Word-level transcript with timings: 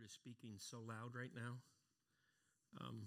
Spirit 0.00 0.06
is 0.06 0.12
speaking 0.12 0.56
so 0.58 0.78
loud 0.86 1.14
right 1.14 1.30
now. 1.34 1.56
Um, 2.80 3.02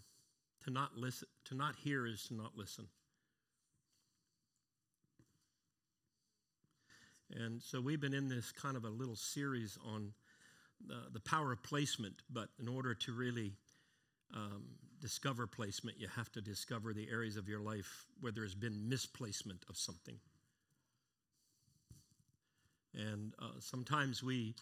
to 0.64 0.72
not 0.72 0.96
listen, 0.96 1.28
to 1.46 1.56
not 1.56 1.76
hear 1.76 2.06
is 2.06 2.26
to 2.28 2.36
not 2.36 2.52
listen. 2.56 2.88
And 7.32 7.62
so 7.62 7.82
we've 7.82 8.00
been 8.00 8.14
in 8.14 8.28
this 8.28 8.52
kind 8.52 8.78
of 8.78 8.86
a 8.86 8.90
little 8.90 9.16
series 9.16 9.78
on 9.86 10.14
the, 10.86 10.98
the 11.14 11.20
power 11.20 11.52
of 11.52 11.64
placement, 11.64 12.16
but 12.30 12.50
in 12.60 12.68
order 12.68 12.94
to 12.94 13.14
really 13.14 13.54
um, 14.36 14.64
discover 15.02 15.48
placement, 15.48 16.00
you 16.00 16.08
have 16.16 16.32
to 16.34 16.42
discover 16.42 16.94
the 16.94 17.08
areas 17.10 17.38
of 17.38 17.48
your 17.48 17.62
life 17.62 18.06
where 18.22 18.32
there's 18.32 18.56
been 18.56 18.88
misplacement 18.88 19.64
of 19.70 19.78
something. 19.78 20.20
And 22.94 23.34
uh, 23.40 23.60
sometimes 23.60 24.22
we, 24.22 24.54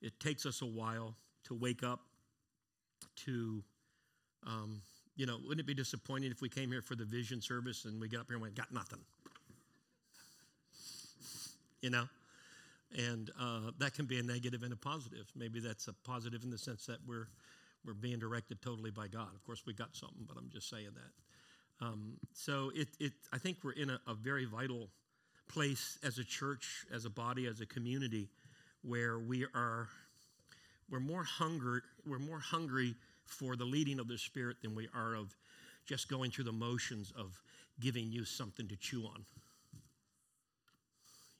it 0.00 0.18
takes 0.18 0.46
us 0.46 0.62
a 0.62 0.66
while 0.66 1.16
to 1.44 1.54
wake 1.54 1.82
up 1.82 2.00
to, 3.24 3.62
um, 4.46 4.80
you 5.16 5.26
know, 5.26 5.38
wouldn't 5.42 5.60
it 5.60 5.66
be 5.66 5.74
disappointing 5.74 6.30
if 6.30 6.40
we 6.40 6.48
came 6.48 6.70
here 6.70 6.82
for 6.82 6.94
the 6.94 7.04
vision 7.04 7.40
service 7.40 7.84
and 7.84 8.00
we 8.00 8.08
get 8.08 8.20
up 8.20 8.26
here 8.26 8.36
and 8.36 8.42
went, 8.42 8.54
got 8.54 8.72
nothing? 8.72 9.00
You 11.80 11.90
know? 11.90 12.04
And 12.96 13.30
uh, 13.40 13.72
that 13.78 13.94
can 13.94 14.06
be 14.06 14.18
a 14.18 14.22
negative 14.22 14.62
and 14.62 14.72
a 14.72 14.76
positive. 14.76 15.26
Maybe 15.34 15.60
that's 15.60 15.88
a 15.88 15.92
positive 15.92 16.44
in 16.44 16.50
the 16.50 16.58
sense 16.58 16.86
that 16.86 16.98
we're, 17.06 17.28
we're 17.84 17.94
being 17.94 18.18
directed 18.18 18.62
totally 18.62 18.90
by 18.90 19.08
God. 19.08 19.34
Of 19.34 19.44
course, 19.44 19.64
we 19.66 19.74
got 19.74 19.94
something, 19.96 20.24
but 20.26 20.36
I'm 20.36 20.48
just 20.50 20.70
saying 20.70 20.90
that. 20.94 21.84
Um, 21.86 22.14
so 22.32 22.70
it, 22.74 22.88
it, 23.00 23.12
I 23.32 23.38
think 23.38 23.58
we're 23.64 23.72
in 23.72 23.90
a, 23.90 24.00
a 24.06 24.14
very 24.14 24.44
vital 24.44 24.88
place 25.48 25.98
as 26.02 26.18
a 26.18 26.24
church, 26.24 26.86
as 26.94 27.04
a 27.04 27.10
body, 27.10 27.46
as 27.46 27.60
a 27.60 27.66
community, 27.66 28.28
where 28.82 29.18
we 29.18 29.44
are 29.54 29.88
we're 30.90 31.00
more 31.00 31.24
hungry 31.24 31.80
we're 32.06 32.18
more 32.18 32.40
hungry 32.40 32.94
for 33.26 33.56
the 33.56 33.64
leading 33.64 33.98
of 33.98 34.08
the 34.08 34.18
Spirit 34.18 34.58
than 34.62 34.74
we 34.74 34.88
are 34.94 35.14
of 35.14 35.34
just 35.86 36.08
going 36.08 36.30
through 36.30 36.44
the 36.44 36.52
motions 36.52 37.12
of 37.16 37.40
giving 37.80 38.10
you 38.10 38.24
something 38.24 38.68
to 38.68 38.76
chew 38.76 39.04
on. 39.04 39.24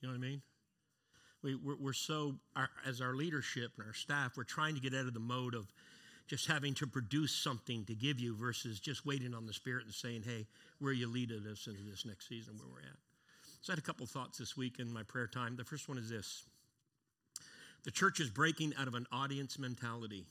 You 0.01 0.09
know 0.09 0.15
what 0.15 0.25
I 0.25 0.29
mean? 0.29 0.43
We, 1.43 1.55
we're, 1.55 1.77
we're 1.79 1.93
so, 1.93 2.35
our, 2.57 2.71
as 2.87 3.01
our 3.01 3.15
leadership 3.15 3.73
and 3.79 3.87
our 3.87 3.95
staff, 3.95 4.37
we're 4.37 4.45
trying 4.45 4.75
to 4.75 4.81
get 4.81 4.95
out 4.95 5.07
of 5.07 5.15
the 5.15 5.21
mode 5.21 5.55
of 5.55 5.73
just 6.27 6.47
having 6.47 6.73
to 6.75 6.87
produce 6.87 7.33
something 7.33 7.85
to 7.85 7.95
give 7.95 8.19
you 8.19 8.35
versus 8.35 8.81
just 8.81 9.05
waiting 9.05 9.35
on 9.35 9.47
the 9.47 9.53
Spirit 9.53 9.85
and 9.85 9.95
saying, 9.95 10.23
hey, 10.25 10.47
where 10.79 10.93
you 10.93 11.07
leading 11.07 11.47
us 11.47 11.67
into 11.67 11.83
this 11.89 12.07
next 12.07 12.29
season 12.29 12.55
where 12.59 12.69
we're 12.73 12.89
at. 12.89 12.97
So 13.61 13.73
I 13.73 13.77
had 13.77 13.79
a 13.79 13.83
couple 13.83 14.07
thoughts 14.07 14.39
this 14.39 14.57
week 14.57 14.79
in 14.79 14.93
my 14.93 15.03
prayer 15.03 15.27
time. 15.27 15.57
The 15.57 15.65
first 15.65 15.89
one 15.89 15.99
is 15.99 16.09
this 16.09 16.45
the 17.85 17.91
church 17.91 18.21
is 18.21 18.31
breaking 18.31 18.73
out 18.79 18.89
of 18.89 18.95
an 18.95 19.07
audience 19.13 19.59
mentality 19.59 20.25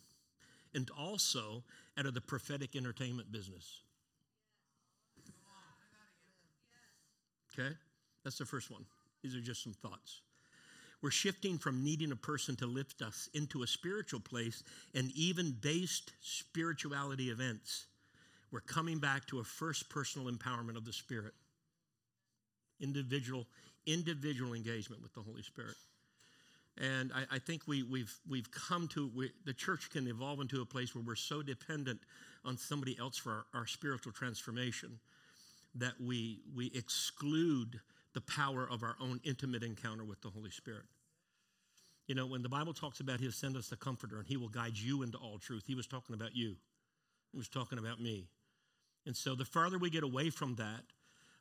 and 0.74 0.90
also 0.98 1.64
out 1.98 2.06
of 2.06 2.14
the 2.14 2.22
prophetic 2.22 2.76
entertainment 2.76 3.32
business. 3.32 3.82
Okay? 7.54 7.76
That's 8.24 8.38
the 8.38 8.46
first 8.46 8.72
one. 8.72 8.86
These 9.22 9.36
are 9.36 9.42
just 9.42 9.64
some 9.64 9.74
thoughts. 9.74 10.22
We're 11.02 11.12
shifting 11.12 11.58
from 11.58 11.84
needing 11.84 12.12
a 12.12 12.16
person 12.16 12.56
to 12.58 12.66
lift 12.66 13.02
us 13.02 13.30
into 13.34 13.64
a 13.64 13.68
spiritual 13.68 14.22
place 14.22 14.64
and 14.96 15.12
even 15.16 15.52
based 15.62 16.14
spirituality 16.22 17.30
events. 17.30 17.88
We're 18.52 18.62
coming 18.62 19.00
back 19.00 19.28
to 19.28 19.40
a 19.40 19.44
first 19.44 19.90
personal 19.90 20.32
empowerment 20.32 20.78
of 20.78 20.86
the 20.86 20.94
Spirit. 20.94 21.34
Individual, 22.80 23.46
individual 23.86 24.54
engagement 24.54 25.02
with 25.02 25.14
the 25.14 25.22
Holy 25.22 25.42
Spirit. 25.42 25.76
And 26.80 27.12
I, 27.14 27.36
I 27.36 27.40
think 27.40 27.68
we, 27.68 27.84
we've, 27.84 28.14
we've 28.28 28.50
come 28.52 28.88
to, 28.90 29.10
we, 29.16 29.32
the 29.46 29.54
church 29.54 29.90
can 29.92 30.08
evolve 30.08 30.40
into 30.40 30.62
a 30.62 30.66
place 30.66 30.96
where 30.96 31.04
we're 31.06 31.16
so 31.16 31.44
dependent 31.44 32.00
on 32.44 32.58
somebody 32.58 32.98
else 33.00 33.18
for 33.18 33.46
our, 33.54 33.62
our 33.62 33.68
spiritual 33.68 34.12
transformation 34.12 35.00
that 35.76 35.94
we, 36.02 36.40
we 36.56 36.72
exclude 36.74 37.80
the 38.14 38.22
power 38.22 38.68
of 38.70 38.84
our 38.84 38.96
own 39.00 39.20
intimate 39.24 39.64
encounter 39.64 40.04
with 40.04 40.22
the 40.22 40.30
Holy 40.30 40.52
Spirit. 40.52 40.86
You 42.08 42.16
know, 42.16 42.26
when 42.26 42.42
the 42.42 42.50
Bible 42.50 42.74
talks 42.74 43.00
about 43.00 43.20
He'll 43.20 43.32
send 43.32 43.56
us 43.56 43.70
the 43.70 43.76
Comforter 43.76 44.20
and 44.20 44.28
He 44.28 44.38
will 44.38 44.50
guide 44.50 44.78
you 44.78 45.04
into 45.04 45.18
all 45.18 45.38
truth, 45.38 45.64
He 45.66 45.76
was 45.76 45.88
talking 45.88 46.16
about 46.16 46.36
you. 46.36 46.56
He 47.32 47.38
was 47.38 47.50
talking 47.50 47.80
about 47.80 48.02
me. 48.02 48.28
And 49.06 49.16
so 49.16 49.36
the 49.36 49.46
farther 49.46 49.78
we 49.78 49.90
get 49.90 50.04
away 50.04 50.30
from 50.30 50.56
that, 50.56 50.82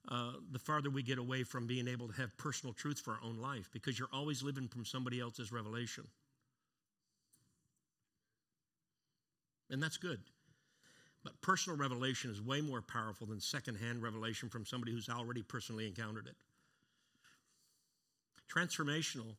uh, 0.08 0.32
the 0.50 0.58
farther 0.58 0.90
we 0.90 1.02
get 1.02 1.18
away 1.18 1.44
from 1.44 1.66
being 1.66 1.86
able 1.86 2.08
to 2.08 2.14
have 2.14 2.36
personal 2.36 2.72
truth 2.72 3.00
for 3.00 3.12
our 3.12 3.20
own 3.24 3.38
life 3.38 3.68
because 3.72 3.98
you're 3.98 4.08
always 4.12 4.42
living 4.42 4.66
from 4.66 4.84
somebody 4.84 5.20
else's 5.20 5.52
revelation. 5.52 6.04
And 9.70 9.82
that's 9.82 9.96
good. 9.96 10.18
But 11.24 11.40
personal 11.40 11.78
revelation 11.78 12.30
is 12.30 12.42
way 12.42 12.60
more 12.60 12.82
powerful 12.82 13.28
than 13.28 13.40
secondhand 13.40 14.02
revelation 14.02 14.48
from 14.48 14.66
somebody 14.66 14.92
who's 14.92 15.08
already 15.08 15.42
personally 15.42 15.86
encountered 15.86 16.26
it. 16.26 16.34
Transformational 18.52 19.36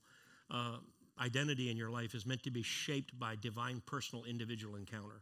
uh, 0.49 0.77
identity 1.19 1.69
in 1.69 1.77
your 1.77 1.89
life 1.89 2.15
is 2.15 2.25
meant 2.25 2.41
to 2.43 2.51
be 2.51 2.63
shaped 2.63 3.17
by 3.19 3.35
divine, 3.35 3.81
personal, 3.85 4.23
individual 4.23 4.75
encounter. 4.75 5.21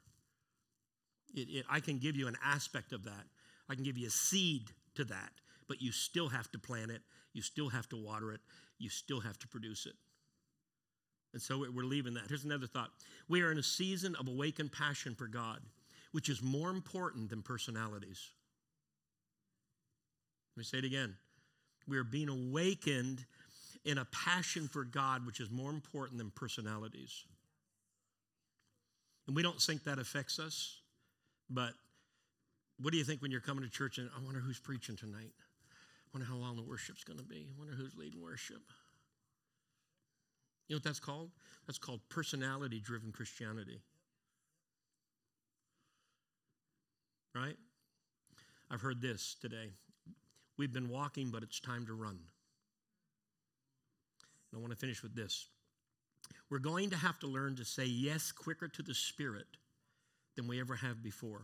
It, 1.33 1.49
it, 1.49 1.65
I 1.69 1.79
can 1.79 1.97
give 1.97 2.15
you 2.15 2.27
an 2.27 2.37
aspect 2.45 2.93
of 2.93 3.03
that. 3.05 3.25
I 3.67 3.75
can 3.75 3.83
give 3.83 3.97
you 3.97 4.07
a 4.07 4.11
seed 4.11 4.69
to 4.95 5.05
that, 5.05 5.31
but 5.67 5.81
you 5.81 5.91
still 5.91 6.29
have 6.29 6.51
to 6.51 6.59
plant 6.59 6.91
it, 6.91 7.01
you 7.33 7.41
still 7.41 7.69
have 7.69 7.87
to 7.89 7.95
water 7.95 8.31
it, 8.31 8.41
you 8.77 8.89
still 8.89 9.19
have 9.19 9.37
to 9.39 9.47
produce 9.47 9.85
it. 9.85 9.95
And 11.33 11.41
so 11.41 11.65
we're 11.73 11.85
leaving 11.85 12.13
that. 12.15 12.23
Here's 12.27 12.43
another 12.43 12.67
thought. 12.67 12.89
We 13.29 13.41
are 13.41 13.51
in 13.51 13.57
a 13.57 13.63
season 13.63 14.15
of 14.19 14.27
awakened 14.27 14.71
passion 14.71 15.15
for 15.15 15.27
God, 15.27 15.59
which 16.11 16.27
is 16.27 16.41
more 16.41 16.69
important 16.69 17.29
than 17.29 17.41
personalities. 17.41 18.31
Let 20.55 20.61
me 20.61 20.63
say 20.65 20.79
it 20.79 20.85
again. 20.85 21.15
We 21.87 21.97
are 21.97 22.03
being 22.03 22.27
awakened 22.27 23.25
in 23.85 23.97
a 23.97 24.05
passion 24.05 24.67
for 24.67 24.83
God, 24.83 25.25
which 25.25 25.39
is 25.39 25.49
more 25.49 25.69
important 25.69 26.17
than 26.17 26.31
personalities. 26.31 27.23
And 29.27 29.35
we 29.35 29.41
don't 29.41 29.61
think 29.61 29.85
that 29.85 29.99
affects 29.99 30.39
us, 30.39 30.81
but 31.49 31.71
what 32.81 32.91
do 32.91 32.97
you 32.97 33.03
think 33.03 33.21
when 33.21 33.31
you're 33.31 33.41
coming 33.41 33.63
to 33.63 33.69
church 33.69 33.97
and 33.97 34.09
I 34.17 34.23
wonder 34.23 34.39
who's 34.39 34.59
preaching 34.59 34.95
tonight? 34.95 35.33
I 35.33 36.09
wonder 36.13 36.27
how 36.27 36.35
long 36.35 36.55
the 36.55 36.63
worship's 36.63 37.03
going 37.03 37.19
to 37.19 37.25
be. 37.25 37.47
I 37.49 37.59
wonder 37.59 37.73
who's 37.73 37.95
leading 37.95 38.21
worship. 38.21 38.61
You 40.67 40.75
know 40.75 40.77
what 40.77 40.83
that's 40.83 40.99
called? 40.99 41.29
That's 41.67 41.77
called 41.77 42.01
personality 42.09 42.79
driven 42.79 43.11
Christianity. 43.11 43.81
Right? 47.35 47.57
I've 48.69 48.81
heard 48.81 49.01
this 49.01 49.35
today. 49.41 49.69
We've 50.57 50.73
been 50.73 50.89
walking, 50.89 51.29
but 51.29 51.43
it's 51.43 51.59
time 51.59 51.85
to 51.85 51.93
run. 51.93 52.19
And 54.51 54.57
I 54.57 54.59
want 54.59 54.71
to 54.71 54.77
finish 54.77 55.03
with 55.03 55.15
this. 55.15 55.47
We're 56.49 56.59
going 56.59 56.89
to 56.89 56.97
have 56.97 57.19
to 57.19 57.27
learn 57.27 57.55
to 57.57 57.65
say 57.65 57.85
yes 57.85 58.31
quicker 58.31 58.67
to 58.67 58.81
the 58.81 58.93
Spirit 58.93 59.47
than 60.35 60.47
we 60.47 60.59
ever 60.59 60.75
have 60.75 61.03
before 61.03 61.43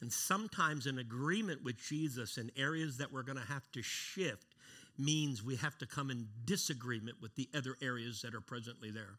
and 0.00 0.12
sometimes 0.12 0.86
an 0.86 0.98
agreement 0.98 1.64
with 1.64 1.76
Jesus 1.78 2.38
in 2.38 2.50
areas 2.56 2.98
that 2.98 3.12
we're 3.12 3.22
going 3.22 3.38
to 3.38 3.46
have 3.46 3.70
to 3.72 3.82
shift 3.82 4.54
means 4.98 5.42
we 5.42 5.56
have 5.56 5.76
to 5.78 5.86
come 5.86 6.10
in 6.10 6.26
disagreement 6.44 7.18
with 7.20 7.34
the 7.34 7.48
other 7.54 7.76
areas 7.82 8.22
that 8.22 8.34
are 8.34 8.40
presently 8.40 8.90
there. 8.90 9.18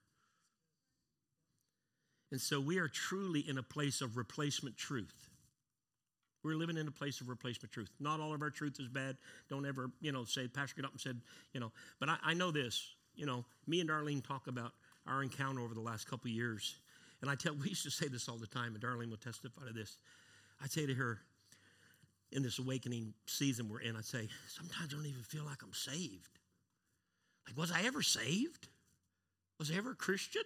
And 2.32 2.42
so 2.42 2.60
we 2.60 2.78
are 2.80 2.88
truly 2.88 3.40
in 3.48 3.58
a 3.58 3.64
place 3.64 4.02
of 4.02 4.18
replacement 4.18 4.76
truth. 4.76 5.30
We're 6.44 6.56
living 6.56 6.78
in 6.78 6.88
a 6.88 6.92
place 6.92 7.22
of 7.22 7.30
replacement 7.30 7.72
truth. 7.72 7.90
Not 8.00 8.20
all 8.20 8.34
of 8.34 8.42
our 8.42 8.50
truth 8.50 8.78
is 8.80 8.88
bad. 8.88 9.18
Don't 9.50 9.66
ever, 9.66 9.90
you 10.02 10.12
know, 10.12 10.24
say, 10.26 10.48
Pastor 10.48 10.76
get 10.76 10.86
up 10.86 10.92
and 10.92 11.02
said, 11.02 11.20
you 11.54 11.60
know, 11.60 11.72
but 12.00 12.10
I, 12.10 12.18
I 12.24 12.34
know 12.34 12.52
this, 12.52 12.96
you 13.16 13.26
know, 13.26 13.46
me 13.66 13.82
and 13.82 13.90
Darlene 13.90 14.26
talk 14.26 14.48
about 14.48 14.74
our 15.08 15.24
encounter 15.24 15.62
over 15.62 15.74
the 15.74 15.82
last 15.82 16.10
couple 16.10 16.30
years. 16.30 16.76
And 17.22 17.30
I 17.30 17.36
tell, 17.36 17.54
we 17.62 17.70
used 17.70 17.84
to 17.84 17.92
say 17.92 18.08
this 18.08 18.30
all 18.30 18.38
the 18.38 18.48
time, 18.48 18.76
and 18.76 18.84
Darlene 18.84 19.10
will 19.10 19.18
testify 19.18 19.66
to 19.68 19.74
this. 19.74 19.98
I'd 20.62 20.72
say 20.72 20.86
to 20.86 20.94
her, 20.94 21.20
in 22.32 22.44
this 22.44 22.60
awakening 22.60 23.14
season 23.26 23.70
we're 23.70 23.80
in, 23.80 23.96
I'd 23.96 24.06
say, 24.06 24.28
sometimes 24.48 24.94
I 24.94 24.96
don't 24.96 25.06
even 25.06 25.24
feel 25.24 25.44
like 25.44 25.64
I'm 25.64 25.74
saved. 25.74 26.40
Like, 27.48 27.58
was 27.58 27.72
I 27.72 27.84
ever 27.84 28.02
saved? 28.02 28.68
Was 29.60 29.72
I 29.72 29.76
ever 29.76 29.92
a 29.92 29.96
Christian? 29.96 30.44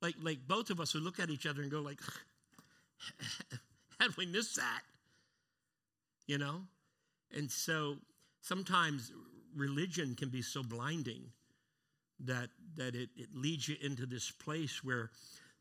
Like, 0.00 0.14
like 0.22 0.38
both 0.46 0.70
of 0.70 0.80
us 0.80 0.94
would 0.94 1.02
look 1.02 1.18
at 1.18 1.30
each 1.30 1.46
other 1.46 1.62
and 1.62 1.70
go, 1.70 1.80
like, 1.80 2.00
how 3.98 4.06
did 4.06 4.16
we 4.16 4.26
miss 4.26 4.54
that? 4.54 4.82
You 6.26 6.38
know? 6.38 6.62
And 7.36 7.50
so 7.50 7.96
sometimes 8.40 9.10
religion 9.56 10.14
can 10.14 10.28
be 10.28 10.42
so 10.42 10.62
blinding 10.62 11.22
that, 12.20 12.48
that 12.76 12.94
it, 12.94 13.10
it 13.16 13.34
leads 13.34 13.68
you 13.68 13.76
into 13.82 14.06
this 14.06 14.30
place 14.30 14.84
where 14.84 15.10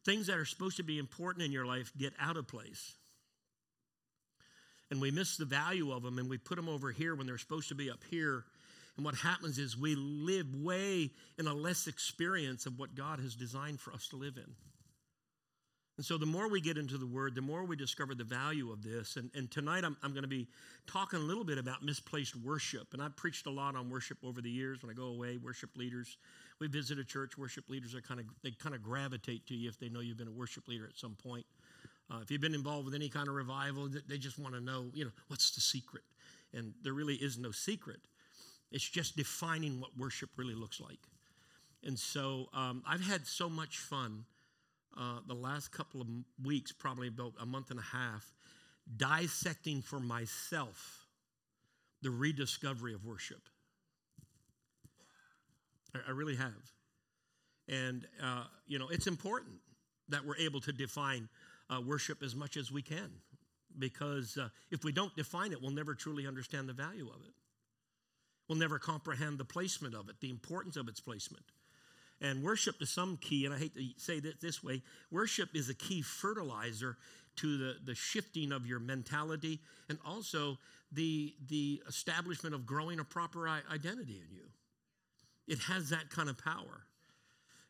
things 0.05 0.27
that 0.27 0.37
are 0.37 0.45
supposed 0.45 0.77
to 0.77 0.83
be 0.83 0.99
important 0.99 1.45
in 1.45 1.51
your 1.51 1.65
life 1.65 1.91
get 1.97 2.13
out 2.19 2.37
of 2.37 2.47
place 2.47 2.95
and 4.91 5.01
we 5.01 5.09
miss 5.09 5.37
the 5.37 5.45
value 5.45 5.91
of 5.91 6.03
them 6.03 6.19
and 6.19 6.29
we 6.29 6.37
put 6.37 6.57
them 6.57 6.69
over 6.69 6.91
here 6.91 7.15
when 7.15 7.25
they're 7.25 7.37
supposed 7.37 7.69
to 7.69 7.75
be 7.75 7.89
up 7.89 8.03
here. 8.09 8.43
And 8.97 9.05
what 9.05 9.15
happens 9.15 9.57
is 9.57 9.77
we 9.77 9.95
live 9.95 10.53
way 10.53 11.09
in 11.39 11.47
a 11.47 11.53
less 11.53 11.87
experience 11.87 12.65
of 12.65 12.77
what 12.77 12.93
God 12.93 13.19
has 13.19 13.33
designed 13.33 13.79
for 13.79 13.93
us 13.93 14.09
to 14.09 14.17
live 14.17 14.35
in. 14.35 14.53
And 15.97 16.05
so 16.05 16.17
the 16.17 16.25
more 16.25 16.49
we 16.49 16.61
get 16.61 16.77
into 16.77 16.97
the 16.97 17.05
Word, 17.05 17.35
the 17.35 17.41
more 17.41 17.63
we 17.63 17.75
discover 17.75 18.15
the 18.15 18.23
value 18.23 18.71
of 18.71 18.83
this. 18.83 19.17
And, 19.17 19.29
and 19.35 19.49
tonight 19.49 19.85
I'm, 19.85 19.95
I'm 20.03 20.11
going 20.11 20.23
to 20.23 20.29
be 20.29 20.47
talking 20.87 21.19
a 21.19 21.21
little 21.21 21.43
bit 21.43 21.57
about 21.57 21.83
misplaced 21.83 22.35
worship. 22.35 22.87
And 22.93 23.01
I've 23.01 23.15
preached 23.15 23.45
a 23.45 23.51
lot 23.51 23.75
on 23.75 23.89
worship 23.89 24.17
over 24.23 24.41
the 24.41 24.49
years. 24.49 24.81
When 24.81 24.89
I 24.89 24.93
go 24.93 25.05
away, 25.05 25.37
worship 25.37 25.69
leaders, 25.77 26.17
we 26.59 26.67
visit 26.67 26.97
a 26.97 27.03
church, 27.03 27.37
worship 27.37 27.69
leaders 27.69 27.93
are 27.95 28.01
kind 28.01 28.19
of, 28.19 28.25
they 28.43 28.51
kind 28.51 28.75
of 28.75 28.83
gravitate 28.83 29.47
to 29.47 29.53
you 29.53 29.69
if 29.69 29.79
they 29.79 29.89
know 29.89 29.99
you've 29.99 30.17
been 30.17 30.27
a 30.27 30.31
worship 30.31 30.67
leader 30.67 30.85
at 30.85 30.97
some 30.97 31.15
point. 31.23 31.45
Uh, 32.11 32.19
if 32.21 32.29
you've 32.29 32.41
been 32.41 32.55
involved 32.55 32.85
with 32.85 32.93
any 32.93 33.07
kind 33.07 33.29
of 33.29 33.35
revival, 33.35 33.89
they 34.07 34.17
just 34.17 34.37
want 34.37 34.53
to 34.53 34.59
know, 34.59 34.85
you 34.93 35.05
know, 35.05 35.11
what's 35.27 35.51
the 35.51 35.61
secret? 35.61 36.03
And 36.53 36.73
there 36.83 36.93
really 36.93 37.15
is 37.15 37.37
no 37.37 37.51
secret. 37.51 38.01
It's 38.71 38.87
just 38.87 39.15
defining 39.15 39.79
what 39.79 39.91
worship 39.97 40.29
really 40.35 40.55
looks 40.55 40.81
like. 40.81 40.99
And 41.83 41.97
so 41.97 42.49
um, 42.53 42.83
I've 42.85 43.05
had 43.05 43.25
so 43.25 43.49
much 43.49 43.77
fun 43.77 44.25
uh, 44.97 45.19
the 45.25 45.33
last 45.33 45.71
couple 45.71 46.01
of 46.01 46.07
weeks, 46.43 46.73
probably 46.73 47.07
about 47.07 47.33
a 47.39 47.45
month 47.45 47.71
and 47.71 47.79
a 47.79 47.83
half, 47.83 48.33
dissecting 48.97 49.81
for 49.81 49.99
myself 49.99 51.05
the 52.01 52.09
rediscovery 52.09 52.93
of 52.93 53.05
worship. 53.05 53.41
I, 55.95 55.99
I 56.09 56.11
really 56.11 56.35
have. 56.35 56.71
And, 57.69 58.05
uh, 58.21 58.43
you 58.67 58.79
know, 58.79 58.89
it's 58.89 59.07
important 59.07 59.55
that 60.09 60.25
we're 60.25 60.37
able 60.37 60.59
to 60.61 60.73
define 60.73 61.29
uh, 61.71 61.81
worship 61.81 62.21
as 62.21 62.35
much 62.35 62.57
as 62.57 62.71
we 62.71 62.81
can 62.81 63.09
because 63.79 64.37
uh, 64.37 64.49
if 64.69 64.83
we 64.83 64.91
don't 64.91 65.15
define 65.15 65.51
it, 65.51 65.61
we'll 65.61 65.71
never 65.71 65.93
truly 65.93 66.27
understand 66.27 66.67
the 66.67 66.73
value 66.73 67.07
of 67.07 67.21
it. 67.23 67.33
We'll 68.47 68.57
never 68.57 68.79
comprehend 68.79 69.37
the 69.37 69.45
placement 69.45 69.95
of 69.95 70.09
it, 70.09 70.15
the 70.19 70.29
importance 70.29 70.75
of 70.75 70.87
its 70.87 70.99
placement. 70.99 71.45
And 72.19 72.43
worship 72.43 72.81
is 72.81 72.89
some 72.89 73.17
key, 73.17 73.45
and 73.45 73.53
I 73.53 73.57
hate 73.57 73.75
to 73.75 73.81
say 73.97 74.19
that 74.19 74.41
this 74.41 74.63
way 74.63 74.81
worship 75.09 75.55
is 75.55 75.69
a 75.69 75.73
key 75.73 76.01
fertilizer 76.01 76.97
to 77.37 77.57
the, 77.57 77.75
the 77.85 77.95
shifting 77.95 78.51
of 78.51 78.65
your 78.65 78.79
mentality 78.79 79.59
and 79.89 79.97
also 80.05 80.57
the, 80.91 81.33
the 81.47 81.81
establishment 81.87 82.53
of 82.53 82.65
growing 82.65 82.99
a 82.99 83.03
proper 83.03 83.47
identity 83.47 84.21
in 84.21 84.35
you. 84.35 84.49
It 85.47 85.59
has 85.59 85.89
that 85.89 86.09
kind 86.09 86.29
of 86.29 86.37
power. 86.37 86.85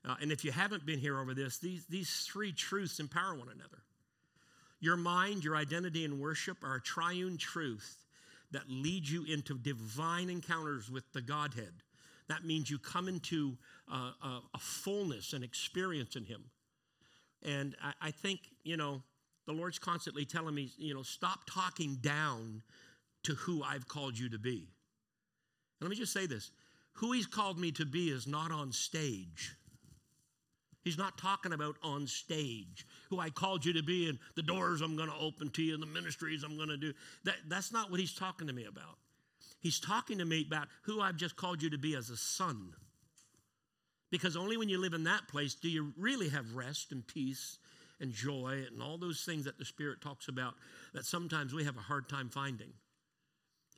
Uh, 0.03 0.15
and 0.19 0.31
if 0.31 0.43
you 0.43 0.51
haven't 0.51 0.85
been 0.85 0.99
here 0.99 1.19
over 1.19 1.33
this, 1.35 1.59
these, 1.59 1.85
these 1.85 2.27
three 2.31 2.51
truths 2.51 2.99
empower 2.99 3.35
one 3.35 3.49
another. 3.49 3.83
Your 4.81 4.97
mind, 4.97 5.43
your 5.43 5.55
identity, 5.55 6.03
and 6.03 6.19
worship 6.19 6.57
are 6.63 6.75
a 6.75 6.81
triune 6.81 7.37
truth 7.37 8.03
that 8.51 8.69
leads 8.69 9.09
you 9.09 9.23
into 9.23 9.57
divine 9.57 10.29
encounters 10.29 10.91
with 10.91 11.05
the 11.13 11.21
Godhead 11.21 11.71
that 12.31 12.45
means 12.45 12.69
you 12.69 12.79
come 12.79 13.09
into 13.09 13.57
uh, 13.91 14.11
a, 14.23 14.39
a, 14.53 14.57
fullness 14.57 15.33
and 15.33 15.43
experience 15.43 16.15
in 16.15 16.23
Him. 16.23 16.45
And 17.43 17.75
I, 17.83 18.07
I 18.07 18.11
think, 18.11 18.39
you 18.63 18.77
know, 18.77 19.01
the 19.47 19.51
Lord's 19.51 19.79
constantly 19.79 20.23
telling 20.23 20.55
me, 20.55 20.71
you 20.77 20.93
know, 20.93 21.03
stop 21.03 21.41
talking 21.45 21.95
down 21.95 22.61
to 23.23 23.33
who 23.33 23.61
I've 23.63 23.85
called 23.85 24.17
you 24.17 24.29
to 24.29 24.39
be. 24.39 24.69
And 25.79 25.81
let 25.81 25.89
me 25.89 25.97
just 25.97 26.13
say 26.13 26.25
this 26.25 26.51
who 26.93 27.11
He's 27.11 27.27
called 27.27 27.59
me 27.59 27.71
to 27.73 27.85
be 27.85 28.09
is 28.09 28.27
not 28.27 28.49
on 28.51 28.71
stage. 28.71 29.55
He's 30.83 30.97
not 30.97 31.17
talking 31.17 31.53
about 31.53 31.75
on 31.83 32.07
stage, 32.07 32.87
who 33.09 33.19
I 33.19 33.29
called 33.29 33.63
you 33.65 33.73
to 33.73 33.83
be 33.83 34.09
and 34.09 34.17
the 34.35 34.41
doors 34.41 34.81
I'm 34.81 34.95
going 34.95 35.09
to 35.09 35.15
open 35.19 35.49
to 35.51 35.61
you 35.61 35.73
and 35.73 35.83
the 35.83 35.87
ministries 35.87 36.43
I'm 36.43 36.57
going 36.57 36.69
to 36.69 36.77
do. 36.77 36.93
That, 37.23 37.35
that's 37.47 37.71
not 37.71 37.91
what 37.91 37.99
he's 37.99 38.15
talking 38.15 38.47
to 38.47 38.53
me 38.53 38.65
about. 38.65 38.97
He's 39.59 39.79
talking 39.79 40.17
to 40.17 40.25
me 40.25 40.43
about 40.45 40.67
who 40.83 41.01
I've 41.01 41.17
just 41.17 41.35
called 41.35 41.61
you 41.61 41.69
to 41.69 41.77
be 41.77 41.95
as 41.95 42.09
a 42.09 42.17
son. 42.17 42.73
Because 44.09 44.35
only 44.35 44.57
when 44.57 44.69
you 44.69 44.79
live 44.79 44.93
in 44.93 45.03
that 45.03 45.27
place 45.27 45.53
do 45.53 45.69
you 45.69 45.93
really 45.97 46.29
have 46.29 46.55
rest 46.55 46.91
and 46.91 47.05
peace 47.05 47.59
and 47.99 48.11
joy 48.11 48.63
and 48.69 48.81
all 48.81 48.97
those 48.97 49.23
things 49.23 49.45
that 49.45 49.59
the 49.59 49.65
Spirit 49.65 50.01
talks 50.01 50.27
about 50.27 50.55
that 50.93 51.05
sometimes 51.05 51.53
we 51.53 51.63
have 51.63 51.77
a 51.77 51.81
hard 51.81 52.09
time 52.09 52.29
finding. 52.29 52.73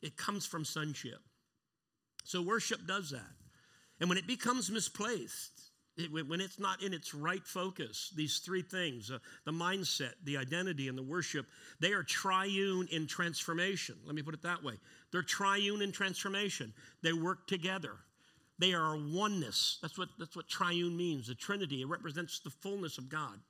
It 0.02 0.16
comes 0.16 0.46
from 0.46 0.64
sonship. 0.64 1.20
So 2.24 2.40
worship 2.40 2.86
does 2.86 3.10
that. 3.10 3.20
And 4.00 4.08
when 4.08 4.18
it 4.18 4.26
becomes 4.26 4.70
misplaced, 4.70 5.70
it, 5.96 6.28
when 6.28 6.40
it's 6.40 6.58
not 6.58 6.82
in 6.82 6.92
its 6.92 7.14
right 7.14 7.46
focus, 7.46 8.12
these 8.16 8.38
three 8.38 8.62
things 8.62 9.10
uh, 9.10 9.18
the 9.44 9.52
mindset, 9.52 10.12
the 10.24 10.36
identity, 10.36 10.88
and 10.88 10.98
the 10.98 11.02
worship 11.02 11.46
they 11.80 11.92
are 11.92 12.02
triune 12.02 12.88
in 12.90 13.06
transformation. 13.06 13.96
Let 14.04 14.14
me 14.14 14.22
put 14.22 14.34
it 14.34 14.42
that 14.42 14.62
way. 14.62 14.74
They're 15.12 15.22
triune 15.22 15.82
in 15.82 15.92
transformation, 15.92 16.72
they 17.02 17.12
work 17.12 17.46
together. 17.46 17.92
They 18.56 18.72
are 18.72 18.96
oneness. 18.96 19.78
That's 19.82 19.98
what, 19.98 20.10
that's 20.16 20.36
what 20.36 20.46
triune 20.46 20.96
means. 20.96 21.26
The 21.26 21.34
Trinity, 21.34 21.82
it 21.82 21.88
represents 21.88 22.38
the 22.38 22.50
fullness 22.50 22.98
of 22.98 23.08
God. 23.08 23.40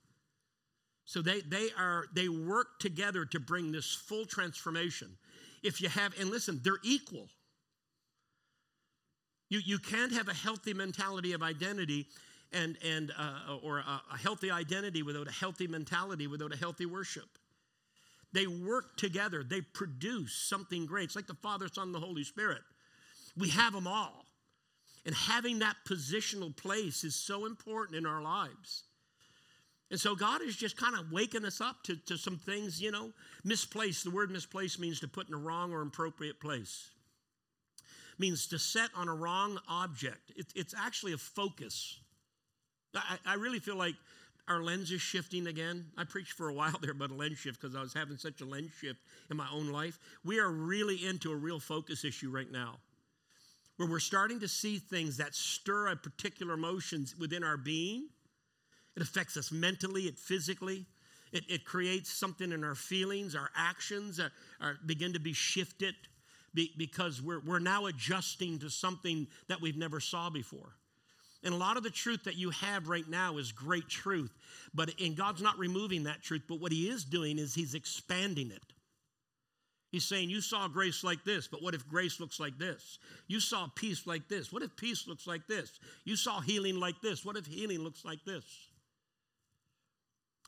So 1.05 1.21
they, 1.21 1.43
they 1.43 1.69
are 1.79 2.07
they 2.15 2.29
work 2.29 2.79
together 2.81 3.27
to 3.27 3.41
bring 3.41 3.71
this 3.71 3.93
full 3.93 4.25
transformation. 4.25 5.09
If 5.63 5.83
you 5.83 5.91
have, 5.91 6.19
and 6.19 6.31
listen, 6.31 6.61
they're 6.65 6.79
equal. 6.83 7.29
You, 9.51 9.61
you 9.65 9.79
can't 9.79 10.13
have 10.13 10.29
a 10.29 10.35
healthy 10.35 10.73
mentality 10.73 11.35
of 11.35 11.43
identity 11.43 12.07
and, 12.55 12.77
and 12.85 13.13
uh, 13.19 13.59
or 13.63 13.79
a, 13.79 14.03
a 14.13 14.17
healthy 14.17 14.51
identity 14.51 15.03
without 15.03 15.29
a 15.29 15.33
healthy 15.33 15.67
mentality, 15.67 16.27
without 16.27 16.53
a 16.53 16.57
healthy 16.57 16.87
worship. 16.87 17.29
They 18.33 18.47
work 18.47 18.97
together, 18.97 19.45
they 19.45 19.61
produce 19.61 20.33
something 20.33 20.87
great. 20.87 21.05
It's 21.05 21.17
like 21.17 21.27
the 21.27 21.35
Father, 21.35 21.69
Son, 21.73 21.89
and 21.89 21.95
the 21.95 22.01
Holy 22.01 22.25
Spirit. 22.25 22.63
We 23.37 23.51
have 23.51 23.73
them 23.73 23.87
all. 23.87 24.25
And 25.07 25.15
having 25.15 25.59
that 25.59 25.77
positional 25.89 26.57
place 26.57 27.05
is 27.05 27.15
so 27.15 27.47
important 27.47 27.99
in 27.99 28.07
our 28.07 28.23
lives. 28.23 28.85
And 29.91 30.01
so 30.01 30.17
God 30.17 30.43
is 30.43 30.57
just 30.57 30.77
kind 30.77 30.97
of 30.97 31.13
waking 31.13 31.45
us 31.45 31.61
up 31.61 31.83
to, 31.85 31.97
to 32.07 32.17
some 32.17 32.39
things, 32.39 32.81
you 32.81 32.91
know, 32.91 33.13
misplaced. 33.45 34.05
The 34.05 34.11
word 34.11 34.31
misplaced 34.31 34.81
means 34.81 34.99
to 35.01 35.09
put 35.09 35.29
in 35.29 35.35
a 35.35 35.39
wrong 35.39 35.73
or 35.73 35.83
appropriate 35.83 36.41
place. 36.41 36.91
It 38.15 38.21
means 38.21 38.47
to 38.49 38.59
set 38.59 38.91
on 38.97 39.09
a 39.09 39.15
wrong 39.15 39.61
object. 39.69 40.33
It, 40.37 40.47
it's 40.57 40.75
actually 40.77 41.13
a 41.13 41.19
focus. 41.19 42.01
I, 42.95 43.19
I 43.27 43.35
really 43.35 43.59
feel 43.59 43.77
like 43.77 43.95
our 44.47 44.63
lens 44.63 44.91
is 44.91 45.01
shifting 45.01 45.47
again. 45.47 45.87
I 45.97 46.05
preached 46.05 46.33
for 46.33 46.49
a 46.49 46.55
while 46.55 46.79
there 46.81 46.93
about 46.93 47.11
a 47.11 47.15
lens 47.15 47.39
shift 47.39 47.61
because 47.61 47.75
I 47.75 47.81
was 47.81 47.93
having 47.93 48.17
such 48.17 48.41
a 48.41 48.45
lens 48.45 48.73
shift 48.81 49.01
in 49.31 49.37
my 49.37 49.49
own 49.53 49.71
life. 49.71 49.99
We 50.25 50.39
are 50.39 50.51
really 50.51 51.07
into 51.07 51.33
a 51.33 51.37
real 51.37 51.61
focus 51.61 52.05
issue 52.05 52.31
right 52.31 52.51
now 52.51 52.79
where 53.77 53.89
we're 53.89 53.99
starting 53.99 54.41
to 54.41 54.49
see 54.49 54.79
things 54.79 55.17
that 55.17 55.35
stir 55.35 55.89
a 55.89 55.97
particular 55.97 56.55
emotions 56.55 57.15
within 57.19 57.43
our 57.43 57.57
being. 57.57 58.09
It 58.97 59.03
affects 59.03 59.37
us 59.37 59.51
mentally, 59.51 60.03
it 60.03 60.19
physically. 60.19 60.87
It, 61.33 61.45
it 61.49 61.65
creates 61.65 62.13
something 62.13 62.53
in 62.53 62.63
our 62.63 62.77
feelings, 62.77 63.35
our 63.35 63.51
actions 63.57 64.21
are, 64.21 64.31
are 64.61 64.77
begin 64.87 65.15
to 65.15 65.19
be 65.19 65.33
shifted 65.33 65.97
be, 66.55 66.71
because 66.79 67.21
we're, 67.21 67.41
we're 67.41 67.59
now 67.59 67.87
adjusting 67.87 68.61
to 68.61 68.71
something 68.71 69.27
that 69.49 69.61
we've 69.61 69.77
never 69.77 69.99
saw 69.99 70.31
before. 70.31 70.77
And 71.45 71.53
a 71.53 71.59
lot 71.59 71.77
of 71.77 71.83
the 71.83 71.91
truth 71.91 72.25
that 72.25 72.37
you 72.37 72.51
have 72.51 72.89
right 72.89 73.09
now 73.09 73.37
is 73.37 73.53
great 73.53 73.89
truth. 73.89 74.33
But 74.75 74.91
and 75.01 75.15
God's 75.15 75.43
not 75.43 75.59
removing 75.59 76.05
that 76.05 76.23
truth, 76.23 76.43
but 76.49 76.61
what 76.61 76.73
he 76.73 76.89
is 76.89 77.05
doing 77.05 77.39
is 77.39 77.55
he's 77.55 77.75
expanding 77.75 78.51
it. 78.51 78.63
He's 79.93 80.05
saying, 80.05 80.31
You 80.31 80.41
saw 80.41 80.67
grace 80.67 81.05
like 81.05 81.23
this, 81.23 81.47
but 81.47 81.63
what 81.63 81.75
if 81.75 81.87
grace 81.87 82.19
looks 82.19 82.41
like 82.41 82.59
this? 82.59 82.99
You 83.29 83.39
saw 83.39 83.69
peace 83.77 84.07
like 84.07 84.27
this. 84.27 84.53
What 84.53 84.63
if 84.63 84.75
peace 84.75 85.07
looks 85.07 85.27
like 85.27 85.47
this? 85.47 85.71
You 86.05 86.17
saw 86.17 86.41
healing 86.41 86.81
like 86.81 87.01
this. 87.01 87.25
What 87.25 87.37
if 87.37 87.47
healing 87.47 87.79
looks 87.79 88.05
like 88.05 88.25
this? 88.25 88.45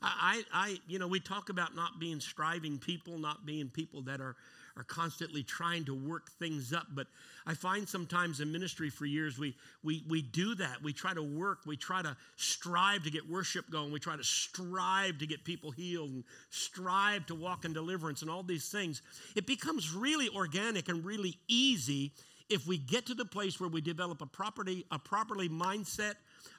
I, 0.01 0.43
I, 0.53 0.77
you 0.87 0.99
know, 0.99 1.07
we 1.07 1.19
talk 1.19 1.49
about 1.49 1.75
not 1.75 1.99
being 1.99 2.19
striving 2.19 2.77
people, 2.77 3.17
not 3.17 3.45
being 3.45 3.69
people 3.69 4.01
that 4.03 4.19
are 4.19 4.35
are 4.77 4.83
constantly 4.83 5.43
trying 5.43 5.83
to 5.85 5.93
work 5.93 6.31
things 6.33 6.71
up. 6.71 6.85
But 6.93 7.07
I 7.45 7.55
find 7.55 7.89
sometimes 7.89 8.39
in 8.39 8.51
ministry 8.51 8.89
for 8.89 9.05
years, 9.05 9.39
we, 9.39 9.55
we, 9.83 10.03
we 10.07 10.21
do 10.21 10.53
that. 10.55 10.83
We 10.83 10.93
try 10.93 11.13
to 11.13 11.23
work, 11.23 11.59
we 11.65 11.75
try 11.75 12.01
to 12.01 12.15
strive 12.35 13.03
to 13.03 13.11
get 13.11 13.27
worship 13.27 13.69
going, 13.71 13.91
we 13.91 13.99
try 13.99 14.15
to 14.15 14.23
strive 14.23 15.17
to 15.17 15.27
get 15.27 15.43
people 15.43 15.71
healed 15.71 16.11
and 16.11 16.23
strive 16.51 17.25
to 17.25 17.35
walk 17.35 17.65
in 17.65 17.73
deliverance 17.73 18.21
and 18.21 18.29
all 18.29 18.43
these 18.43 18.69
things. 18.69 19.01
It 19.35 19.47
becomes 19.47 19.93
really 19.93 20.29
organic 20.29 20.89
and 20.89 21.03
really 21.03 21.37
easy 21.47 22.13
if 22.49 22.67
we 22.67 22.77
get 22.77 23.07
to 23.07 23.13
the 23.13 23.25
place 23.25 23.59
where 23.59 23.69
we 23.69 23.81
develop 23.81 24.21
a 24.21 24.25
property, 24.25 24.85
a 24.91 24.99
properly 24.99 25.49
mindset, 25.49 26.13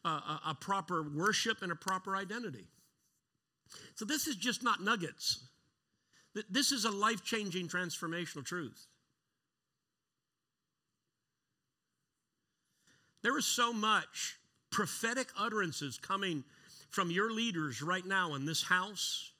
uh, 0.04 0.08
a, 0.08 0.40
a 0.48 0.56
proper 0.60 1.02
worship, 1.02 1.62
and 1.62 1.72
a 1.72 1.76
proper 1.76 2.16
identity. 2.16 2.66
So 3.94 4.04
this 4.04 4.26
is 4.26 4.37
just 4.37 4.62
not 4.62 4.82
nuggets. 4.82 5.44
This 6.50 6.73
is 6.73 6.85
a 6.85 6.90
life 6.90 7.25
changing 7.25 7.68
transformational 7.68 8.45
truth. 8.45 8.87
There 13.23 13.37
is 13.37 13.47
so 13.47 13.73
much 13.73 14.38
prophetic 14.71 15.28
utterances 15.38 15.99
coming 15.99 16.45
from 16.90 17.11
your 17.11 17.33
leaders 17.33 17.83
right 17.83 18.07
now 18.07 18.35
in 18.35 18.47
this 18.47 18.62
house, 18.62 19.33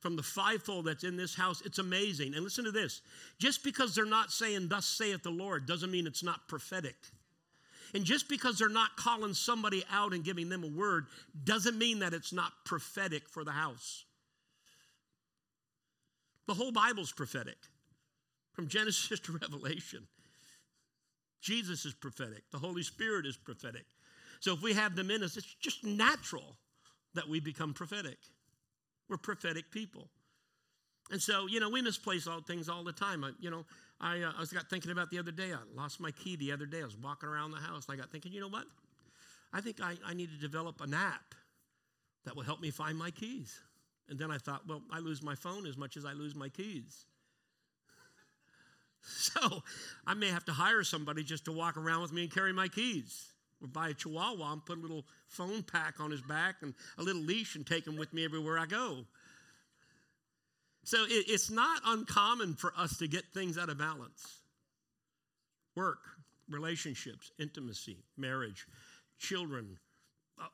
from 0.00 0.16
the 0.16 0.22
fivefold 0.22 0.86
that's 0.86 1.04
in 1.04 1.16
this 1.16 1.34
house. 1.34 1.62
It's 1.64 1.78
amazing. 1.78 2.34
And 2.34 2.44
listen 2.44 2.64
to 2.64 2.70
this 2.70 3.02
just 3.38 3.64
because 3.64 3.94
they're 3.94 4.04
not 4.04 4.30
saying, 4.30 4.68
Thus 4.68 4.86
saith 4.86 5.22
the 5.22 5.30
Lord, 5.30 5.66
doesn't 5.66 5.90
mean 5.90 6.06
it's 6.06 6.22
not 6.22 6.46
prophetic. 6.48 6.96
And 7.94 8.04
just 8.04 8.28
because 8.28 8.58
they're 8.58 8.68
not 8.68 8.96
calling 8.96 9.34
somebody 9.34 9.84
out 9.90 10.12
and 10.12 10.24
giving 10.24 10.48
them 10.48 10.64
a 10.64 10.68
word 10.68 11.06
doesn't 11.44 11.78
mean 11.78 12.00
that 12.00 12.12
it's 12.12 12.32
not 12.32 12.52
prophetic 12.64 13.28
for 13.28 13.44
the 13.44 13.52
house. 13.52 14.03
The 16.46 16.54
whole 16.54 16.72
Bible's 16.72 17.12
prophetic, 17.12 17.56
from 18.52 18.68
Genesis 18.68 19.20
to 19.24 19.32
Revelation. 19.32 20.06
Jesus 21.40 21.84
is 21.84 21.94
prophetic, 21.94 22.42
the 22.52 22.58
Holy 22.58 22.82
Spirit 22.82 23.26
is 23.26 23.36
prophetic. 23.36 23.84
So 24.40 24.52
if 24.52 24.62
we 24.62 24.72
have 24.74 24.96
them 24.96 25.10
in 25.10 25.22
us, 25.22 25.36
it's 25.36 25.54
just 25.54 25.84
natural 25.84 26.56
that 27.14 27.28
we 27.28 27.40
become 27.40 27.72
prophetic. 27.72 28.18
We're 29.08 29.16
prophetic 29.16 29.70
people. 29.70 30.08
And 31.10 31.20
so, 31.20 31.46
you 31.46 31.60
know, 31.60 31.68
we 31.68 31.82
misplace 31.82 32.26
all 32.26 32.40
things 32.40 32.68
all 32.68 32.82
the 32.82 32.92
time. 32.92 33.24
I, 33.24 33.30
you 33.38 33.50
know, 33.50 33.64
I, 34.00 34.22
uh, 34.22 34.32
I 34.36 34.40
was 34.40 34.52
got 34.52 34.68
thinking 34.70 34.90
about 34.90 35.10
the 35.10 35.18
other 35.18 35.30
day. 35.30 35.52
I 35.52 35.58
lost 35.74 36.00
my 36.00 36.10
key 36.10 36.36
the 36.36 36.50
other 36.52 36.66
day. 36.66 36.80
I 36.80 36.84
was 36.84 36.96
walking 36.96 37.28
around 37.28 37.50
the 37.50 37.58
house. 37.58 37.86
I 37.90 37.96
got 37.96 38.10
thinking, 38.10 38.32
you 38.32 38.40
know 38.40 38.48
what? 38.48 38.64
I 39.52 39.60
think 39.60 39.80
I, 39.82 39.94
I 40.04 40.14
need 40.14 40.30
to 40.30 40.38
develop 40.38 40.80
an 40.80 40.94
app 40.94 41.34
that 42.24 42.34
will 42.34 42.42
help 42.42 42.60
me 42.60 42.70
find 42.70 42.96
my 42.96 43.10
keys. 43.10 43.60
And 44.08 44.18
then 44.18 44.30
I 44.30 44.38
thought, 44.38 44.62
well, 44.68 44.82
I 44.92 44.98
lose 44.98 45.22
my 45.22 45.34
phone 45.34 45.66
as 45.66 45.76
much 45.76 45.96
as 45.96 46.04
I 46.04 46.12
lose 46.12 46.34
my 46.34 46.48
keys. 46.48 47.04
So 49.06 49.62
I 50.06 50.14
may 50.14 50.30
have 50.30 50.46
to 50.46 50.52
hire 50.52 50.82
somebody 50.82 51.24
just 51.24 51.44
to 51.44 51.52
walk 51.52 51.76
around 51.76 52.00
with 52.00 52.10
me 52.10 52.22
and 52.22 52.32
carry 52.32 52.54
my 52.54 52.68
keys. 52.68 53.32
Or 53.60 53.68
buy 53.68 53.90
a 53.90 53.92
chihuahua 53.94 54.52
and 54.54 54.64
put 54.64 54.78
a 54.78 54.80
little 54.80 55.04
phone 55.28 55.62
pack 55.62 56.00
on 56.00 56.10
his 56.10 56.22
back 56.22 56.56
and 56.62 56.72
a 56.96 57.02
little 57.02 57.20
leash 57.20 57.54
and 57.54 57.66
take 57.66 57.86
him 57.86 57.98
with 57.98 58.14
me 58.14 58.24
everywhere 58.24 58.58
I 58.58 58.64
go. 58.64 59.04
So 60.84 61.04
it, 61.04 61.26
it's 61.28 61.50
not 61.50 61.82
uncommon 61.84 62.54
for 62.54 62.72
us 62.78 62.96
to 62.98 63.06
get 63.06 63.24
things 63.34 63.58
out 63.58 63.68
of 63.68 63.76
balance 63.78 64.38
work, 65.76 65.98
relationships, 66.48 67.32
intimacy, 67.38 67.98
marriage, 68.16 68.66
children, 69.18 69.76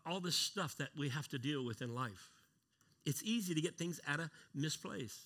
all 0.06 0.20
this 0.20 0.36
stuff 0.36 0.76
that 0.78 0.88
we 0.98 1.08
have 1.10 1.28
to 1.28 1.38
deal 1.38 1.64
with 1.64 1.82
in 1.82 1.94
life. 1.94 2.30
It's 3.06 3.22
easy 3.22 3.54
to 3.54 3.60
get 3.60 3.76
things 3.76 4.00
out 4.06 4.20
of 4.20 4.30
misplace. 4.54 5.18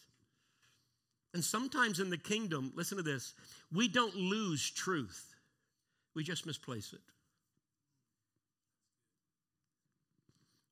And 1.33 1.43
sometimes 1.43 1.99
in 1.99 2.11
the 2.11 2.19
kingdom, 2.19 2.73
listen 2.77 2.97
to 2.97 3.03
this, 3.03 3.35
we 3.73 3.89
don't 3.89 4.15
lose 4.15 4.71
truth, 4.71 5.35
we 6.15 6.23
just 6.23 6.47
misplace 6.47 6.93
it. 6.93 7.01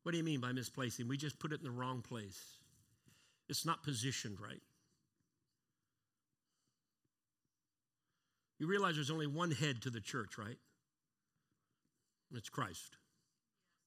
What 0.04 0.12
do 0.12 0.18
you 0.18 0.24
mean 0.24 0.40
by 0.40 0.52
misplacing? 0.52 1.08
We 1.08 1.16
just 1.16 1.38
put 1.38 1.52
it 1.52 1.60
in 1.60 1.64
the 1.64 1.70
wrong 1.70 2.02
place. 2.02 2.40
It's 3.48 3.64
not 3.64 3.82
positioned 3.82 4.38
right. 4.40 4.60
You 8.58 8.66
realize 8.66 8.94
there's 8.94 9.10
only 9.10 9.26
one 9.26 9.50
head 9.50 9.82
to 9.82 9.90
the 9.90 10.00
church, 10.00 10.38
right? 10.38 10.58
It's 12.34 12.48
Christ. 12.48 12.96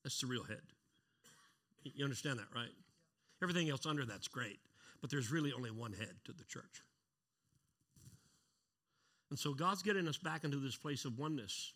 That's 0.04 0.20
the 0.20 0.28
real 0.28 0.44
head. 0.44 0.62
You 1.84 2.04
understand 2.04 2.40
that, 2.40 2.48
right? 2.54 2.70
Everything 3.46 3.70
else 3.70 3.86
under 3.86 4.04
that's 4.06 4.28
great, 4.28 4.58
but 5.02 5.12
there's 5.12 5.32
really 5.32 5.54
only 5.54 5.70
one 5.70 5.94
head 5.94 6.16
to 6.26 6.32
the 6.32 6.44
church. 6.46 6.82
And 9.30 9.38
so 9.38 9.54
God's 9.54 9.84
getting 9.84 10.08
us 10.08 10.18
back 10.18 10.44
into 10.44 10.58
this 10.58 10.76
place 10.76 11.06
of 11.06 11.20
oneness. 11.20 11.74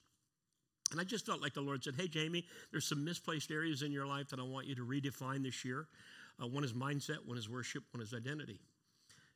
And 0.91 0.99
I 0.99 1.03
just 1.03 1.27
felt 1.27 1.43
like 1.43 1.53
the 1.53 1.61
Lord 1.61 1.83
said, 1.83 1.93
Hey, 1.95 2.07
Jamie, 2.07 2.43
there's 2.71 2.88
some 2.88 3.05
misplaced 3.05 3.51
areas 3.51 3.83
in 3.83 3.91
your 3.91 4.07
life 4.07 4.29
that 4.29 4.39
I 4.39 4.43
want 4.43 4.65
you 4.65 4.73
to 4.73 4.81
redefine 4.81 5.43
this 5.43 5.63
year. 5.63 5.85
Uh, 6.41 6.47
one 6.47 6.63
is 6.63 6.73
mindset, 6.73 7.17
one 7.23 7.38
is 7.38 7.47
worship, 7.47 7.83
one 7.91 8.01
is 8.01 8.15
identity. 8.15 8.59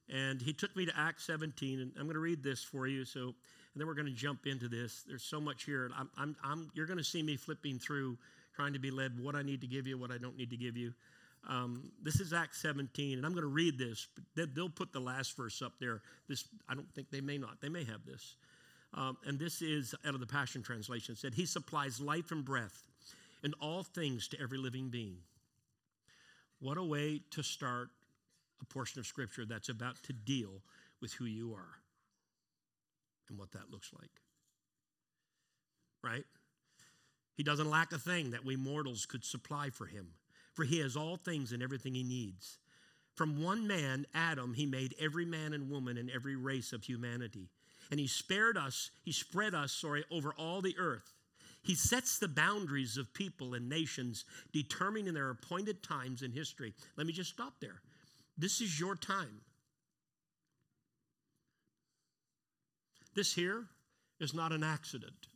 And 0.10 0.42
he 0.42 0.54
took 0.54 0.76
me 0.76 0.88
to 0.88 0.92
Acts 0.98 1.28
17, 1.28 1.82
and 1.82 1.92
I'm 1.98 2.06
going 2.06 2.16
to 2.16 2.20
read 2.20 2.42
this 2.42 2.64
for 2.64 2.88
you. 2.88 3.06
So, 3.06 3.20
and 3.20 3.36
then 3.76 3.86
we're 3.86 3.94
going 3.94 4.08
to 4.08 4.12
jump 4.12 4.48
into 4.48 4.68
this. 4.68 5.04
There's 5.08 5.22
so 5.22 5.40
much 5.40 5.66
here. 5.66 5.92
I'm, 5.96 6.10
I'm, 6.18 6.36
I'm, 6.44 6.72
you're 6.74 6.88
going 6.88 6.98
to 6.98 7.04
see 7.04 7.22
me 7.22 7.38
flipping 7.38 7.78
through, 7.78 8.18
trying 8.56 8.74
to 8.74 8.80
be 8.80 8.90
led 8.90 9.20
what 9.20 9.36
I 9.36 9.44
need 9.44 9.62
to 9.62 9.68
give 9.68 9.86
you, 9.86 10.00
what 10.00 10.10
I 10.10 10.18
don't 10.18 10.36
need 10.36 10.50
to 10.50 10.58
give 10.58 10.76
you. 10.76 10.94
Um, 11.48 11.92
this 12.02 12.20
is 12.20 12.32
Acts 12.32 12.62
17, 12.62 13.18
and 13.18 13.26
I'm 13.26 13.34
going 13.34 13.44
to 13.44 13.48
read 13.48 13.78
this. 13.78 14.08
They'll 14.36 14.70
put 14.70 14.94
the 14.94 15.00
last 15.00 15.36
verse 15.36 15.62
up 15.62 15.74
there. 15.80 16.02
This 16.30 16.46
I 16.70 16.74
don't 16.74 16.90
think 16.94 17.12
they 17.12 17.22
may 17.22 17.38
not. 17.38 17.60
They 17.62 17.70
may 17.70 17.84
have 17.84 18.06
this. 18.06 18.36
Um, 18.94 19.18
and 19.26 19.40
this 19.40 19.62
is 19.62 19.96
out 20.06 20.14
of 20.14 20.20
the 20.20 20.28
Passion 20.28 20.62
Translation. 20.62 21.14
It 21.14 21.18
said, 21.18 21.34
He 21.34 21.46
supplies 21.46 22.00
life 22.00 22.32
and 22.32 22.46
breath 22.46 22.84
in 23.44 23.54
all 23.60 23.84
things 23.84 24.28
to 24.30 24.40
every 24.42 24.58
living 24.58 24.90
being. 24.90 25.18
What 26.60 26.78
a 26.78 26.84
way 26.84 27.22
to 27.32 27.44
start 27.44 27.90
a 28.62 28.66
portion 28.66 29.00
of 29.00 29.06
Scripture 29.06 29.46
that's 29.46 29.70
about 29.70 30.02
to 30.04 30.14
deal 30.14 30.62
with 31.02 31.12
who 31.14 31.26
you 31.26 31.54
are 31.54 31.80
and 33.28 33.38
what 33.38 33.52
that 33.52 33.70
looks 33.70 33.92
like. 34.00 34.12
Right? 36.02 36.26
He 37.36 37.44
doesn't 37.44 37.70
lack 37.70 37.92
a 37.92 37.98
thing 37.98 38.32
that 38.32 38.46
we 38.46 38.56
mortals 38.56 39.06
could 39.06 39.26
supply 39.26 39.70
for 39.70 39.86
him, 39.86 40.08
for 40.54 40.64
he 40.64 40.80
has 40.80 40.96
all 40.96 41.18
things 41.18 41.52
and 41.52 41.64
everything 41.64 41.94
he 41.94 42.04
needs. 42.04 42.58
From 43.16 43.44
one 43.44 43.68
man, 43.68 44.06
Adam, 44.14 44.54
he 44.54 44.66
made 44.66 44.96
every 45.00 45.26
man 45.26 45.54
and 45.54 45.70
woman 45.70 45.98
and 45.98 46.10
every 46.10 46.36
race 46.36 46.74
of 46.74 46.84
humanity. 46.84 47.50
And 47.92 48.00
he 48.00 48.08
spared 48.08 48.58
us, 48.58 48.92
he 49.04 49.12
spread 49.12 49.54
us, 49.54 49.72
sorry, 49.72 50.04
over 50.10 50.34
all 50.34 50.62
the 50.62 50.76
earth. 50.80 51.14
He 51.62 51.76
sets 51.76 52.20
the 52.20 52.28
boundaries 52.28 52.98
of 52.98 53.14
people 53.14 53.54
and 53.54 53.70
nations, 53.70 54.26
determining 54.52 55.14
their 55.14 55.30
appointed 55.30 55.82
times 55.82 56.22
in 56.22 56.32
history. 56.32 56.74
Let 56.98 57.08
me 57.08 57.14
just 57.14 57.30
stop 57.30 57.54
there. 57.62 57.82
This 58.38 58.62
is 58.62 58.80
your 58.80 58.96
time. 58.96 59.42
This 63.16 63.34
here 63.34 63.66
is 64.20 64.34
not 64.34 64.52
an 64.52 64.64
accident. 64.64 65.28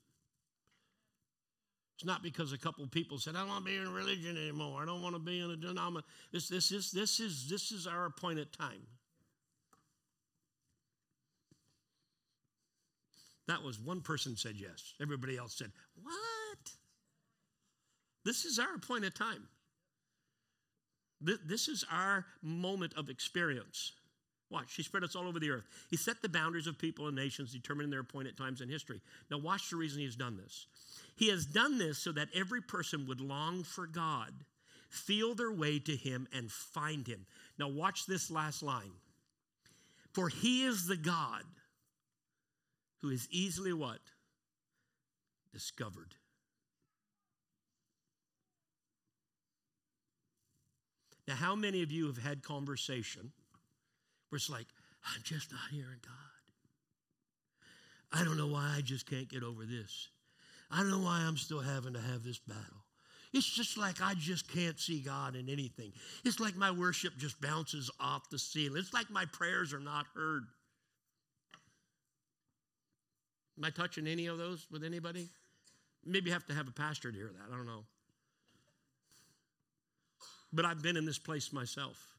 It's 1.97 2.05
not 2.05 2.21
because 2.21 2.53
a 2.53 2.59
couple 2.59 2.85
people 2.85 3.17
said, 3.17 3.35
I 3.35 3.39
don't 3.39 3.47
want 3.47 3.65
to 3.65 3.71
be 3.71 3.77
in 3.77 3.91
religion 3.91 4.37
anymore. 4.37 4.83
I 4.83 4.85
don't 4.85 5.01
want 5.01 5.15
to 5.15 5.19
be 5.19 5.39
in 5.39 5.49
a 5.49 5.55
denomination. 5.55 6.07
This, 6.31 6.47
this, 6.47 6.71
is, 6.71 6.91
this, 6.91 7.19
is, 7.19 7.49
this 7.49 7.71
is 7.71 7.87
our 7.87 8.05
appointed 8.05 8.53
time. 8.53 8.85
That 13.47 13.63
was 13.63 13.79
one 13.79 14.01
person 14.01 14.37
said 14.37 14.53
yes. 14.57 14.93
Everybody 15.01 15.37
else 15.37 15.57
said, 15.57 15.71
What? 16.03 16.13
This 18.23 18.45
is 18.45 18.59
our 18.59 18.75
appointed 18.75 19.15
time. 19.15 19.47
This 21.19 21.67
is 21.67 21.83
our 21.91 22.27
moment 22.43 22.93
of 22.95 23.09
experience. 23.09 23.93
Watch, 24.49 24.75
he 24.75 24.83
spread 24.83 25.03
us 25.03 25.15
all 25.15 25.27
over 25.27 25.39
the 25.39 25.51
earth. 25.51 25.65
He 25.89 25.97
set 25.97 26.21
the 26.21 26.29
boundaries 26.29 26.67
of 26.67 26.77
people 26.77 27.07
and 27.07 27.15
nations, 27.15 27.51
determining 27.51 27.91
their 27.91 27.99
appointed 27.99 28.37
times 28.37 28.61
in 28.61 28.69
history. 28.69 29.01
Now, 29.29 29.39
watch 29.39 29.69
the 29.69 29.75
reason 29.75 29.99
he 29.99 30.05
has 30.05 30.15
done 30.15 30.37
this. 30.37 30.67
He 31.17 31.29
has 31.29 31.45
done 31.45 31.77
this 31.77 31.97
so 31.97 32.13
that 32.13 32.29
every 32.33 32.61
person 32.61 33.07
would 33.07 33.19
long 33.19 33.63
for 33.63 33.87
God, 33.87 34.31
feel 34.89 35.35
their 35.35 35.51
way 35.51 35.79
to 35.79 35.95
him, 35.95 36.27
and 36.33 36.49
find 36.49 37.05
him. 37.05 37.25
Now, 37.59 37.67
watch 37.67 38.05
this 38.05 38.31
last 38.31 38.63
line. 38.63 38.91
For 40.13 40.29
he 40.29 40.63
is 40.63 40.87
the 40.87 40.97
God 40.97 41.43
who 43.01 43.09
is 43.09 43.27
easily 43.29 43.73
what? 43.73 43.99
Discovered. 45.51 46.15
Now, 51.27 51.35
how 51.35 51.55
many 51.55 51.83
of 51.83 51.91
you 51.91 52.07
have 52.07 52.17
had 52.17 52.41
conversation 52.41 53.33
where 54.29 54.37
it's 54.37 54.49
like, 54.49 54.67
I'm 55.05 55.21
just 55.23 55.51
not 55.51 55.61
hearing 55.71 55.99
God? 56.03 56.13
I 58.11 58.23
don't 58.23 58.37
know 58.37 58.47
why 58.47 58.75
I 58.77 58.81
just 58.81 59.09
can't 59.09 59.29
get 59.29 59.43
over 59.43 59.65
this. 59.65 60.09
I 60.71 60.79
don't 60.79 60.91
know 60.91 60.99
why 60.99 61.19
I'm 61.19 61.37
still 61.37 61.59
having 61.59 61.93
to 61.93 61.99
have 61.99 62.23
this 62.23 62.39
battle. 62.39 62.83
It's 63.33 63.45
just 63.45 63.77
like 63.77 64.01
I 64.01 64.13
just 64.15 64.51
can't 64.51 64.79
see 64.79 64.99
God 65.01 65.35
in 65.35 65.49
anything. 65.49 65.91
It's 66.23 66.39
like 66.39 66.55
my 66.55 66.71
worship 66.71 67.13
just 67.17 67.39
bounces 67.41 67.91
off 67.99 68.29
the 68.29 68.39
ceiling. 68.39 68.77
It's 68.77 68.93
like 68.93 69.09
my 69.09 69.25
prayers 69.25 69.73
are 69.73 69.79
not 69.79 70.05
heard. 70.15 70.43
Am 73.57 73.65
I 73.65 73.69
touching 73.69 74.07
any 74.07 74.27
of 74.27 74.37
those 74.37 74.65
with 74.71 74.83
anybody? 74.83 75.27
Maybe 76.05 76.27
you 76.27 76.33
have 76.33 76.45
to 76.47 76.53
have 76.53 76.67
a 76.67 76.71
pastor 76.71 77.11
to 77.11 77.17
hear 77.17 77.31
that. 77.33 77.53
I 77.53 77.55
don't 77.55 77.65
know. 77.65 77.83
But 80.53 80.65
I've 80.65 80.81
been 80.81 80.95
in 80.95 81.05
this 81.05 81.19
place 81.19 81.51
myself. 81.51 82.16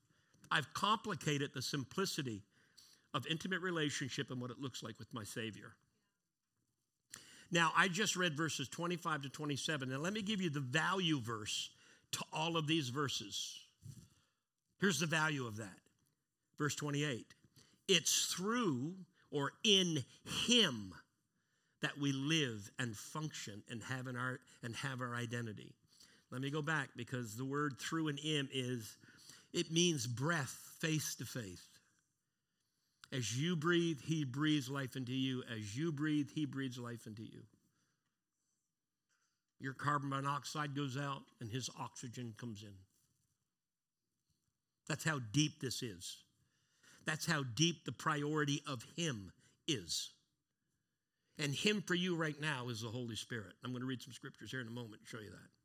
I've 0.51 0.73
complicated 0.75 1.51
the 1.55 1.63
simplicity 1.63 2.43
of 3.15 3.27
intimate 3.27 3.61
relationship 3.61 4.31
and 4.31 4.41
what 4.41 4.51
it 4.51 4.59
looks 4.61 4.83
like 4.83 4.99
with 4.99 5.13
my 5.13 5.25
Savior. 5.25 5.75
Now, 7.51 7.73
I 7.77 7.89
just 7.89 8.17
read 8.17 8.37
verses 8.37 8.69
25 8.69 9.23
to 9.23 9.29
27. 9.31 9.89
Now, 9.89 9.99
let 9.99 10.13
me 10.13 10.23
give 10.23 10.43
you 10.43 10.51
the 10.51 10.61
value 10.61 11.19
verse 11.21 11.71
to 12.13 12.25
all 12.33 12.57
of 12.57 12.67
these 12.67 12.91
verses. 12.91 13.59
Here's 14.81 15.01
the 15.01 15.07
value 15.07 15.47
of 15.47 15.57
that. 15.57 15.79
Verse 16.59 16.75
28 16.75 17.25
It's 17.87 18.27
through 18.27 18.95
or 19.31 19.53
in 19.65 20.05
Him 20.47 20.95
that 21.81 21.99
we 21.99 22.13
live 22.13 22.71
and 22.79 22.97
function 22.97 23.63
and 23.71 23.83
have, 23.85 24.07
an 24.09 24.17
art, 24.17 24.41
and 24.63 24.75
have 24.77 25.01
our 25.01 25.15
identity. 25.15 25.75
Let 26.31 26.41
me 26.41 26.51
go 26.51 26.61
back 26.61 26.91
because 26.97 27.37
the 27.37 27.45
word 27.45 27.79
through 27.79 28.09
and 28.09 28.19
in 28.19 28.49
is, 28.53 28.97
it 29.53 29.71
means 29.71 30.07
breath 30.07 30.57
face 30.81 31.15
to 31.17 31.25
face. 31.25 31.67
As 33.13 33.39
you 33.39 33.57
breathe, 33.57 34.01
he 34.05 34.25
breathes 34.25 34.69
life 34.69 34.95
into 34.95 35.15
you. 35.15 35.43
As 35.51 35.77
you 35.77 35.93
breathe, 35.93 36.29
he 36.35 36.45
breathes 36.45 36.79
life 36.79 37.07
into 37.07 37.23
you. 37.23 37.43
Your 39.61 39.73
carbon 39.73 40.11
monoxide 40.11 40.77
goes 40.77 40.97
out 40.97 41.23
and 41.41 41.51
his 41.51 41.71
oxygen 41.81 42.35
comes 42.37 42.63
in. 42.63 42.75
That's 44.89 45.05
how 45.05 45.21
deep 45.33 45.61
this 45.61 45.83
is. 45.83 46.19
That's 47.07 47.27
how 47.27 47.43
deep 47.43 47.85
the 47.85 47.93
priority 47.93 48.63
of 48.67 48.85
him 48.97 49.33
is. 49.67 50.11
And 51.39 51.55
him 51.55 51.83
for 51.87 51.95
you 51.95 52.17
right 52.17 52.39
now 52.41 52.69
is 52.69 52.83
the 52.83 52.89
Holy 52.89 53.17
Spirit. 53.17 53.55
I'm 53.65 53.71
going 53.71 53.81
to 53.81 53.87
read 53.87 54.03
some 54.03 54.13
scriptures 54.13 54.51
here 54.51 54.61
in 54.61 54.67
a 54.67 54.71
moment 54.71 55.01
and 55.01 55.09
show 55.09 55.19
you 55.19 55.31
that. 55.31 55.58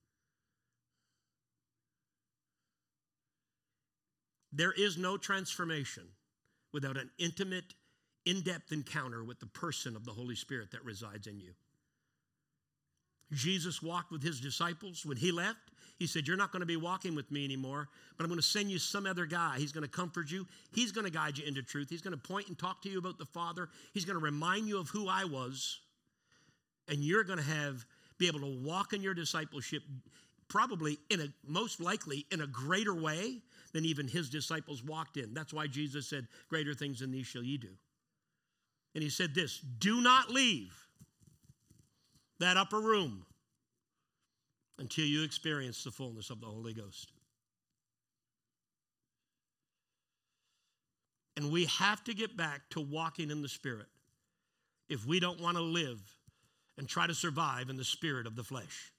There 4.53 4.71
is 4.71 4.97
no 4.97 5.17
transformation 5.17 6.03
without 6.71 6.97
an 6.97 7.09
intimate, 7.17 7.73
in 8.25 8.41
depth 8.41 8.71
encounter 8.71 9.23
with 9.23 9.39
the 9.39 9.45
person 9.47 9.95
of 9.95 10.05
the 10.05 10.11
Holy 10.11 10.35
Spirit 10.35 10.71
that 10.71 10.83
resides 10.85 11.27
in 11.27 11.39
you. 11.39 11.51
Jesus 13.33 13.81
walked 13.81 14.11
with 14.11 14.23
his 14.23 14.39
disciples. 14.39 15.05
When 15.05 15.17
he 15.17 15.31
left, 15.31 15.71
he 15.97 16.07
said, 16.07 16.27
You're 16.27 16.37
not 16.37 16.51
going 16.51 16.61
to 16.61 16.67
be 16.67 16.77
walking 16.77 17.15
with 17.15 17.31
me 17.31 17.43
anymore, 17.43 17.89
but 18.17 18.23
I'm 18.23 18.29
going 18.29 18.39
to 18.39 18.45
send 18.45 18.69
you 18.69 18.79
some 18.79 19.05
other 19.05 19.25
guy. 19.25 19.55
He's 19.57 19.71
going 19.71 19.83
to 19.83 19.89
comfort 19.89 20.29
you. 20.29 20.47
He's 20.71 20.91
going 20.91 21.05
to 21.05 21.11
guide 21.11 21.37
you 21.37 21.45
into 21.45 21.63
truth. 21.63 21.89
He's 21.89 22.01
going 22.01 22.17
to 22.17 22.21
point 22.21 22.47
and 22.47 22.57
talk 22.57 22.81
to 22.83 22.89
you 22.89 22.99
about 22.99 23.17
the 23.17 23.25
Father. 23.25 23.69
He's 23.93 24.05
going 24.05 24.17
to 24.17 24.23
remind 24.23 24.67
you 24.67 24.79
of 24.79 24.89
who 24.89 25.07
I 25.07 25.25
was. 25.25 25.79
And 26.87 26.99
you're 26.99 27.23
going 27.23 27.39
to 27.39 27.45
have 27.45 27.85
be 28.19 28.27
able 28.27 28.41
to 28.41 28.59
walk 28.63 28.93
in 28.93 29.01
your 29.01 29.13
discipleship 29.13 29.83
probably 30.47 30.99
in 31.09 31.21
a 31.21 31.27
most 31.45 31.79
likely 31.79 32.25
in 32.31 32.41
a 32.41 32.47
greater 32.47 32.93
way 32.93 33.41
than 33.73 33.85
even 33.85 34.07
his 34.07 34.29
disciples 34.29 34.83
walked 34.83 35.17
in. 35.17 35.33
That's 35.33 35.53
why 35.53 35.67
Jesus 35.67 36.07
said, 36.07 36.27
Greater 36.49 36.73
things 36.73 36.99
than 36.99 37.11
these 37.11 37.27
shall 37.27 37.43
ye 37.43 37.57
do. 37.57 37.69
And 38.95 39.03
he 39.03 39.09
said 39.09 39.33
this 39.33 39.59
do 39.79 40.01
not 40.01 40.29
leave 40.29 40.73
that 42.39 42.57
upper 42.57 42.79
room 42.79 43.25
until 44.79 45.05
you 45.05 45.23
experience 45.23 45.83
the 45.83 45.91
fullness 45.91 46.29
of 46.29 46.41
the 46.41 46.47
Holy 46.47 46.73
Ghost. 46.73 47.11
And 51.35 51.51
we 51.51 51.65
have 51.65 52.03
to 52.03 52.13
get 52.13 52.37
back 52.37 52.61
to 52.71 52.81
walking 52.81 53.31
in 53.31 53.41
the 53.41 53.49
Spirit 53.49 53.87
if 54.89 55.05
we 55.05 55.19
don't 55.19 55.41
want 55.41 55.57
to 55.57 55.63
live 55.63 55.99
and 56.77 56.87
try 56.87 57.07
to 57.07 57.13
survive 57.13 57.69
in 57.69 57.77
the 57.77 57.83
spirit 57.83 58.27
of 58.27 58.35
the 58.35 58.43
flesh. 58.43 58.91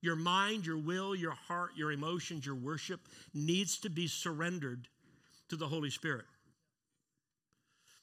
Your 0.00 0.16
mind, 0.16 0.64
your 0.64 0.78
will, 0.78 1.14
your 1.14 1.32
heart, 1.32 1.70
your 1.76 1.92
emotions, 1.92 2.46
your 2.46 2.54
worship 2.54 3.00
needs 3.34 3.78
to 3.78 3.90
be 3.90 4.06
surrendered 4.06 4.88
to 5.48 5.56
the 5.56 5.66
Holy 5.66 5.90
Spirit. 5.90 6.26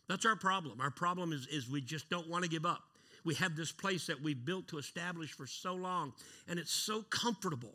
That's 0.08 0.26
our 0.26 0.36
problem. 0.36 0.82
Our 0.82 0.92
problem 0.92 1.32
is, 1.34 1.48
is 1.48 1.70
we 1.70 1.82
just 1.82 2.10
don't 2.10 2.30
want 2.30 2.44
to 2.44 2.50
give 2.50 2.66
up. 2.66 2.84
We 3.24 3.34
have 3.36 3.56
this 3.56 3.72
place 3.72 4.08
that 4.08 4.22
we've 4.22 4.46
built 4.46 4.68
to 4.68 4.78
establish 4.78 5.32
for 5.32 5.48
so 5.48 5.74
long, 5.74 6.14
and 6.48 6.60
it's 6.60 6.72
so 6.72 7.02
comfortable. 7.04 7.74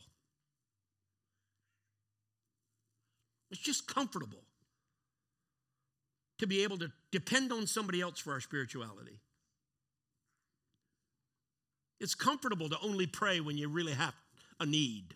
It's 3.50 3.60
just 3.60 3.92
comfortable 3.92 4.42
to 6.38 6.46
be 6.46 6.62
able 6.62 6.78
to 6.78 6.92
depend 7.10 7.52
on 7.52 7.66
somebody 7.66 8.00
else 8.00 8.20
for 8.20 8.32
our 8.32 8.40
spirituality. 8.40 9.18
It's 12.00 12.14
comfortable 12.14 12.68
to 12.70 12.78
only 12.82 13.06
pray 13.06 13.40
when 13.40 13.58
you 13.58 13.68
really 13.68 13.92
have 13.92 14.14
a 14.58 14.66
need. 14.66 15.14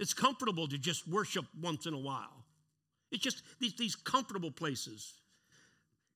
It's 0.00 0.14
comfortable 0.14 0.66
to 0.68 0.78
just 0.78 1.06
worship 1.06 1.44
once 1.60 1.86
in 1.86 1.94
a 1.94 1.98
while. 1.98 2.44
It's 3.12 3.22
just 3.22 3.42
these, 3.60 3.76
these 3.76 3.94
comfortable 3.94 4.50
places, 4.50 5.12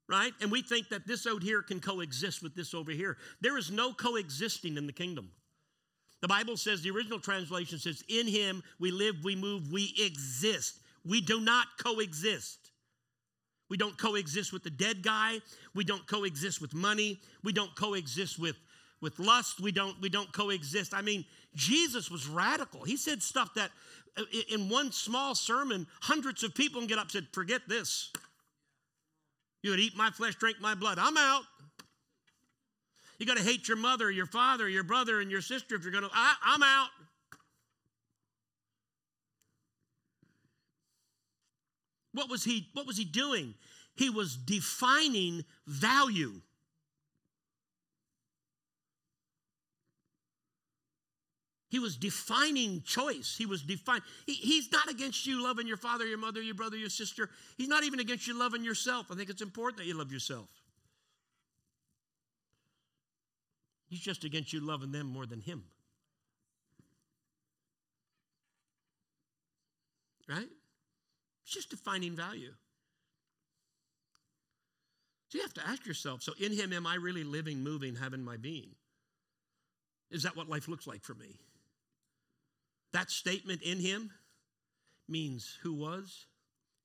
right? 0.09 0.33
And 0.41 0.51
we 0.51 0.63
think 0.63 0.89
that 0.89 1.07
this 1.07 1.27
out 1.27 1.43
here 1.43 1.63
can 1.63 1.79
coexist 1.79 2.43
with 2.43 2.55
this 2.55 2.75
over 2.75 2.91
here. 2.91 3.19
There 3.43 3.59
is 3.59 3.71
no 3.71 3.93
coexisting 3.93 4.77
in 4.77 4.87
the 4.87 4.93
kingdom. 4.93 5.31
The 6.23 6.29
Bible 6.29 6.57
says, 6.57 6.83
the 6.83 6.91
original 6.91 7.21
translation 7.21 7.79
says, 7.79 8.03
In 8.09 8.27
him 8.27 8.63
we 8.81 8.91
live, 8.91 9.17
we 9.23 9.37
move, 9.37 9.71
we 9.71 9.95
exist. 9.99 10.81
We 11.05 11.21
do 11.21 11.41
not 11.41 11.67
coexist. 11.79 12.71
We 13.69 13.77
don't 13.77 13.99
coexist 13.99 14.53
with 14.53 14.63
the 14.63 14.71
dead 14.71 15.03
guy. 15.03 15.41
We 15.75 15.85
don't 15.85 16.07
coexist 16.07 16.61
with 16.61 16.73
money. 16.73 17.21
We 17.45 17.53
don't 17.53 17.75
coexist 17.77 18.39
with 18.39 18.57
with 19.01 19.19
lust 19.19 19.61
we 19.61 19.73
don't 19.73 20.01
we 20.01 20.09
don't 20.09 20.33
coexist. 20.33 20.95
I 20.95 21.03
mean 21.03 21.25
jesus 21.55 22.11
was 22.11 22.27
radical. 22.27 22.85
He 22.85 22.97
said 22.97 23.23
stuff 23.23 23.55
that 23.55 23.71
uh, 24.17 24.23
in 24.51 24.69
one 24.69 24.93
small 24.93 25.35
sermon 25.35 25.87
hundreds 26.01 26.43
of 26.43 26.55
people 26.55 26.81
can 26.81 26.89
get 26.89 26.99
up 26.99 27.05
and 27.05 27.13
said 27.13 27.27
forget 27.33 27.63
this. 27.69 28.13
You 29.63 29.71
would 29.71 29.81
eat 29.81 29.97
my 29.97 30.11
flesh 30.11 30.37
drink 30.37 30.59
my 30.61 30.75
blood. 30.75 30.99
I'm 30.99 31.17
out. 31.17 31.43
You 33.19 33.27
got 33.27 33.39
to 33.39 33.43
hate 33.43 33.69
your 33.69 33.79
mother 33.79 34.11
your 34.11 34.27
father 34.27 34.69
your 34.69 34.85
brother 34.85 35.21
and 35.21 35.31
your 35.31 35.41
sister 35.41 35.75
if 35.75 35.83
you're 35.83 35.93
going 35.93 36.05
to 36.05 36.11
i'm 36.13 36.63
out. 36.63 36.89
What 42.17 42.31
was 42.31 42.45
he 42.45 42.71
what 42.73 42.87
was 42.87 42.97
he 42.97 43.05
doing? 43.05 43.55
He 43.95 44.09
was 44.09 44.37
defining 44.37 45.45
value 45.67 46.41
He 51.77 51.81
was 51.81 51.95
defining 51.95 52.81
choice. 52.87 53.35
He 53.37 53.45
was 53.45 53.61
defining. 53.61 54.03
He, 54.25 54.33
he's 54.33 54.73
not 54.73 54.89
against 54.89 55.27
you 55.27 55.43
loving 55.43 55.67
your 55.67 55.77
father, 55.77 56.07
your 56.07 56.17
mother, 56.17 56.41
your 56.41 56.55
brother, 56.55 56.79
your 56.79 56.89
sister. 56.89 57.29
He's 57.59 57.69
not 57.69 57.85
even 57.85 58.01
against 58.01 58.27
you 58.27 58.33
loving 58.33 58.65
yourself. 58.65 59.09
I 59.11 59.15
think 59.15 59.29
it's 59.29 59.43
important 59.43 59.77
that 59.77 59.85
you 59.85 59.93
love 59.93 60.11
yourself. 60.11 60.49
He's 63.91 64.01
just 64.01 64.25
against 64.25 64.55
you 64.55 64.61
loving 64.61 64.91
them 64.91 65.07
more 65.07 65.27
than 65.27 65.43
him. 65.43 65.65
Right? 70.27 70.49
It's 71.45 71.53
just 71.53 71.69
defining 71.69 72.17
value. 72.17 72.55
So 75.29 75.37
you 75.37 75.43
have 75.43 75.53
to 75.53 75.69
ask 75.69 75.85
yourself 75.85 76.23
so, 76.23 76.33
in 76.41 76.53
him, 76.53 76.73
am 76.73 76.87
I 76.87 76.95
really 76.95 77.23
living, 77.23 77.63
moving, 77.63 77.97
having 77.97 78.25
my 78.25 78.39
being? 78.39 78.71
Is 80.11 80.23
that 80.23 80.39
what 80.39 80.49
life 80.49 80.69
looks 80.69 80.87
like 80.87 81.03
for 81.03 81.13
me? 81.13 81.37
That 82.93 83.11
statement 83.11 83.63
in 83.63 83.79
him 83.79 84.11
means 85.09 85.59
who 85.63 85.75
was, 85.75 86.27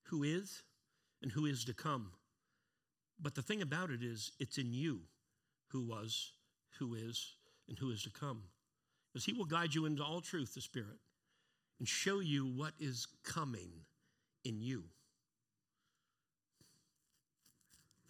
who 0.03 0.23
is, 0.23 0.63
and 1.21 1.31
who 1.31 1.45
is 1.45 1.65
to 1.65 1.73
come. 1.73 2.11
But 3.21 3.35
the 3.35 3.41
thing 3.41 3.61
about 3.61 3.91
it 3.91 4.03
is, 4.03 4.31
it's 4.39 4.57
in 4.57 4.73
you 4.73 5.01
who 5.67 5.81
was, 5.81 6.33
who 6.79 6.95
is, 6.95 7.35
and 7.69 7.77
who 7.77 7.91
is 7.91 8.03
to 8.03 8.09
come. 8.09 8.43
Because 9.11 9.25
he 9.25 9.33
will 9.33 9.45
guide 9.45 9.73
you 9.73 9.85
into 9.85 10.03
all 10.03 10.21
truth, 10.21 10.55
the 10.55 10.61
Spirit, 10.61 10.97
and 11.79 11.87
show 11.87 12.19
you 12.19 12.45
what 12.45 12.73
is 12.79 13.07
coming 13.23 13.71
in 14.43 14.61
you. 14.61 14.83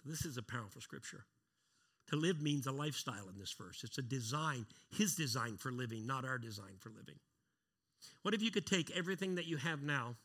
This 0.06 0.26
is 0.26 0.38
a 0.38 0.44
powerful 0.44 0.82
scripture. 0.82 1.26
To 2.10 2.16
live 2.16 2.42
means 2.42 2.68
a 2.68 2.72
lifestyle 2.72 3.30
in 3.32 3.40
this 3.40 3.54
verse. 3.54 3.84
It's 3.84 3.98
a 3.98 4.02
design, 4.02 4.66
his 4.90 5.16
design 5.16 5.58
for 5.58 5.72
living, 5.72 6.06
not 6.06 6.26
our 6.26 6.38
design 6.38 6.78
for 6.80 6.90
living. 6.90 7.16
What 8.22 8.34
if 8.34 8.42
you 8.42 8.52
could 8.52 8.66
take 8.66 8.96
everything 8.96 9.36
that 9.36 9.46
you 9.46 9.58
have 9.58 9.82
now 9.82 10.16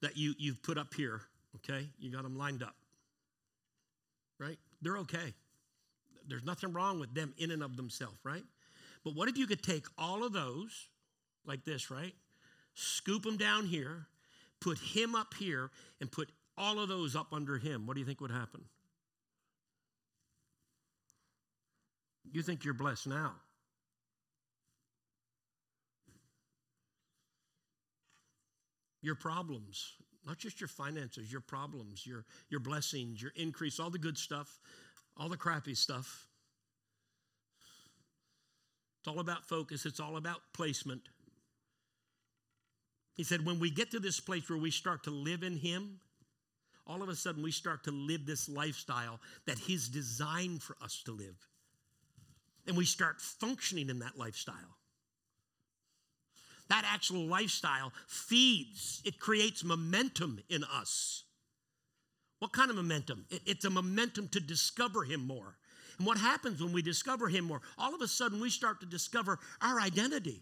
that 0.00 0.16
you, 0.16 0.34
you've 0.38 0.62
put 0.62 0.78
up 0.78 0.94
here, 0.94 1.20
okay? 1.56 1.86
You 1.98 2.10
got 2.10 2.22
them 2.22 2.36
lined 2.36 2.62
up, 2.62 2.74
right? 4.38 4.58
They're 4.80 4.98
okay. 4.98 5.34
There's 6.28 6.44
nothing 6.44 6.72
wrong 6.72 7.00
with 7.00 7.14
them 7.14 7.34
in 7.38 7.50
and 7.50 7.62
of 7.62 7.76
themselves, 7.76 8.18
right? 8.24 8.44
But 9.04 9.14
what 9.14 9.28
if 9.28 9.36
you 9.36 9.46
could 9.46 9.62
take 9.62 9.86
all 9.98 10.24
of 10.24 10.32
those, 10.32 10.88
like 11.44 11.64
this, 11.64 11.90
right? 11.90 12.14
Scoop 12.74 13.22
them 13.24 13.36
down 13.36 13.66
here, 13.66 14.06
put 14.60 14.78
him 14.78 15.14
up 15.14 15.34
here, 15.34 15.70
and 16.00 16.10
put 16.10 16.30
all 16.56 16.80
of 16.80 16.88
those 16.88 17.16
up 17.16 17.32
under 17.32 17.58
him. 17.58 17.86
What 17.86 17.94
do 17.94 18.00
you 18.00 18.06
think 18.06 18.20
would 18.20 18.30
happen? 18.30 18.64
You 22.30 22.42
think 22.42 22.64
you're 22.64 22.74
blessed 22.74 23.08
now. 23.08 23.32
Your 29.02 29.14
problems, 29.14 29.94
not 30.26 30.38
just 30.38 30.60
your 30.60 30.68
finances, 30.68 31.30
your 31.30 31.40
problems, 31.40 32.06
your, 32.06 32.24
your 32.48 32.60
blessings, 32.60 33.20
your 33.20 33.32
increase, 33.36 33.80
all 33.80 33.90
the 33.90 33.98
good 33.98 34.16
stuff, 34.16 34.60
all 35.16 35.28
the 35.28 35.36
crappy 35.36 35.74
stuff. 35.74 36.26
It's 39.00 39.08
all 39.08 39.18
about 39.18 39.44
focus, 39.44 39.84
it's 39.84 40.00
all 40.00 40.16
about 40.16 40.38
placement. 40.54 41.02
He 43.14 43.24
said, 43.24 43.44
when 43.44 43.58
we 43.58 43.70
get 43.70 43.90
to 43.90 43.98
this 43.98 44.20
place 44.20 44.48
where 44.48 44.58
we 44.58 44.70
start 44.70 45.04
to 45.04 45.10
live 45.10 45.42
in 45.42 45.56
Him, 45.56 45.98
all 46.86 47.02
of 47.02 47.08
a 47.08 47.16
sudden 47.16 47.42
we 47.42 47.50
start 47.50 47.84
to 47.84 47.90
live 47.90 48.24
this 48.24 48.48
lifestyle 48.48 49.20
that 49.46 49.58
He's 49.58 49.88
designed 49.88 50.62
for 50.62 50.76
us 50.80 51.02
to 51.04 51.12
live. 51.12 51.36
And 52.66 52.76
we 52.76 52.84
start 52.84 53.20
functioning 53.20 53.90
in 53.90 53.98
that 53.98 54.16
lifestyle 54.16 54.76
that 56.72 56.86
actual 56.86 57.26
lifestyle 57.26 57.92
feeds, 58.06 59.02
it 59.04 59.18
creates 59.20 59.62
momentum 59.62 60.40
in 60.48 60.64
us. 60.64 61.24
What 62.38 62.54
kind 62.54 62.70
of 62.70 62.76
momentum? 62.76 63.26
It's 63.30 63.66
a 63.66 63.70
momentum 63.70 64.28
to 64.28 64.40
discover 64.40 65.04
Him 65.04 65.26
more. 65.26 65.58
And 65.98 66.06
what 66.06 66.16
happens 66.16 66.62
when 66.62 66.72
we 66.72 66.80
discover 66.80 67.28
Him 67.28 67.44
more? 67.44 67.60
All 67.76 67.94
of 67.94 68.00
a 68.00 68.08
sudden, 68.08 68.40
we 68.40 68.48
start 68.48 68.80
to 68.80 68.86
discover 68.86 69.38
our 69.60 69.78
identity. 69.82 70.40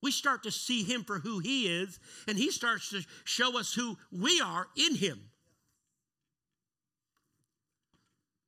We 0.00 0.12
start 0.12 0.44
to 0.44 0.52
see 0.52 0.84
Him 0.84 1.02
for 1.02 1.18
who 1.18 1.40
He 1.40 1.66
is, 1.66 1.98
and 2.28 2.38
He 2.38 2.52
starts 2.52 2.90
to 2.90 3.02
show 3.24 3.58
us 3.58 3.74
who 3.74 3.98
we 4.12 4.40
are 4.40 4.68
in 4.76 4.94
Him. 4.94 5.18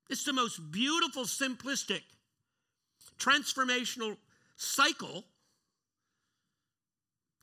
It's 0.08 0.22
the 0.22 0.32
most 0.32 0.70
beautiful, 0.70 1.24
simplistic, 1.24 2.02
transformational 3.18 4.18
cycle 4.56 5.24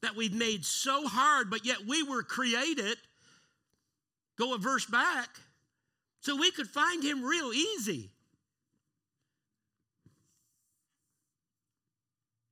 that 0.02 0.15
we've 0.15 0.34
made 0.34 0.65
so 0.65 1.08
hard, 1.08 1.49
but 1.49 1.65
yet 1.65 1.78
we 1.88 2.04
were 2.04 2.23
created. 2.23 2.97
Go 4.38 4.54
a 4.54 4.58
verse 4.58 4.86
back 4.86 5.30
so 6.19 6.36
we 6.36 6.52
could 6.52 6.67
find 6.67 7.04
him 7.04 7.23
real 7.23 7.54
easy. 7.54 8.10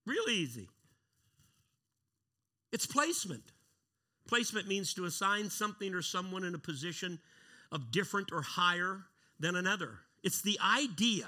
Real 0.06 0.30
easy. 0.30 0.68
It's 2.72 2.86
placement. 2.86 3.44
Placement 4.28 4.68
means 4.68 4.94
to 4.94 5.06
assign 5.06 5.50
something 5.50 5.94
or 5.94 6.02
someone 6.02 6.44
in 6.44 6.56
a 6.56 6.60
position 6.60 7.20
of 7.72 7.92
different 7.92 8.32
or 8.32 8.42
higher 8.42 9.04
than 9.40 9.56
another. 9.56 10.00
It's 10.24 10.42
the 10.42 10.60
idea 10.60 11.28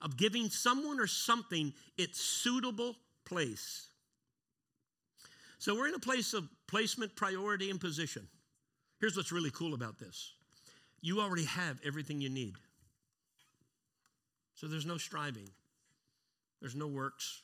of 0.00 0.16
giving 0.16 0.48
someone 0.48 0.98
or 0.98 1.06
something 1.06 1.72
its 1.98 2.20
suitable 2.20 2.96
place. 3.24 3.88
So 5.58 5.74
we're 5.74 5.88
in 5.88 5.94
a 5.94 6.00
place 6.00 6.32
of 6.32 6.48
placement, 6.66 7.14
priority, 7.14 7.70
and 7.70 7.80
position. 7.80 8.26
Here's 8.98 9.16
what's 9.16 9.32
really 9.32 9.50
cool 9.50 9.74
about 9.74 9.98
this 9.98 10.32
you 11.02 11.20
already 11.20 11.44
have 11.44 11.78
everything 11.84 12.20
you 12.20 12.28
need. 12.28 12.54
So 14.54 14.66
there's 14.66 14.86
no 14.86 14.98
striving, 14.98 15.48
there's 16.60 16.74
no 16.74 16.86
works. 16.86 17.42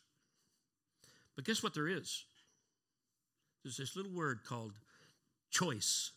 But 1.35 1.45
guess 1.45 1.62
what 1.62 1.75
there 1.75 1.88
is? 1.88 2.25
There's 3.62 3.77
this 3.77 3.97
little 3.97 4.12
word 4.12 4.40
called 4.45 4.73
choice. 5.51 6.12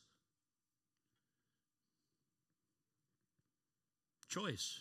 Choice. 4.30 4.80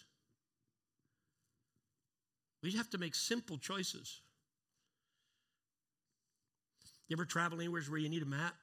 We 2.62 2.70
just 2.70 2.78
have 2.78 2.90
to 2.90 2.98
make 2.98 3.14
simple 3.14 3.58
choices. 3.58 4.20
You 7.08 7.16
ever 7.16 7.24
travel 7.24 7.58
anywhere 7.58 7.82
where 7.82 7.98
you 7.98 8.08
need 8.08 8.22
a 8.22 8.26
map? 8.26 8.54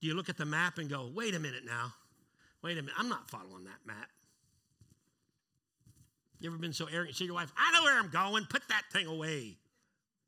Do 0.00 0.06
you 0.06 0.14
look 0.14 0.28
at 0.28 0.36
the 0.36 0.44
map 0.44 0.78
and 0.78 0.88
go, 0.88 1.10
wait 1.14 1.34
a 1.34 1.40
minute 1.40 1.64
now, 1.64 1.92
wait 2.62 2.78
a 2.78 2.82
minute, 2.82 2.94
I'm 2.98 3.08
not 3.08 3.28
following 3.28 3.64
that 3.64 3.86
map? 3.86 4.08
You 6.38 6.50
ever 6.50 6.58
been 6.58 6.72
so 6.72 6.86
arrogant? 6.86 7.16
Say 7.16 7.24
to 7.24 7.26
your 7.26 7.34
wife, 7.34 7.52
I 7.56 7.72
know 7.72 7.82
where 7.82 7.98
I'm 7.98 8.10
going, 8.10 8.44
put 8.48 8.62
that 8.68 8.82
thing 8.92 9.06
away. 9.06 9.56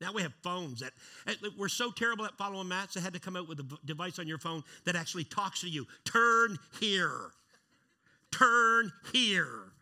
Now 0.00 0.12
we 0.12 0.22
have 0.22 0.32
phones 0.42 0.80
that 0.80 0.92
eh, 1.26 1.34
we're 1.56 1.68
so 1.68 1.90
terrible 1.90 2.24
at 2.24 2.36
following 2.38 2.68
maps. 2.68 2.94
They 2.94 3.00
had 3.00 3.12
to 3.14 3.20
come 3.20 3.36
out 3.36 3.48
with 3.48 3.60
a 3.60 3.78
device 3.84 4.18
on 4.18 4.26
your 4.26 4.38
phone 4.38 4.62
that 4.84 4.96
actually 4.96 5.24
talks 5.24 5.60
to 5.62 5.68
you. 5.68 5.86
Turn 6.04 6.56
here. 6.80 7.30
Turn 8.30 8.92
here. 9.12 9.72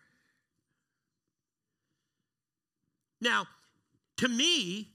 Now, 3.27 3.49
to 4.19 4.29
me, 4.29 4.87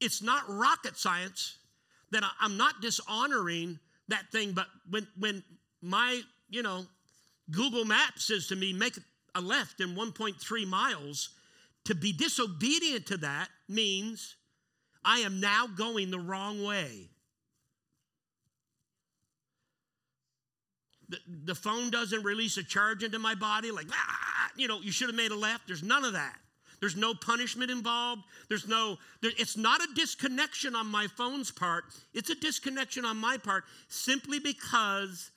it's 0.00 0.22
not 0.22 0.42
rocket 0.48 0.96
science 0.96 1.58
that 2.10 2.24
I'm 2.40 2.56
not 2.56 2.80
dishonoring 2.80 3.78
that 4.08 4.32
thing, 4.32 4.52
but 4.52 4.66
when, 4.88 5.06
when 5.18 5.44
my, 5.82 6.22
you 6.48 6.62
know, 6.62 6.86
Google 7.50 7.84
Maps 7.84 8.24
says 8.24 8.46
to 8.46 8.56
me, 8.56 8.72
make 8.72 8.96
a 9.34 9.40
left 9.42 9.82
in 9.82 9.94
1.3 9.94 10.66
miles, 10.66 11.34
to 11.84 11.94
be 11.94 12.12
disobedient 12.12 13.06
to 13.08 13.18
that 13.18 13.48
means 13.68 14.36
I 15.04 15.18
am 15.18 15.38
now 15.38 15.66
going 15.66 16.10
the 16.10 16.18
wrong 16.18 16.64
way. 16.64 17.10
The, 21.10 21.18
the 21.44 21.54
phone 21.54 21.90
doesn't 21.90 22.24
release 22.24 22.56
a 22.56 22.64
charge 22.64 23.02
into 23.02 23.18
my 23.18 23.34
body 23.34 23.70
like, 23.70 23.86
ah, 23.92 24.50
you 24.56 24.66
know, 24.66 24.80
you 24.80 24.90
should 24.90 25.08
have 25.08 25.16
made 25.16 25.30
a 25.30 25.36
left. 25.36 25.66
There's 25.66 25.82
none 25.82 26.04
of 26.04 26.14
that. 26.14 26.38
There's 26.80 26.96
no 26.96 27.14
punishment 27.14 27.70
involved. 27.70 28.22
There's 28.48 28.68
no, 28.68 28.98
there, 29.22 29.32
it's 29.38 29.56
not 29.56 29.82
a 29.82 29.88
disconnection 29.94 30.74
on 30.74 30.86
my 30.86 31.06
phone's 31.06 31.50
part. 31.50 31.84
It's 32.12 32.30
a 32.30 32.34
disconnection 32.34 33.04
on 33.04 33.16
my 33.16 33.38
part 33.38 33.64
simply 33.88 34.38
because 34.38 35.30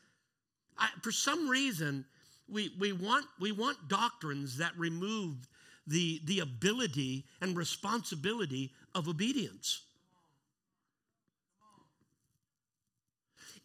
I, 0.77 0.89
for 1.01 1.11
some 1.11 1.49
reason 1.49 2.05
we, 2.47 2.71
we, 2.79 2.91
want, 2.91 3.25
we 3.39 3.51
want 3.51 3.87
doctrines 3.87 4.57
that 4.57 4.71
remove 4.77 5.47
the, 5.87 6.21
the 6.25 6.39
ability 6.39 7.25
and 7.41 7.55
responsibility 7.55 8.71
of 8.93 9.07
obedience. 9.07 9.81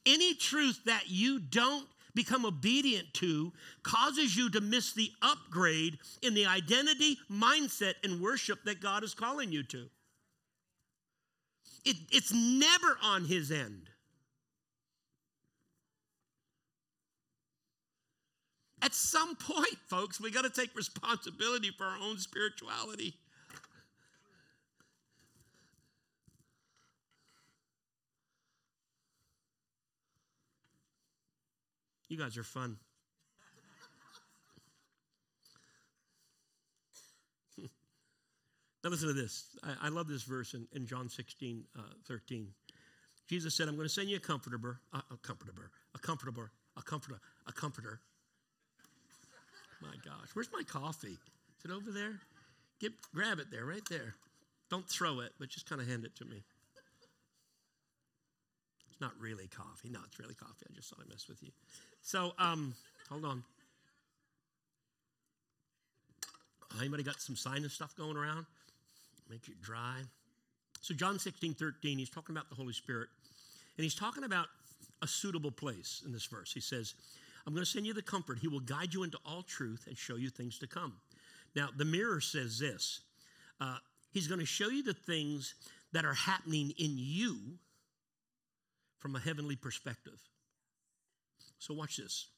Any 0.06 0.34
truth 0.34 0.80
that 0.84 1.08
you 1.08 1.38
don't 1.38 1.86
become 2.14 2.44
obedient 2.44 3.12
to 3.14 3.52
causes 3.82 4.36
you 4.36 4.50
to 4.50 4.60
miss 4.60 4.92
the 4.92 5.10
upgrade 5.22 5.98
in 6.22 6.34
the 6.34 6.46
identity, 6.46 7.18
mindset, 7.30 7.94
and 8.02 8.20
worship 8.20 8.64
that 8.64 8.80
God 8.80 9.02
is 9.02 9.14
calling 9.14 9.50
you 9.50 9.62
to. 9.64 9.88
It, 11.84 11.96
it's 12.10 12.32
never 12.32 12.96
on 13.02 13.24
His 13.24 13.50
end. 13.50 13.90
At 18.80 18.94
some 18.94 19.34
point, 19.36 19.76
folks, 19.86 20.20
we 20.20 20.30
got 20.30 20.42
to 20.42 20.50
take 20.50 20.76
responsibility 20.76 21.70
for 21.76 21.84
our 21.84 21.98
own 22.02 22.18
spirituality. 22.18 23.14
You 32.08 32.18
guys 32.18 32.36
are 32.36 32.44
fun. 32.44 32.76
now, 37.58 38.90
listen 38.90 39.08
to 39.08 39.14
this. 39.14 39.56
I, 39.62 39.86
I, 39.86 39.88
love 39.88 40.06
this 40.06 40.22
verse 40.22 40.54
in, 40.54 40.66
in 40.72 40.86
John 40.86 41.08
16, 41.08 41.64
uh, 41.78 41.82
13. 42.06 42.48
Jesus 43.26 43.54
said, 43.54 43.68
I'm 43.68 43.76
going 43.76 43.88
to 43.88 43.92
send 43.92 44.08
you 44.08 44.16
a 44.16 44.20
comforter, 44.20 44.58
a, 44.92 44.98
a 44.98 45.16
comforter, 45.22 45.70
a 45.94 45.98
comforter, 45.98 46.50
a 46.76 46.82
comforter, 46.82 47.20
a 47.46 47.52
comforter. 47.52 48.00
My 49.80 49.96
gosh, 50.04 50.28
where's 50.34 50.50
my 50.52 50.62
coffee? 50.62 51.18
Is 51.58 51.64
it 51.64 51.70
over 51.70 51.90
there? 51.90 52.20
Get, 52.80 52.92
grab 53.14 53.38
it 53.38 53.50
there, 53.50 53.64
right 53.64 53.86
there. 53.88 54.14
Don't 54.70 54.88
throw 54.88 55.20
it, 55.20 55.32
but 55.38 55.48
just 55.48 55.68
kind 55.68 55.80
of 55.80 55.88
hand 55.88 56.04
it 56.04 56.14
to 56.16 56.24
me. 56.24 56.42
Not 59.04 59.12
really 59.20 59.48
coffee. 59.48 59.90
No, 59.90 59.98
it's 60.06 60.18
really 60.18 60.34
coffee. 60.34 60.64
I 60.66 60.74
just 60.74 60.88
thought 60.88 61.04
I 61.04 61.10
messed 61.10 61.28
with 61.28 61.42
you. 61.42 61.50
So, 62.00 62.32
um, 62.38 62.74
hold 63.10 63.26
on. 63.26 63.44
Anybody 66.80 67.02
got 67.02 67.20
some 67.20 67.36
sinus 67.36 67.74
stuff 67.74 67.94
going 67.96 68.16
around? 68.16 68.46
Make 69.28 69.46
you 69.46 69.52
dry. 69.62 69.98
So, 70.80 70.94
John 70.94 71.18
16, 71.18 71.52
13, 71.52 71.98
he's 71.98 72.08
talking 72.08 72.34
about 72.34 72.48
the 72.48 72.54
Holy 72.54 72.72
Spirit. 72.72 73.10
And 73.76 73.84
he's 73.84 73.94
talking 73.94 74.24
about 74.24 74.46
a 75.02 75.06
suitable 75.06 75.50
place 75.50 76.02
in 76.06 76.10
this 76.10 76.24
verse. 76.24 76.50
He 76.50 76.60
says, 76.60 76.94
I'm 77.46 77.52
going 77.52 77.62
to 77.62 77.70
send 77.70 77.86
you 77.86 77.92
the 77.92 78.00
comfort. 78.00 78.38
He 78.38 78.48
will 78.48 78.60
guide 78.60 78.94
you 78.94 79.02
into 79.02 79.18
all 79.26 79.42
truth 79.42 79.84
and 79.86 79.98
show 79.98 80.16
you 80.16 80.30
things 80.30 80.58
to 80.60 80.66
come. 80.66 80.94
Now, 81.54 81.68
the 81.76 81.84
mirror 81.84 82.22
says 82.22 82.58
this 82.58 83.00
uh, 83.60 83.76
He's 84.14 84.28
going 84.28 84.40
to 84.40 84.46
show 84.46 84.70
you 84.70 84.82
the 84.82 84.94
things 84.94 85.56
that 85.92 86.06
are 86.06 86.14
happening 86.14 86.72
in 86.78 86.94
you 86.96 87.58
from 89.04 89.16
a 89.16 89.20
heavenly 89.20 89.54
perspective. 89.54 90.18
So, 91.58 91.74
watch 91.74 91.98
this. 91.98 92.28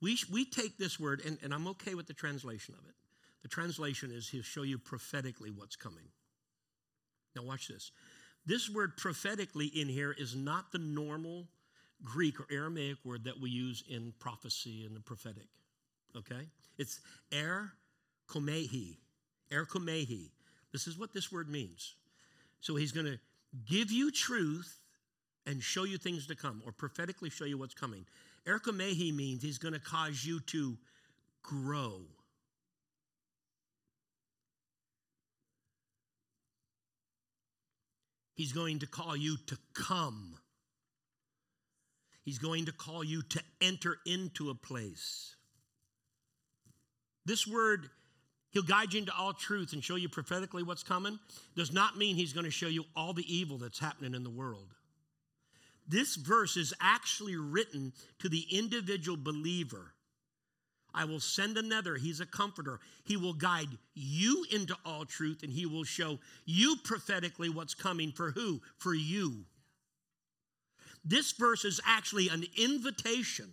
We, 0.00 0.16
we 0.30 0.44
take 0.44 0.78
this 0.78 1.00
word, 1.00 1.20
and, 1.26 1.36
and 1.42 1.52
I'm 1.52 1.66
okay 1.66 1.96
with 1.96 2.06
the 2.06 2.14
translation 2.14 2.76
of 2.78 2.88
it. 2.88 2.94
The 3.42 3.48
translation 3.48 4.12
is 4.12 4.28
He'll 4.28 4.44
show 4.44 4.62
you 4.62 4.78
prophetically 4.78 5.50
what's 5.50 5.74
coming. 5.74 6.04
Now, 7.34 7.42
watch 7.42 7.66
this. 7.66 7.90
This 8.46 8.70
word 8.70 8.96
prophetically 8.96 9.66
in 9.66 9.88
here 9.88 10.14
is 10.16 10.36
not 10.36 10.70
the 10.70 10.78
normal 10.78 11.48
Greek 12.04 12.38
or 12.38 12.46
Aramaic 12.48 12.98
word 13.04 13.24
that 13.24 13.40
we 13.40 13.50
use 13.50 13.82
in 13.90 14.14
prophecy 14.20 14.84
and 14.86 14.94
the 14.94 15.00
prophetic. 15.00 15.48
Okay? 16.16 16.46
It's 16.78 17.00
er 17.34 17.72
komehi. 18.28 18.98
Er 19.52 19.66
komehi. 19.68 20.30
This 20.70 20.86
is 20.86 20.96
what 20.96 21.12
this 21.12 21.32
word 21.32 21.48
means. 21.48 21.96
So 22.60 22.76
he's 22.76 22.92
going 22.92 23.06
to 23.06 23.18
give 23.68 23.90
you 23.90 24.12
truth 24.12 24.78
and 25.46 25.62
show 25.62 25.84
you 25.84 25.98
things 25.98 26.26
to 26.28 26.36
come 26.36 26.62
or 26.64 26.72
prophetically 26.72 27.30
show 27.30 27.44
you 27.44 27.58
what's 27.58 27.74
coming. 27.74 28.04
Erikomehi 28.46 29.14
means 29.14 29.42
he's 29.42 29.58
going 29.58 29.74
to 29.74 29.80
cause 29.80 30.24
you 30.24 30.40
to 30.40 30.76
grow. 31.42 32.00
He's 38.34 38.52
going 38.52 38.80
to 38.80 38.86
call 38.86 39.16
you 39.16 39.36
to 39.46 39.58
come. 39.74 40.36
He's 42.24 42.38
going 42.38 42.66
to 42.66 42.72
call 42.72 43.04
you 43.04 43.22
to 43.22 43.42
enter 43.60 43.98
into 44.06 44.50
a 44.50 44.54
place. 44.54 45.36
This 47.24 47.46
word, 47.46 47.88
he'll 48.50 48.62
guide 48.62 48.94
you 48.94 49.00
into 49.00 49.12
all 49.16 49.32
truth 49.32 49.72
and 49.72 49.82
show 49.82 49.96
you 49.96 50.08
prophetically 50.08 50.62
what's 50.62 50.82
coming, 50.82 51.18
does 51.56 51.72
not 51.72 51.96
mean 51.96 52.16
he's 52.16 52.32
going 52.32 52.44
to 52.44 52.50
show 52.50 52.68
you 52.68 52.84
all 52.96 53.12
the 53.12 53.24
evil 53.32 53.58
that's 53.58 53.78
happening 53.78 54.14
in 54.14 54.24
the 54.24 54.30
world. 54.30 54.74
This 55.92 56.16
verse 56.16 56.56
is 56.56 56.72
actually 56.80 57.36
written 57.36 57.92
to 58.20 58.30
the 58.30 58.46
individual 58.50 59.18
believer. 59.18 59.92
I 60.94 61.04
will 61.04 61.20
send 61.20 61.58
another. 61.58 61.96
He's 61.96 62.20
a 62.20 62.24
comforter. 62.24 62.80
He 63.04 63.18
will 63.18 63.34
guide 63.34 63.68
you 63.94 64.46
into 64.50 64.74
all 64.86 65.04
truth 65.04 65.42
and 65.42 65.52
he 65.52 65.66
will 65.66 65.84
show 65.84 66.18
you 66.46 66.76
prophetically 66.82 67.50
what's 67.50 67.74
coming 67.74 68.10
for 68.10 68.30
who? 68.30 68.62
For 68.78 68.94
you. 68.94 69.44
This 71.04 71.32
verse 71.32 71.66
is 71.66 71.78
actually 71.86 72.30
an 72.30 72.46
invitation 72.56 73.50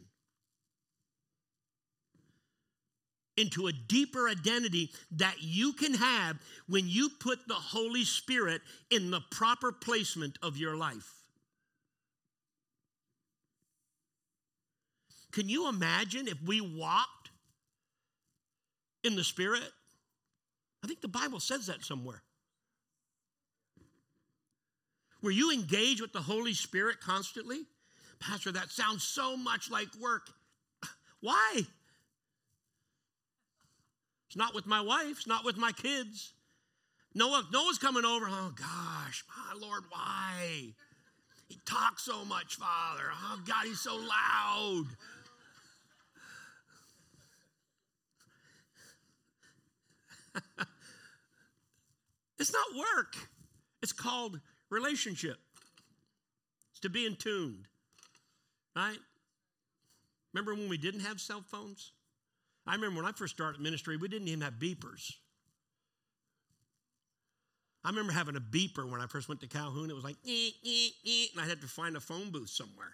into 3.35 3.67
a 3.67 3.73
deeper 3.73 4.29
identity 4.29 4.91
that 5.11 5.41
you 5.41 5.73
can 5.73 5.93
have 5.93 6.37
when 6.67 6.87
you 6.87 7.09
put 7.19 7.39
the 7.49 7.53
Holy 7.53 8.05
Spirit 8.05 8.61
in 8.89 9.11
the 9.11 9.21
proper 9.29 9.73
placement 9.73 10.37
of 10.41 10.55
your 10.55 10.77
life. 10.77 11.18
Can 15.31 15.47
you 15.47 15.69
imagine 15.69 16.27
if 16.27 16.41
we 16.41 16.61
walked 16.61 17.29
in 19.03 19.15
the 19.15 19.23
Spirit? 19.23 19.71
I 20.83 20.87
think 20.87 21.01
the 21.01 21.07
Bible 21.07 21.39
says 21.39 21.67
that 21.67 21.83
somewhere. 21.83 22.21
Were 25.21 25.31
you 25.31 25.51
engaged 25.51 26.01
with 26.01 26.13
the 26.13 26.21
Holy 26.21 26.53
Spirit 26.53 27.01
constantly? 27.01 27.61
Pastor, 28.19 28.51
that 28.53 28.71
sounds 28.71 29.03
so 29.03 29.35
much 29.35 29.69
like 29.69 29.87
work. 30.01 30.27
Why? 31.21 31.61
It's 34.27 34.37
not 34.37 34.53
with 34.53 34.65
my 34.65 34.81
wife, 34.81 35.17
it's 35.17 35.27
not 35.27 35.43
with 35.43 35.57
my 35.57 35.71
kids. 35.71 36.33
Noah, 37.15 37.47
Noah's 37.51 37.79
coming 37.79 38.05
over. 38.05 38.27
Oh 38.29 38.53
gosh, 38.55 39.23
my 39.27 39.59
Lord, 39.59 39.83
why? 39.89 40.73
He 41.47 41.59
talks 41.65 42.03
so 42.03 42.23
much, 42.23 42.55
Father. 42.55 43.05
Oh 43.11 43.41
God, 43.45 43.65
he's 43.65 43.79
so 43.79 43.95
loud. 43.95 44.85
it's 52.39 52.53
not 52.53 52.65
work. 52.75 53.15
It's 53.81 53.93
called 53.93 54.39
relationship. 54.69 55.37
It's 56.71 56.79
to 56.81 56.89
be 56.89 57.05
in 57.05 57.15
tuned. 57.15 57.67
Right? 58.75 58.99
Remember 60.33 60.53
when 60.53 60.69
we 60.69 60.77
didn't 60.77 61.01
have 61.01 61.19
cell 61.19 61.43
phones? 61.45 61.91
I 62.67 62.75
remember 62.75 63.01
when 63.01 63.05
I 63.05 63.13
first 63.13 63.33
started 63.33 63.61
ministry, 63.61 63.97
we 63.97 64.07
didn't 64.07 64.27
even 64.27 64.41
have 64.41 64.53
beepers. 64.53 65.13
I 67.83 67.89
remember 67.89 68.11
having 68.11 68.35
a 68.35 68.41
beeper 68.41 68.89
when 68.89 69.01
I 69.01 69.07
first 69.07 69.27
went 69.29 69.41
to 69.41 69.47
Calhoun. 69.47 69.89
It 69.89 69.95
was 69.95 70.03
like, 70.03 70.17
ee, 70.25 70.53
ee, 70.63 70.91
ee, 71.03 71.27
and 71.33 71.41
I 71.41 71.47
had 71.47 71.61
to 71.61 71.67
find 71.67 71.95
a 71.95 71.99
phone 71.99 72.29
booth 72.29 72.49
somewhere. 72.49 72.93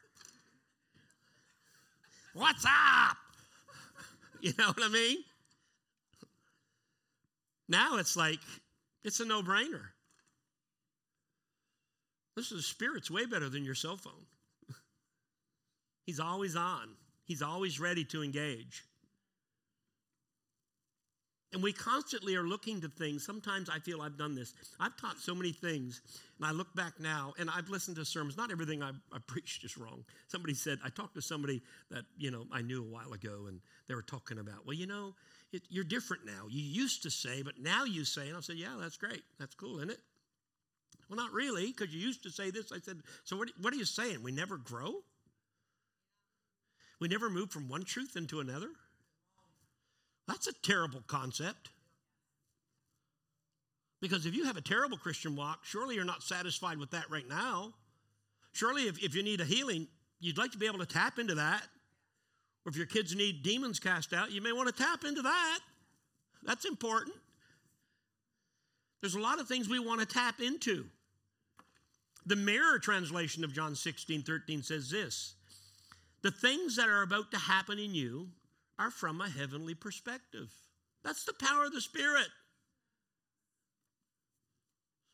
What's 2.34 2.66
up? 2.66 3.18
You 4.42 4.54
know 4.60 4.68
what 4.68 4.84
I 4.84 4.90
mean? 4.90 5.18
Now 7.68 7.98
it's 7.98 8.16
like, 8.16 8.40
it's 9.04 9.20
a 9.20 9.26
no 9.26 9.42
brainer. 9.42 9.82
Listen, 12.36 12.58
the 12.58 12.64
Spirit's 12.64 13.10
way 13.10 13.26
better 13.26 13.50
than 13.50 13.64
your 13.64 13.76
cell 13.76 13.98
phone. 13.98 14.26
He's 16.06 16.20
always 16.20 16.56
on, 16.56 16.90
He's 17.24 17.42
always 17.42 17.80
ready 17.80 18.04
to 18.06 18.24
engage. 18.24 18.84
And 21.56 21.64
we 21.64 21.72
constantly 21.72 22.36
are 22.36 22.44
looking 22.44 22.82
to 22.82 22.90
things. 22.90 23.26
Sometimes 23.26 23.70
I 23.70 23.80
feel 23.80 24.02
I've 24.02 24.18
done 24.18 24.36
this. 24.36 24.54
I've 24.78 24.98
taught 24.98 25.18
so 25.20 25.34
many 25.34 25.54
things, 25.54 26.02
and 26.38 26.46
I 26.46 26.52
look 26.52 26.76
back 26.76 27.00
now, 27.00 27.34
and 27.40 27.50
I've 27.50 27.70
listened 27.70 27.96
to 27.96 28.04
sermons. 28.04 28.36
Not 28.36 28.52
everything 28.52 28.84
I, 28.84 28.90
I 29.14 29.20
preached 29.28 29.64
is 29.64 29.78
wrong. 29.78 30.04
Somebody 30.28 30.54
said, 30.54 30.80
I 30.84 30.90
talked 30.90 31.16
to 31.16 31.22
somebody 31.22 31.62
that, 31.92 32.04
you 32.18 32.30
know, 32.30 32.46
I 32.52 32.62
knew 32.62 32.84
a 32.84 32.92
while 32.92 33.14
ago, 33.14 33.46
and 33.48 33.62
they 33.88 33.96
were 33.96 34.02
talking 34.02 34.38
about, 34.38 34.66
well, 34.66 34.76
you 34.76 34.86
know, 34.86 35.14
it, 35.56 35.64
you're 35.70 35.84
different 35.84 36.26
now. 36.26 36.48
You 36.50 36.62
used 36.62 37.04
to 37.04 37.10
say, 37.10 37.42
but 37.42 37.60
now 37.60 37.84
you 37.86 38.06
say. 38.06 38.28
And 38.28 38.38
I 38.38 38.42
said, 38.42 38.58
yeah, 38.58 38.76
that's 38.80 38.98
great. 38.98 39.24
That's 39.40 39.56
cool, 39.56 39.78
isn't 39.78 39.92
it? 39.92 40.00
Well, 41.10 41.18
not 41.18 41.34
really, 41.34 41.68
because 41.68 41.94
you 41.94 42.00
used 42.00 42.24
to 42.24 42.30
say 42.30 42.52
this. 42.52 42.72
I 42.72 42.80
said, 42.80 43.02
so 43.24 43.38
what, 43.38 43.50
what 43.62 43.74
are 43.74 43.78
you 43.78 43.86
saying? 43.86 44.24
We 44.24 44.32
never 44.32 44.58
grow? 44.58 44.96
We 47.00 47.08
never 47.08 47.30
move 47.30 47.52
from 47.52 47.68
one 47.68 47.84
truth 47.84 48.16
into 48.16 48.40
another? 48.40 48.70
That's 50.28 50.48
a 50.48 50.54
terrible 50.64 51.04
concept. 51.08 51.70
Because 54.02 54.26
if 54.26 54.36
you 54.36 54.46
have 54.46 54.58
a 54.58 54.62
terrible 54.62 54.98
Christian 54.98 55.36
walk, 55.36 55.60
surely 55.64 55.96
you're 55.96 56.06
not 56.06 56.24
satisfied 56.24 56.78
with 56.78 56.92
that 56.92 57.10
right 57.10 57.28
now. 57.28 57.74
Surely, 58.54 58.84
if, 58.84 59.04
if 59.04 59.16
you 59.16 59.24
need 59.24 59.42
a 59.42 59.46
healing, 59.46 59.88
you'd 60.20 60.38
like 60.38 60.52
to 60.52 60.58
be 60.58 60.66
able 60.66 60.80
to 60.80 60.86
tap 60.86 61.20
into 61.20 61.36
that. 61.36 61.64
Or 62.66 62.70
if 62.70 62.78
your 62.78 62.88
kids 62.88 63.16
need 63.16 63.44
demons 63.44 63.80
cast 63.80 64.14
out, 64.14 64.32
you 64.32 64.42
may 64.42 64.52
want 64.52 64.68
to 64.68 64.84
tap 64.84 65.04
into 65.04 65.22
that. 65.22 65.60
That's 66.44 66.66
important. 66.66 67.16
There's 69.02 69.16
a 69.16 69.20
lot 69.20 69.40
of 69.40 69.48
things 69.48 69.70
we 69.70 69.80
want 69.80 70.00
to 70.00 70.06
tap 70.06 70.42
into. 70.42 70.86
The 72.26 72.36
mirror 72.36 72.80
translation 72.80 73.44
of 73.44 73.54
John 73.54 73.76
16, 73.76 74.24
13 74.24 74.64
says 74.64 74.90
this 74.90 75.36
The 76.24 76.32
things 76.32 76.76
that 76.78 76.90
are 76.90 77.04
about 77.04 77.32
to 77.32 77.38
happen 77.38 77.78
in 77.78 77.94
you 77.94 78.30
are 78.80 78.90
from 78.90 79.22
a 79.22 79.30
heavenly 79.30 79.76
perspective. 79.76 80.50
That's 81.04 81.24
the 81.24 81.34
power 81.34 81.66
of 81.66 81.74
the 81.74 81.82
Spirit. 81.82 82.28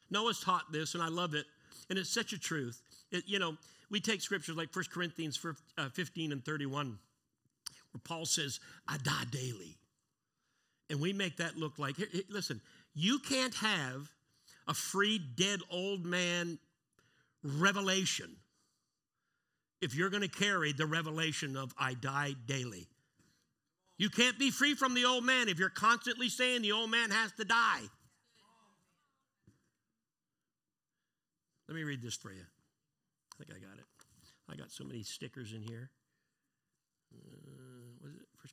Noah's 0.09 0.39
taught 0.39 0.71
this, 0.71 0.93
and 0.93 1.03
I 1.03 1.07
love 1.07 1.33
it, 1.33 1.45
and 1.89 1.99
it's 1.99 2.09
such 2.09 2.33
a 2.33 2.39
truth. 2.39 2.81
It, 3.11 3.23
you 3.27 3.39
know, 3.39 3.57
we 3.89 3.99
take 3.99 4.21
scriptures 4.21 4.55
like 4.55 4.73
1 4.73 4.85
Corinthians 4.91 5.39
uh, 5.77 5.89
15 5.89 6.31
and 6.31 6.43
31, 6.43 6.97
where 7.91 8.01
Paul 8.03 8.25
says, 8.25 8.59
I 8.87 8.97
die 8.97 9.25
daily. 9.31 9.77
And 10.89 10.99
we 10.99 11.13
make 11.13 11.37
that 11.37 11.57
look 11.57 11.79
like, 11.79 11.97
here, 11.97 12.07
listen, 12.29 12.61
you 12.93 13.19
can't 13.19 13.53
have 13.55 14.09
a 14.67 14.73
free, 14.73 15.19
dead 15.19 15.59
old 15.69 16.05
man 16.05 16.59
revelation 17.43 18.35
if 19.81 19.95
you're 19.95 20.09
going 20.09 20.21
to 20.21 20.29
carry 20.29 20.73
the 20.73 20.85
revelation 20.85 21.57
of 21.57 21.73
I 21.77 21.95
die 21.95 22.33
daily. 22.45 22.87
You 23.97 24.09
can't 24.09 24.37
be 24.37 24.51
free 24.51 24.73
from 24.73 24.93
the 24.93 25.05
old 25.05 25.23
man 25.23 25.47
if 25.47 25.59
you're 25.59 25.69
constantly 25.69 26.29
saying 26.29 26.61
the 26.61 26.71
old 26.71 26.89
man 26.89 27.11
has 27.11 27.31
to 27.33 27.45
die. 27.45 27.81
Let 31.67 31.75
me 31.75 31.83
read 31.83 32.01
this 32.01 32.15
for 32.15 32.31
you. 32.31 32.41
I 32.41 33.37
think 33.37 33.51
I 33.51 33.59
got 33.65 33.77
it. 33.77 33.85
I 34.49 34.55
got 34.55 34.71
so 34.71 34.83
many 34.83 35.03
stickers 35.03 35.53
in 35.53 35.61
here. 35.61 35.89
Uh, 37.15 37.50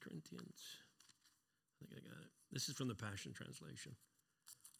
Corinthians? 0.00 0.60
I 1.82 1.86
think 1.86 2.02
I 2.04 2.08
got 2.08 2.20
it. 2.20 2.30
This 2.52 2.68
is 2.68 2.76
from 2.76 2.88
the 2.88 2.94
Passion 2.94 3.32
Translation. 3.32 3.92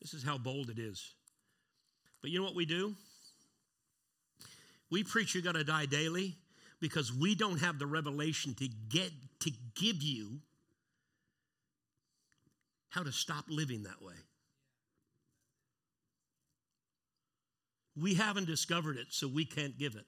This 0.00 0.14
is 0.14 0.22
how 0.22 0.38
bold 0.38 0.70
it 0.70 0.78
is. 0.78 1.14
But 2.20 2.30
you 2.30 2.38
know 2.38 2.44
what 2.44 2.54
we 2.54 2.66
do? 2.66 2.94
We 4.90 5.04
preach 5.04 5.34
you 5.34 5.42
got 5.42 5.54
to 5.54 5.64
die 5.64 5.86
daily 5.86 6.36
because 6.80 7.12
we 7.12 7.34
don't 7.34 7.60
have 7.60 7.78
the 7.78 7.86
revelation 7.86 8.54
to 8.54 8.68
get 8.88 9.10
to 9.40 9.50
give 9.74 10.02
you 10.02 10.40
how 12.90 13.02
to 13.02 13.12
stop 13.12 13.44
living 13.48 13.82
that 13.84 14.02
way. 14.02 14.14
We 18.00 18.14
haven't 18.14 18.46
discovered 18.46 18.96
it, 18.96 19.06
so 19.10 19.26
we 19.26 19.44
can't 19.44 19.78
give 19.78 19.96
it. 19.96 20.06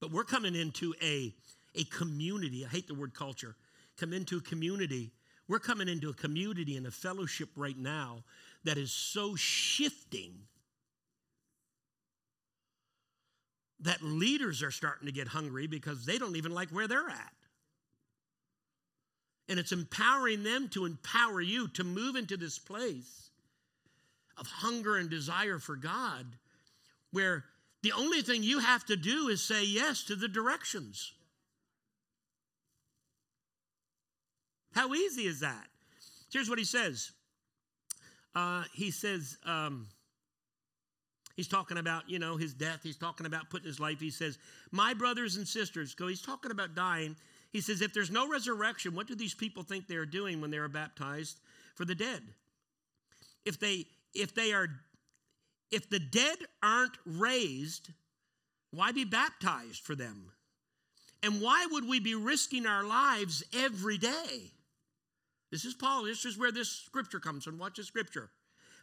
But 0.00 0.12
we're 0.12 0.24
coming 0.24 0.54
into 0.54 0.94
a, 1.02 1.34
a 1.74 1.84
community. 1.84 2.64
I 2.64 2.68
hate 2.68 2.88
the 2.88 2.94
word 2.94 3.14
culture. 3.14 3.56
Come 3.98 4.12
into 4.12 4.38
a 4.38 4.40
community. 4.40 5.12
We're 5.48 5.58
coming 5.58 5.88
into 5.88 6.10
a 6.10 6.14
community 6.14 6.76
and 6.76 6.86
a 6.86 6.90
fellowship 6.90 7.48
right 7.56 7.76
now 7.76 8.24
that 8.64 8.78
is 8.78 8.92
so 8.92 9.34
shifting 9.36 10.34
that 13.80 14.02
leaders 14.02 14.62
are 14.62 14.70
starting 14.70 15.06
to 15.06 15.12
get 15.12 15.28
hungry 15.28 15.66
because 15.66 16.04
they 16.04 16.18
don't 16.18 16.36
even 16.36 16.52
like 16.52 16.68
where 16.68 16.86
they're 16.86 17.08
at. 17.08 17.32
And 19.48 19.58
it's 19.58 19.72
empowering 19.72 20.42
them 20.42 20.68
to 20.70 20.84
empower 20.84 21.40
you 21.40 21.66
to 21.68 21.82
move 21.82 22.14
into 22.14 22.36
this 22.36 22.58
place 22.58 23.30
of 24.36 24.46
hunger 24.46 24.96
and 24.96 25.10
desire 25.10 25.58
for 25.58 25.76
God, 25.76 26.26
where 27.10 27.44
the 27.82 27.92
only 27.92 28.22
thing 28.22 28.42
you 28.42 28.60
have 28.60 28.84
to 28.86 28.96
do 28.96 29.28
is 29.28 29.42
say 29.42 29.64
yes 29.64 30.04
to 30.04 30.14
the 30.14 30.28
directions. 30.28 31.12
How 34.72 34.92
easy 34.94 35.26
is 35.26 35.40
that? 35.40 35.66
Here's 36.32 36.48
what 36.48 36.58
he 36.58 36.64
says. 36.64 37.10
Uh, 38.34 38.64
he 38.72 38.90
says, 38.90 39.36
um, 39.44 39.88
He's 41.40 41.48
talking 41.48 41.78
about, 41.78 42.10
you 42.10 42.18
know, 42.18 42.36
his 42.36 42.52
death. 42.52 42.80
He's 42.82 42.98
talking 42.98 43.24
about 43.24 43.48
putting 43.48 43.66
his 43.66 43.80
life. 43.80 43.98
He 43.98 44.10
says, 44.10 44.36
My 44.72 44.92
brothers 44.92 45.36
and 45.36 45.48
sisters, 45.48 45.94
go, 45.94 46.06
he's 46.06 46.20
talking 46.20 46.50
about 46.50 46.74
dying. 46.74 47.16
He 47.50 47.62
says, 47.62 47.80
If 47.80 47.94
there's 47.94 48.10
no 48.10 48.28
resurrection, 48.28 48.94
what 48.94 49.06
do 49.06 49.14
these 49.14 49.32
people 49.32 49.62
think 49.62 49.86
they 49.86 49.96
are 49.96 50.04
doing 50.04 50.42
when 50.42 50.50
they 50.50 50.58
are 50.58 50.68
baptized 50.68 51.40
for 51.76 51.86
the 51.86 51.94
dead? 51.94 52.20
If 53.46 53.58
they 53.58 53.86
if 54.12 54.34
they 54.34 54.52
are 54.52 54.68
if 55.70 55.88
the 55.88 55.98
dead 55.98 56.36
aren't 56.62 56.98
raised, 57.06 57.88
why 58.70 58.92
be 58.92 59.06
baptized 59.06 59.82
for 59.82 59.94
them? 59.94 60.32
And 61.22 61.40
why 61.40 61.66
would 61.70 61.88
we 61.88 62.00
be 62.00 62.14
risking 62.14 62.66
our 62.66 62.84
lives 62.84 63.42
every 63.54 63.96
day? 63.96 64.52
This 65.50 65.64
is 65.64 65.74
Paul. 65.74 66.04
This 66.04 66.24
is 66.24 66.38
where 66.38 66.52
this 66.52 66.68
scripture 66.68 67.20
comes 67.20 67.44
from. 67.44 67.58
Watch 67.58 67.76
the 67.76 67.84
scripture. 67.84 68.30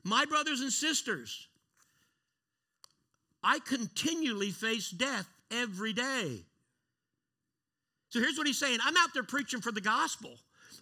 My 0.04 0.26
brothers 0.26 0.62
and 0.62 0.72
sisters, 0.72 1.48
I 3.44 3.60
continually 3.60 4.52
face 4.52 4.90
death 4.90 5.28
every 5.52 5.94
day. 5.94 6.42
So 8.10 8.20
here's 8.20 8.38
what 8.38 8.48
he's 8.48 8.60
saying 8.60 8.80
I'm 8.84 8.98
out 8.98 9.14
there 9.14 9.24
preaching 9.24 9.62
for 9.62 9.72
the 9.72 9.82
gospel. 9.82 10.32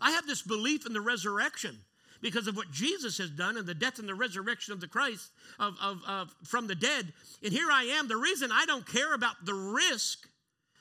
I 0.02 0.12
have 0.12 0.28
this 0.28 0.42
belief 0.42 0.86
in 0.86 0.94
the 0.94 1.02
resurrection 1.02 1.78
because 2.22 2.48
of 2.48 2.56
what 2.56 2.72
Jesus 2.72 3.18
has 3.18 3.30
done 3.30 3.58
and 3.58 3.68
the 3.68 3.74
death 3.74 4.00
and 4.00 4.10
the 4.10 4.16
resurrection 4.16 4.74
of 4.74 4.82
the 4.82 4.88
Christ 4.88 5.30
of, 5.60 5.76
of, 5.82 6.02
of, 6.08 6.36
from 6.44 6.68
the 6.68 6.76
dead. 6.76 7.14
And 7.44 7.54
here 7.54 7.68
I 7.72 7.84
am. 7.84 8.08
The 8.08 8.18
reason 8.18 8.50
I 8.52 8.66
don't 8.66 8.86
care 8.86 9.14
about 9.14 9.46
the 9.46 9.54
risk, 9.54 10.28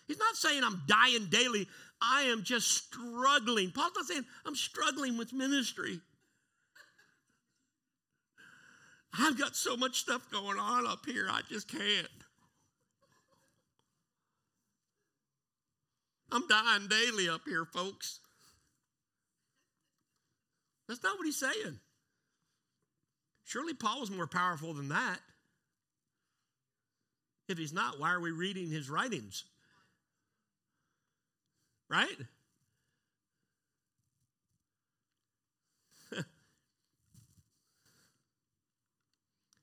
he's 0.06 0.18
not 0.18 0.36
saying 0.36 0.64
I'm 0.64 0.82
dying 0.86 1.26
daily. 1.26 1.68
I 2.12 2.22
am 2.24 2.42
just 2.42 2.68
struggling. 2.68 3.70
Paul's 3.70 3.92
not 3.96 4.06
saying 4.06 4.24
I'm 4.44 4.54
struggling 4.54 5.16
with 5.16 5.32
ministry. 5.32 6.00
I've 9.18 9.38
got 9.38 9.54
so 9.54 9.76
much 9.76 10.00
stuff 10.00 10.28
going 10.30 10.58
on 10.58 10.86
up 10.86 11.06
here, 11.06 11.28
I 11.30 11.40
just 11.48 11.68
can't. 11.68 12.08
I'm 16.32 16.46
dying 16.48 16.88
daily 16.88 17.28
up 17.28 17.42
here, 17.46 17.64
folks. 17.64 18.18
That's 20.88 21.02
not 21.02 21.16
what 21.16 21.26
he's 21.26 21.38
saying. 21.38 21.78
Surely 23.44 23.72
Paul 23.72 24.00
was 24.00 24.10
more 24.10 24.26
powerful 24.26 24.74
than 24.74 24.88
that. 24.88 25.20
If 27.48 27.58
he's 27.58 27.72
not, 27.72 28.00
why 28.00 28.10
are 28.12 28.20
we 28.20 28.32
reading 28.32 28.68
his 28.68 28.90
writings? 28.90 29.44
Right? 31.94 32.18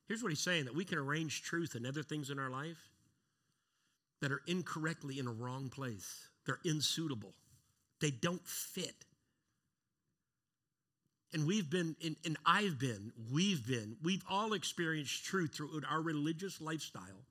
Here's 0.08 0.24
what 0.24 0.30
he's 0.30 0.40
saying 0.40 0.64
that 0.66 0.76
we 0.76 0.86
can 0.86 0.98
arrange 0.98 1.44
truth 1.44 1.76
and 1.76 1.86
other 1.86 2.04
things 2.04 2.30
in 2.30 2.40
our 2.40 2.50
life 2.50 2.78
that 4.22 4.32
are 4.32 4.42
incorrectly 4.48 5.20
in 5.20 5.28
a 5.28 5.32
wrong 5.32 5.68
place. 5.68 6.30
They're 6.46 6.60
insuitable, 6.64 7.34
they 8.00 8.12
don't 8.12 8.48
fit. 8.48 8.96
And 11.34 11.46
we've 11.46 11.70
been, 11.70 11.98
and, 12.26 12.38
I've 12.46 12.78
been, 12.78 13.12
we've 13.32 13.66
been, 13.66 13.96
we've 14.04 14.24
all 14.30 14.54
experienced 14.54 15.24
truth 15.26 15.54
through 15.56 15.82
our 15.90 16.02
religious 16.02 16.62
lifestyle. 16.62 17.26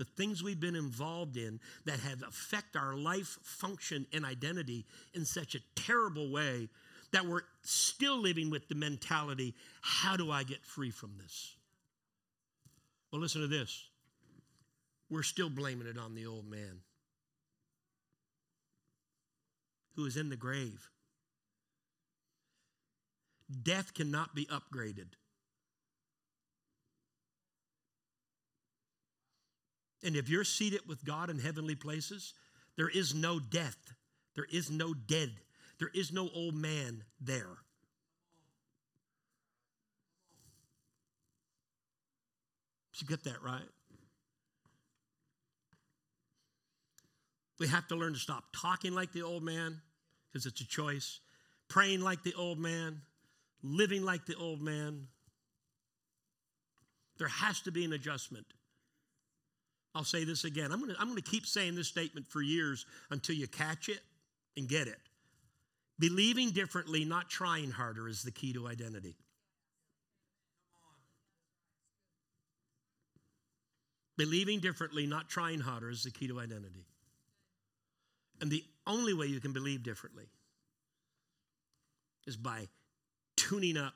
The 0.00 0.06
things 0.06 0.42
we've 0.42 0.58
been 0.58 0.76
involved 0.76 1.36
in 1.36 1.60
that 1.84 2.00
have 2.00 2.22
affect 2.22 2.74
our 2.74 2.94
life 2.94 3.38
function 3.42 4.06
and 4.14 4.24
identity 4.24 4.86
in 5.12 5.26
such 5.26 5.54
a 5.54 5.60
terrible 5.76 6.32
way 6.32 6.70
that 7.12 7.26
we're 7.26 7.42
still 7.60 8.16
living 8.16 8.48
with 8.48 8.66
the 8.66 8.74
mentality 8.74 9.54
how 9.82 10.16
do 10.16 10.30
I 10.30 10.42
get 10.42 10.64
free 10.64 10.90
from 10.90 11.18
this? 11.18 11.54
Well, 13.12 13.20
listen 13.20 13.42
to 13.42 13.46
this. 13.46 13.90
We're 15.10 15.22
still 15.22 15.50
blaming 15.50 15.86
it 15.86 15.98
on 15.98 16.14
the 16.14 16.24
old 16.24 16.50
man 16.50 16.80
who 19.96 20.06
is 20.06 20.16
in 20.16 20.30
the 20.30 20.36
grave. 20.36 20.88
Death 23.62 23.92
cannot 23.92 24.34
be 24.34 24.46
upgraded. 24.46 25.08
And 30.02 30.16
if 30.16 30.28
you're 30.28 30.44
seated 30.44 30.80
with 30.88 31.04
God 31.04 31.30
in 31.30 31.38
heavenly 31.38 31.74
places, 31.74 32.34
there 32.76 32.88
is 32.88 33.14
no 33.14 33.38
death, 33.38 33.76
there 34.34 34.46
is 34.50 34.70
no 34.70 34.94
dead, 34.94 35.30
there 35.78 35.90
is 35.94 36.12
no 36.12 36.30
old 36.34 36.54
man 36.54 37.04
there. 37.20 37.58
you 43.00 43.06
get 43.06 43.24
that 43.24 43.42
right? 43.42 43.60
We 47.58 47.68
have 47.68 47.86
to 47.88 47.96
learn 47.96 48.14
to 48.14 48.18
stop 48.18 48.44
talking 48.56 48.94
like 48.94 49.12
the 49.12 49.22
old 49.22 49.42
man 49.42 49.80
because 50.30 50.46
it's 50.46 50.60
a 50.60 50.66
choice, 50.66 51.20
praying 51.68 52.00
like 52.00 52.22
the 52.22 52.34
old 52.34 52.58
man, 52.58 53.02
living 53.62 54.02
like 54.02 54.26
the 54.26 54.36
old 54.36 54.62
man. 54.62 55.08
There 57.18 57.28
has 57.28 57.60
to 57.62 57.72
be 57.72 57.84
an 57.84 57.92
adjustment. 57.92 58.46
I'll 59.94 60.04
say 60.04 60.24
this 60.24 60.44
again. 60.44 60.70
I'm 60.72 60.80
going 60.80 60.94
to 60.94 61.00
I'm 61.00 61.14
to 61.16 61.22
keep 61.22 61.46
saying 61.46 61.74
this 61.74 61.88
statement 61.88 62.28
for 62.28 62.40
years 62.40 62.86
until 63.10 63.34
you 63.34 63.48
catch 63.48 63.88
it 63.88 64.00
and 64.56 64.68
get 64.68 64.86
it. 64.86 64.98
Believing 65.98 66.50
differently, 66.50 67.04
not 67.04 67.28
trying 67.28 67.70
harder, 67.70 68.08
is 68.08 68.22
the 68.22 68.30
key 68.30 68.52
to 68.54 68.66
identity. 68.66 69.16
Believing 74.16 74.60
differently, 74.60 75.06
not 75.06 75.28
trying 75.28 75.60
harder, 75.60 75.90
is 75.90 76.02
the 76.02 76.10
key 76.10 76.28
to 76.28 76.40
identity. 76.40 76.84
And 78.40 78.50
the 78.50 78.64
only 78.86 79.12
way 79.12 79.26
you 79.26 79.40
can 79.40 79.52
believe 79.52 79.82
differently 79.82 80.24
is 82.26 82.36
by 82.36 82.68
tuning 83.36 83.76
up 83.76 83.94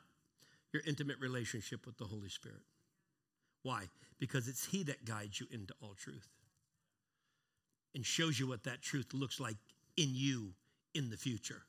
your 0.73 0.83
intimate 0.87 1.21
relationship 1.21 1.87
with 1.87 1.97
the 1.99 2.05
Holy 2.05 2.29
Spirit. 2.29 2.63
Why? 3.63 3.85
Because 4.19 4.49
it's 4.49 4.65
He 4.67 4.83
that 4.85 5.05
guides 5.05 5.41
you 5.41 5.47
into 5.51 5.75
all 5.81 5.95
truth 5.97 6.29
and 7.95 8.05
shows 8.05 8.39
you 8.39 8.47
what 8.47 8.65
that 8.65 8.83
truth 8.83 9.13
looks 9.13 9.41
like 9.41 9.57
in 9.97 10.11
you 10.13 10.53
in 10.95 11.11
the 11.11 11.17
future. 11.17 11.63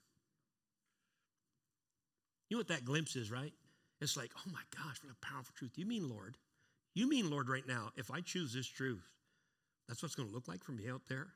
You 2.49 2.57
know 2.57 2.59
what 2.59 2.67
that 2.67 2.85
glimpse 2.85 3.15
is, 3.15 3.31
right? 3.31 3.53
It's 4.01 4.17
like, 4.17 4.31
oh 4.37 4.51
my 4.51 4.61
gosh, 4.75 4.97
what 5.03 5.13
a 5.13 5.25
powerful 5.25 5.53
truth. 5.57 5.73
You 5.75 5.85
mean, 5.85 6.09
Lord, 6.09 6.37
you 6.93 7.09
mean, 7.09 7.29
Lord, 7.29 7.49
right 7.49 7.67
now, 7.67 7.91
if 7.95 8.11
I 8.11 8.21
choose 8.21 8.53
this 8.53 8.67
truth, 8.67 9.03
that's 9.87 10.01
what's 10.01 10.15
going 10.15 10.29
to 10.29 10.33
look 10.33 10.47
like 10.47 10.63
for 10.63 10.71
me 10.71 10.89
out 10.89 11.01
there? 11.07 11.27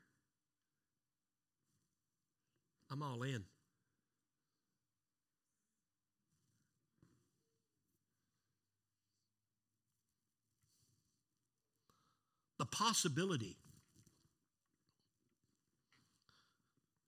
I'm 2.90 3.02
all 3.02 3.22
in. 3.22 3.44
Possibility 12.70 13.56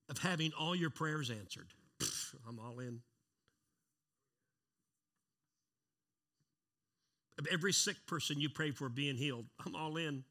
of 0.09 0.17
having 0.17 0.51
all 0.59 0.75
your 0.75 0.89
prayers 0.89 1.29
answered, 1.29 1.67
I'm 2.47 2.59
all 2.59 2.79
in. 2.79 3.01
of 7.43 7.47
every 7.51 7.73
sick 7.73 7.97
person 8.07 8.39
you 8.39 8.49
pray 8.49 8.71
for 8.71 8.89
being 8.89 9.15
healed. 9.15 9.45
I'm 9.65 9.75
all 9.75 9.97
in. 9.97 10.23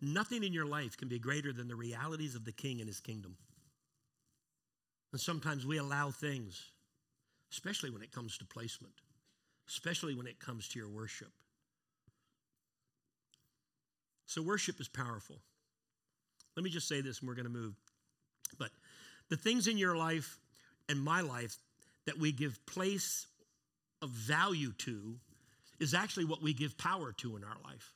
Nothing 0.00 0.44
in 0.44 0.52
your 0.52 0.66
life 0.66 0.96
can 0.96 1.08
be 1.08 1.18
greater 1.18 1.52
than 1.52 1.68
the 1.68 1.74
realities 1.74 2.34
of 2.34 2.44
the 2.44 2.52
king 2.52 2.80
and 2.80 2.86
his 2.86 3.00
kingdom. 3.00 3.36
And 5.12 5.20
sometimes 5.20 5.66
we 5.66 5.78
allow 5.78 6.10
things, 6.10 6.70
especially 7.50 7.90
when 7.90 8.02
it 8.02 8.12
comes 8.12 8.36
to 8.38 8.44
placement, 8.44 8.92
especially 9.68 10.14
when 10.14 10.26
it 10.26 10.38
comes 10.38 10.68
to 10.68 10.78
your 10.78 10.88
worship. 10.88 11.30
So, 14.26 14.42
worship 14.42 14.80
is 14.80 14.88
powerful. 14.88 15.36
Let 16.56 16.64
me 16.64 16.70
just 16.70 16.88
say 16.88 17.00
this 17.00 17.20
and 17.20 17.28
we're 17.28 17.34
going 17.34 17.46
to 17.46 17.52
move. 17.52 17.74
But 18.58 18.70
the 19.28 19.36
things 19.36 19.68
in 19.68 19.78
your 19.78 19.96
life 19.96 20.38
and 20.88 21.00
my 21.00 21.20
life 21.20 21.56
that 22.06 22.18
we 22.18 22.32
give 22.32 22.64
place 22.66 23.26
of 24.02 24.10
value 24.10 24.72
to 24.78 25.16
is 25.78 25.94
actually 25.94 26.24
what 26.24 26.42
we 26.42 26.54
give 26.54 26.78
power 26.78 27.12
to 27.12 27.36
in 27.36 27.44
our 27.44 27.56
life. 27.64 27.92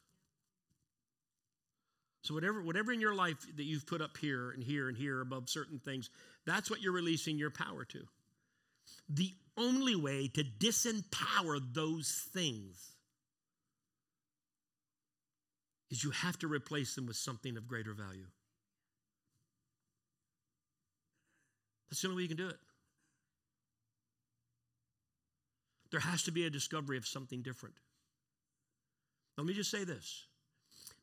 So 2.22 2.34
whatever 2.34 2.60
whatever 2.60 2.92
in 2.92 3.00
your 3.00 3.14
life 3.14 3.38
that 3.56 3.64
you've 3.64 3.86
put 3.86 4.02
up 4.02 4.16
here 4.16 4.50
and 4.50 4.62
here 4.62 4.88
and 4.88 4.96
here 4.96 5.20
above 5.20 5.48
certain 5.48 5.78
things, 5.78 6.10
that's 6.44 6.70
what 6.70 6.82
you're 6.82 6.92
releasing 6.92 7.38
your 7.38 7.50
power 7.50 7.84
to. 7.86 8.06
The 9.08 9.34
only 9.56 9.96
way 9.96 10.28
to 10.28 10.44
disempower 10.44 11.60
those 11.72 12.28
things 12.32 12.92
is 15.90 16.04
you 16.04 16.10
have 16.10 16.38
to 16.38 16.48
replace 16.48 16.94
them 16.94 17.06
with 17.06 17.16
something 17.16 17.56
of 17.56 17.66
greater 17.66 17.92
value. 17.92 18.26
That's 21.90 22.02
the 22.02 22.08
only 22.08 22.18
way 22.18 22.22
you 22.22 22.28
can 22.28 22.36
do 22.36 22.48
it. 22.48 22.58
There 25.90 26.00
has 26.00 26.22
to 26.24 26.30
be 26.30 26.46
a 26.46 26.50
discovery 26.50 26.96
of 26.96 27.06
something 27.06 27.42
different. 27.42 27.74
Let 29.36 29.46
me 29.46 29.54
just 29.54 29.70
say 29.70 29.84
this 29.84 30.26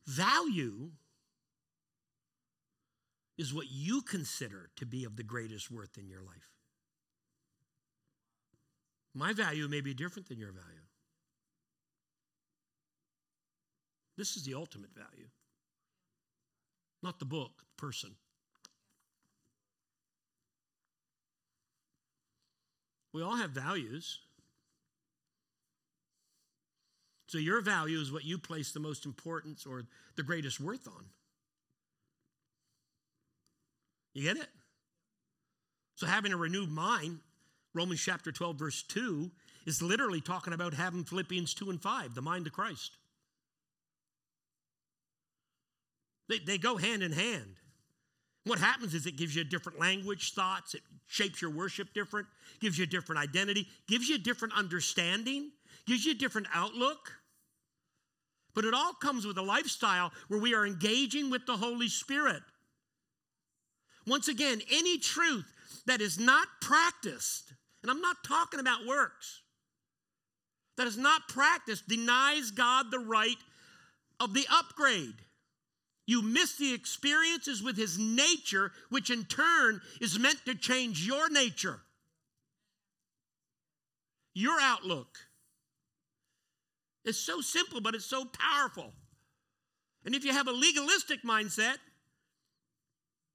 value 0.06 0.90
is 3.36 3.52
what 3.52 3.66
you 3.70 4.00
consider 4.00 4.70
to 4.76 4.86
be 4.86 5.04
of 5.04 5.16
the 5.16 5.22
greatest 5.22 5.70
worth 5.70 5.98
in 5.98 6.08
your 6.08 6.22
life. 6.22 6.57
My 9.14 9.32
value 9.32 9.68
may 9.68 9.80
be 9.80 9.94
different 9.94 10.28
than 10.28 10.38
your 10.38 10.52
value. 10.52 10.80
This 14.16 14.36
is 14.36 14.44
the 14.44 14.54
ultimate 14.54 14.94
value, 14.94 15.28
not 17.02 17.18
the 17.18 17.24
book, 17.24 17.52
the 17.58 17.80
person. 17.80 18.10
We 23.12 23.22
all 23.22 23.36
have 23.36 23.50
values. 23.50 24.18
So 27.28 27.38
your 27.38 27.60
value 27.60 28.00
is 28.00 28.10
what 28.10 28.24
you 28.24 28.38
place 28.38 28.72
the 28.72 28.80
most 28.80 29.04
importance 29.04 29.66
or 29.66 29.84
the 30.16 30.22
greatest 30.22 30.60
worth 30.60 30.86
on. 30.88 31.04
You 34.14 34.22
get 34.24 34.36
it? 34.36 34.48
So 35.94 36.06
having 36.06 36.32
a 36.32 36.36
renewed 36.36 36.70
mind, 36.70 37.20
Romans 37.74 38.00
chapter 38.00 38.32
12, 38.32 38.58
verse 38.58 38.82
2, 38.82 39.30
is 39.66 39.82
literally 39.82 40.20
talking 40.20 40.52
about 40.52 40.74
having 40.74 41.04
Philippians 41.04 41.54
2 41.54 41.70
and 41.70 41.80
5, 41.80 42.14
the 42.14 42.22
mind 42.22 42.46
of 42.46 42.52
Christ. 42.52 42.92
They, 46.28 46.38
they 46.38 46.58
go 46.58 46.76
hand 46.76 47.02
in 47.02 47.12
hand. 47.12 47.56
What 48.44 48.58
happens 48.58 48.94
is 48.94 49.06
it 49.06 49.16
gives 49.16 49.34
you 49.34 49.42
a 49.42 49.44
different 49.44 49.78
language, 49.78 50.32
thoughts, 50.32 50.74
it 50.74 50.80
shapes 51.06 51.42
your 51.42 51.50
worship 51.50 51.92
different, 51.92 52.26
gives 52.60 52.78
you 52.78 52.84
a 52.84 52.86
different 52.86 53.20
identity, 53.20 53.66
gives 53.86 54.08
you 54.08 54.14
a 54.14 54.18
different 54.18 54.54
understanding, 54.54 55.50
gives 55.86 56.04
you 56.06 56.12
a 56.12 56.14
different 56.14 56.46
outlook. 56.54 57.12
But 58.54 58.64
it 58.64 58.74
all 58.74 58.94
comes 58.94 59.26
with 59.26 59.36
a 59.36 59.42
lifestyle 59.42 60.12
where 60.28 60.40
we 60.40 60.54
are 60.54 60.66
engaging 60.66 61.30
with 61.30 61.44
the 61.46 61.56
Holy 61.56 61.88
Spirit. 61.88 62.42
Once 64.06 64.28
again, 64.28 64.62
any 64.72 64.98
truth 64.98 65.52
that 65.86 66.00
is 66.00 66.18
not 66.18 66.48
practiced, 66.62 67.52
and 67.88 67.96
I'm 67.96 68.02
not 68.02 68.22
talking 68.22 68.60
about 68.60 68.86
works, 68.86 69.40
that 70.76 70.86
is 70.86 70.98
not 70.98 71.26
practiced 71.26 71.88
denies 71.88 72.50
God 72.50 72.90
the 72.90 72.98
right 72.98 73.38
of 74.20 74.34
the 74.34 74.46
upgrade. 74.52 75.14
You 76.06 76.20
miss 76.20 76.56
the 76.56 76.74
experiences 76.74 77.62
with 77.62 77.78
his 77.78 77.98
nature, 77.98 78.72
which 78.90 79.08
in 79.08 79.24
turn 79.24 79.80
is 80.02 80.18
meant 80.18 80.44
to 80.44 80.54
change 80.54 81.06
your 81.06 81.30
nature, 81.30 81.80
your 84.34 84.60
outlook. 84.60 85.16
It's 87.06 87.16
so 87.16 87.40
simple, 87.40 87.80
but 87.80 87.94
it's 87.94 88.04
so 88.04 88.26
powerful. 88.26 88.92
And 90.04 90.14
if 90.14 90.26
you 90.26 90.34
have 90.34 90.46
a 90.46 90.52
legalistic 90.52 91.22
mindset, 91.22 91.76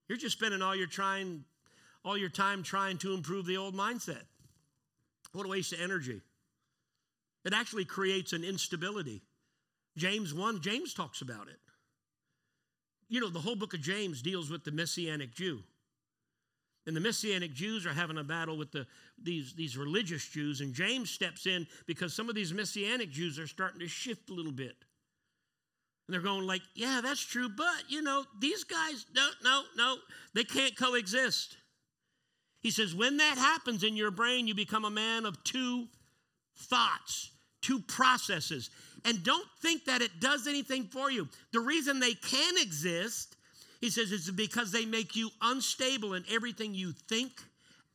you're 0.07 0.17
just 0.19 0.37
spending 0.37 0.61
all 0.61 0.75
your 0.75 0.85
trying, 0.85 1.43
all 2.05 2.15
your 2.15 2.29
time 2.29 2.61
trying 2.61 2.99
to 2.99 3.15
improve 3.15 3.47
the 3.47 3.57
old 3.57 3.73
mindset. 3.73 4.21
What 5.33 5.45
a 5.45 5.49
waste 5.49 5.73
of 5.73 5.81
energy. 5.81 6.21
It 7.45 7.53
actually 7.53 7.85
creates 7.85 8.33
an 8.33 8.43
instability. 8.43 9.21
James 9.97 10.33
1, 10.33 10.61
James 10.61 10.93
talks 10.93 11.21
about 11.21 11.47
it 11.47 11.59
you 13.13 13.19
know, 13.19 13.29
the 13.29 13.39
whole 13.39 13.55
book 13.55 13.75
of 13.75 13.81
James 13.81 14.23
deals 14.23 14.49
with 14.49 14.63
the 14.63 14.71
Messianic 14.71 15.35
Jew. 15.35 15.59
And 16.87 16.95
the 16.95 16.99
Messianic 16.99 17.53
Jews 17.53 17.85
are 17.85 17.93
having 17.93 18.17
a 18.17 18.23
battle 18.23 18.57
with 18.57 18.71
the, 18.71 18.87
these, 19.21 19.53
these 19.53 19.77
religious 19.77 20.27
Jews. 20.27 20.61
And 20.61 20.73
James 20.73 21.11
steps 21.11 21.45
in 21.45 21.67
because 21.85 22.15
some 22.15 22.27
of 22.27 22.33
these 22.33 22.51
Messianic 22.51 23.11
Jews 23.11 23.37
are 23.37 23.45
starting 23.45 23.79
to 23.81 23.87
shift 23.87 24.31
a 24.31 24.33
little 24.33 24.51
bit. 24.51 24.75
And 26.07 26.13
they're 26.13 26.21
going 26.21 26.47
like, 26.47 26.63
yeah, 26.73 27.01
that's 27.03 27.21
true, 27.21 27.49
but 27.49 27.83
you 27.87 28.01
know, 28.01 28.25
these 28.39 28.63
guys, 28.63 29.05
no, 29.15 29.29
no, 29.43 29.61
no, 29.77 29.97
they 30.33 30.43
can't 30.43 30.75
coexist. 30.75 31.55
He 32.63 32.71
says, 32.71 32.95
when 32.95 33.17
that 33.17 33.37
happens 33.37 33.83
in 33.83 33.95
your 33.95 34.09
brain, 34.09 34.47
you 34.47 34.55
become 34.55 34.85
a 34.85 34.89
man 34.89 35.25
of 35.25 35.43
two 35.43 35.85
thoughts, 36.55 37.29
two 37.61 37.79
processes 37.79 38.71
and 39.05 39.23
don't 39.23 39.47
think 39.61 39.85
that 39.85 40.01
it 40.01 40.19
does 40.19 40.47
anything 40.47 40.85
for 40.85 41.11
you. 41.11 41.27
The 41.51 41.59
reason 41.59 41.99
they 41.99 42.13
can 42.13 42.53
exist, 42.57 43.35
he 43.81 43.89
says, 43.89 44.11
is 44.11 44.29
because 44.31 44.71
they 44.71 44.85
make 44.85 45.15
you 45.15 45.29
unstable 45.41 46.13
in 46.13 46.23
everything 46.31 46.73
you 46.73 46.93
think, 47.09 47.31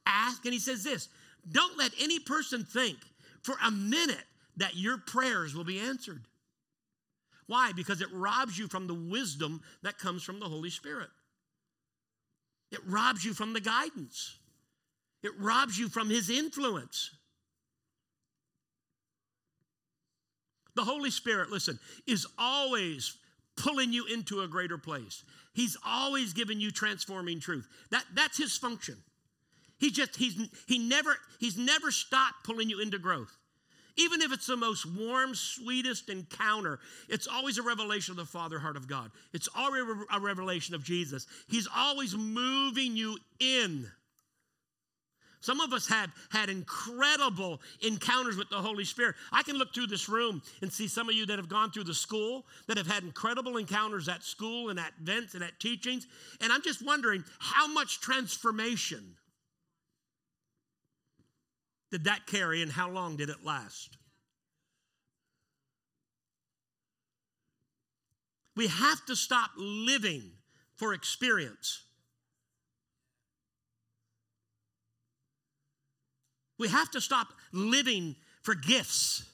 ask. 0.07 0.45
And 0.45 0.53
he 0.53 0.61
says 0.61 0.85
this 0.85 1.09
don't 1.51 1.79
let 1.79 1.93
any 2.01 2.19
person 2.19 2.65
think 2.65 2.99
for 3.43 3.55
a 3.65 3.71
minute 3.71 4.17
that 4.57 4.77
your 4.77 4.99
prayers 4.99 5.55
will 5.55 5.65
be 5.65 5.79
answered. 5.79 6.23
Why? 7.47 7.73
Because 7.73 8.03
it 8.03 8.09
robs 8.13 8.59
you 8.59 8.69
from 8.69 8.87
the 8.87 8.95
wisdom 8.95 9.63
that 9.83 9.99
comes 9.99 10.23
from 10.23 10.41
the 10.41 10.47
Holy 10.47 10.69
Spirit. 10.69 11.09
It 12.71 12.81
robs 12.87 13.25
you 13.25 13.33
from 13.33 13.55
the 13.55 13.61
guidance. 13.61 14.37
It 15.23 15.33
robs 15.39 15.79
you 15.79 15.89
from 15.89 16.11
his 16.11 16.31
influence. 16.31 17.11
The 20.75 20.85
Holy 20.85 21.11
Spirit, 21.11 21.51
listen, 21.51 21.79
is 22.07 22.27
always 22.39 23.17
pulling 23.57 23.93
you 23.93 24.07
into 24.07 24.43
a 24.43 24.49
greater 24.49 24.79
place. 24.79 25.25
He's 25.53 25.77
always 25.85 26.33
giving 26.33 26.61
you 26.61 26.71
transforming 26.71 27.41
truth. 27.41 27.67
That, 27.91 28.05
that's 28.15 28.39
his 28.39 28.57
function. 28.57 28.97
He 29.81 29.91
just, 29.91 30.15
he's, 30.17 30.37
he 30.67 30.79
never, 30.79 31.17
he's 31.41 31.57
never 31.57 31.91
stopped 31.91 32.45
pulling 32.45 32.71
you 32.71 32.81
into 32.81 32.99
growth. 32.99 33.37
Even 33.97 34.23
if 34.23 34.33
it's 34.33 34.47
the 34.47 34.57
most 34.57 34.87
warm, 34.87 35.35
sweetest 35.35 36.09
encounter, 36.09 36.79
it's 37.09 37.27
always 37.27 37.59
a 37.59 37.63
revelation 37.63 38.13
of 38.13 38.17
the 38.17 38.25
Father 38.25 38.61
heart 38.61 38.77
of 38.77 38.87
God. 38.87 39.11
It's 39.33 39.49
always 39.57 39.83
a 40.13 40.21
revelation 40.21 40.77
of 40.77 40.85
Jesus. 40.85 41.27
He's 41.49 41.67
always 41.77 42.15
moving 42.15 42.97
you 42.97 43.19
in. 43.41 43.91
Some 45.41 45.61
of 45.61 45.73
us 45.73 45.87
have 45.89 46.11
had 46.31 46.49
incredible 46.49 47.61
encounters 47.81 48.37
with 48.37 48.51
the 48.51 48.57
Holy 48.57 48.85
Spirit. 48.85 49.15
I 49.33 49.43
can 49.43 49.57
look 49.57 49.73
through 49.73 49.87
this 49.87 50.09
room 50.09 50.43
and 50.63 50.73
see 50.73 50.89
some 50.89 51.09
of 51.09 51.15
you 51.15 51.27
that 51.27 51.39
have 51.39 51.49
gone 51.49 51.71
through 51.71 51.85
the 51.85 51.95
school 51.95 52.45
that 52.67 52.77
have 52.77 52.89
had 52.89 53.05
incredible 53.05 53.57
encounters 53.57 54.09
at 54.09 54.25
school 54.25 54.71
and 54.71 54.81
at 54.81 54.93
events 55.01 55.35
and 55.35 55.45
at 55.45 55.59
teachings. 55.61 56.07
And 56.41 56.53
I'm 56.53 56.63
just 56.63 56.85
wondering 56.85 57.25
how 57.39 57.69
much 57.69 58.01
transformation 58.01 59.15
did 61.91 62.05
that 62.05 62.27
carry 62.27 62.63
and 62.63 62.71
how 62.71 62.91
long 62.91 63.17
did 63.17 63.31
it 63.31 63.45
last? 63.45 63.97
We 68.57 68.67
have 68.67 69.07
to 69.07 69.15
stop 69.15 69.51
living 69.57 70.33
for 70.75 70.93
experience. 70.93 71.85
We 76.59 76.69
have 76.69 76.91
to 76.93 77.01
stop 77.01 77.29
living 77.53 78.17
for 78.43 78.55
gifts. 78.55 79.25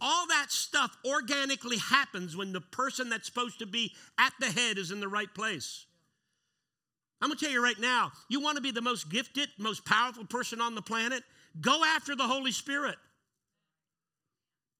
All 0.00 0.26
that 0.28 0.50
stuff 0.50 0.96
organically 1.04 1.78
happens 1.78 2.36
when 2.36 2.52
the 2.52 2.60
person 2.60 3.08
that's 3.08 3.26
supposed 3.26 3.58
to 3.58 3.66
be 3.66 3.92
at 4.18 4.32
the 4.40 4.46
head 4.46 4.78
is 4.78 4.90
in 4.90 5.00
the 5.00 5.08
right 5.08 5.32
place. 5.34 5.86
I'm 7.20 7.28
gonna 7.28 7.40
tell 7.40 7.50
you 7.50 7.62
right 7.62 7.78
now 7.78 8.12
you 8.28 8.40
wanna 8.40 8.60
be 8.60 8.70
the 8.70 8.80
most 8.80 9.10
gifted, 9.10 9.48
most 9.58 9.84
powerful 9.84 10.24
person 10.24 10.60
on 10.60 10.74
the 10.74 10.82
planet? 10.82 11.24
Go 11.60 11.84
after 11.84 12.14
the 12.14 12.26
Holy 12.26 12.52
Spirit. 12.52 12.96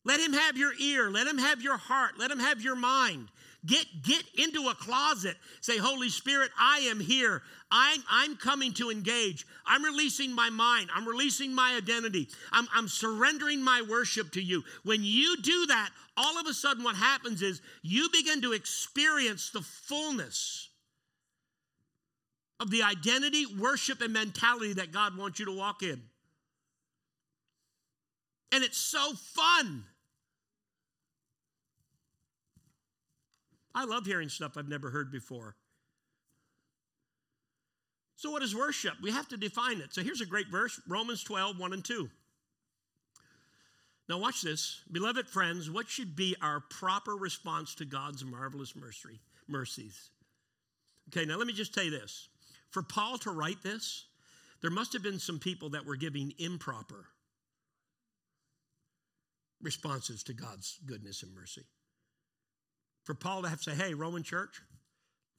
Let 0.04 0.20
him 0.20 0.32
have 0.32 0.56
your 0.56 0.72
ear, 0.80 1.10
let 1.10 1.26
him 1.26 1.38
have 1.38 1.60
your 1.60 1.76
heart, 1.76 2.12
let 2.18 2.30
him 2.30 2.38
have 2.38 2.62
your 2.62 2.76
mind. 2.76 3.28
Get, 3.66 3.86
get 4.02 4.22
into 4.36 4.68
a 4.68 4.74
closet. 4.74 5.36
Say, 5.60 5.78
Holy 5.78 6.08
Spirit, 6.10 6.50
I 6.58 6.78
am 6.90 7.00
here. 7.00 7.42
I'm, 7.70 8.02
I'm 8.08 8.36
coming 8.36 8.72
to 8.74 8.90
engage. 8.90 9.46
I'm 9.66 9.84
releasing 9.84 10.32
my 10.32 10.48
mind. 10.48 10.90
I'm 10.94 11.06
releasing 11.06 11.54
my 11.54 11.74
identity. 11.76 12.28
I'm, 12.52 12.68
I'm 12.72 12.88
surrendering 12.88 13.60
my 13.60 13.82
worship 13.82 14.30
to 14.32 14.42
you. 14.42 14.62
When 14.84 15.02
you 15.02 15.36
do 15.42 15.66
that, 15.66 15.90
all 16.16 16.38
of 16.38 16.46
a 16.46 16.54
sudden, 16.54 16.84
what 16.84 16.96
happens 16.96 17.42
is 17.42 17.60
you 17.82 18.08
begin 18.12 18.42
to 18.42 18.52
experience 18.52 19.50
the 19.50 19.62
fullness 19.62 20.68
of 22.60 22.70
the 22.70 22.82
identity, 22.82 23.44
worship, 23.46 24.00
and 24.00 24.12
mentality 24.12 24.74
that 24.74 24.92
God 24.92 25.16
wants 25.16 25.40
you 25.40 25.46
to 25.46 25.56
walk 25.56 25.82
in. 25.82 26.00
And 28.52 28.64
it's 28.64 28.78
so 28.78 29.12
fun. 29.14 29.84
I 33.78 33.84
love 33.84 34.06
hearing 34.06 34.28
stuff 34.28 34.56
I've 34.56 34.68
never 34.68 34.90
heard 34.90 35.12
before. 35.12 35.54
So, 38.16 38.32
what 38.32 38.42
is 38.42 38.56
worship? 38.56 38.94
We 39.00 39.12
have 39.12 39.28
to 39.28 39.36
define 39.36 39.80
it. 39.80 39.94
So, 39.94 40.02
here's 40.02 40.20
a 40.20 40.26
great 40.26 40.48
verse 40.48 40.80
Romans 40.88 41.22
12, 41.22 41.60
1 41.60 41.72
and 41.72 41.84
2. 41.84 42.10
Now, 44.08 44.18
watch 44.18 44.42
this. 44.42 44.80
Beloved 44.90 45.28
friends, 45.28 45.70
what 45.70 45.88
should 45.88 46.16
be 46.16 46.34
our 46.42 46.58
proper 46.58 47.14
response 47.14 47.76
to 47.76 47.84
God's 47.84 48.24
marvelous 48.24 48.74
mercy, 48.74 49.20
mercies? 49.46 50.10
Okay, 51.10 51.24
now 51.24 51.36
let 51.36 51.46
me 51.46 51.52
just 51.52 51.72
tell 51.72 51.84
you 51.84 51.92
this. 51.92 52.26
For 52.70 52.82
Paul 52.82 53.16
to 53.18 53.30
write 53.30 53.62
this, 53.62 54.06
there 54.60 54.72
must 54.72 54.92
have 54.92 55.04
been 55.04 55.20
some 55.20 55.38
people 55.38 55.70
that 55.70 55.86
were 55.86 55.94
giving 55.94 56.32
improper 56.40 57.06
responses 59.62 60.24
to 60.24 60.32
God's 60.32 60.80
goodness 60.84 61.22
and 61.22 61.32
mercy. 61.32 61.62
For 63.08 63.14
Paul 63.14 63.40
to 63.40 63.48
have 63.48 63.62
to 63.62 63.70
say, 63.70 63.74
hey, 63.74 63.94
Roman 63.94 64.22
church, 64.22 64.60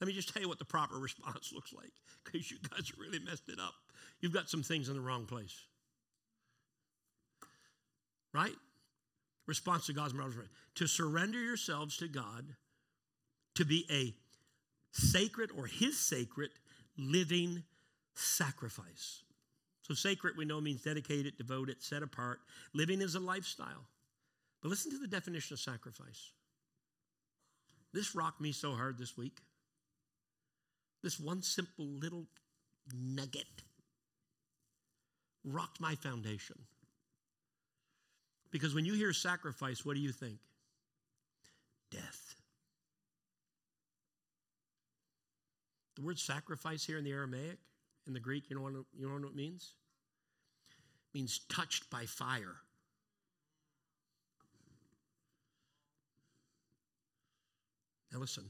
let 0.00 0.08
me 0.08 0.12
just 0.12 0.32
tell 0.32 0.42
you 0.42 0.48
what 0.48 0.58
the 0.58 0.64
proper 0.64 0.98
response 0.98 1.52
looks 1.54 1.72
like 1.72 1.92
because 2.24 2.50
you 2.50 2.56
guys 2.68 2.90
really 2.98 3.20
messed 3.20 3.48
it 3.48 3.60
up. 3.60 3.74
You've 4.20 4.34
got 4.34 4.50
some 4.50 4.64
things 4.64 4.88
in 4.88 4.96
the 4.96 5.00
wrong 5.00 5.24
place. 5.24 5.54
Right? 8.34 8.56
Response 9.46 9.86
to 9.86 9.92
God's 9.92 10.14
mercy. 10.14 10.38
To 10.74 10.88
surrender 10.88 11.38
yourselves 11.38 11.96
to 11.98 12.08
God, 12.08 12.56
to 13.54 13.64
be 13.64 13.86
a 13.88 14.14
sacred 14.90 15.50
or 15.56 15.66
his 15.66 15.96
sacred 15.96 16.50
living 16.98 17.62
sacrifice. 18.16 19.22
So, 19.82 19.94
sacred 19.94 20.36
we 20.36 20.44
know 20.44 20.60
means 20.60 20.82
dedicated, 20.82 21.38
devoted, 21.38 21.84
set 21.84 22.02
apart. 22.02 22.40
Living 22.74 23.00
is 23.00 23.14
a 23.14 23.20
lifestyle. 23.20 23.86
But 24.60 24.70
listen 24.70 24.90
to 24.90 24.98
the 24.98 25.06
definition 25.06 25.54
of 25.54 25.60
sacrifice. 25.60 26.32
This 27.92 28.14
rocked 28.14 28.40
me 28.40 28.52
so 28.52 28.72
hard 28.72 28.98
this 28.98 29.16
week. 29.16 29.38
This 31.02 31.18
one 31.18 31.42
simple 31.42 31.86
little 31.86 32.26
nugget 32.94 33.46
rocked 35.44 35.80
my 35.80 35.94
foundation. 35.94 36.56
Because 38.50 38.74
when 38.74 38.84
you 38.84 38.94
hear 38.94 39.12
sacrifice, 39.12 39.84
what 39.84 39.94
do 39.94 40.00
you 40.00 40.12
think? 40.12 40.38
Death. 41.90 42.34
The 45.96 46.02
word 46.02 46.18
sacrifice 46.18 46.84
here 46.84 46.98
in 46.98 47.04
the 47.04 47.12
Aramaic, 47.12 47.58
in 48.06 48.12
the 48.12 48.20
Greek, 48.20 48.48
you 48.48 48.56
know 48.56 48.62
what, 48.62 48.72
you 48.96 49.06
know 49.06 49.14
what 49.14 49.24
it 49.24 49.36
means? 49.36 49.74
It 51.12 51.18
means 51.18 51.40
touched 51.48 51.90
by 51.90 52.06
fire. 52.06 52.56
Now 58.12 58.18
listen. 58.18 58.44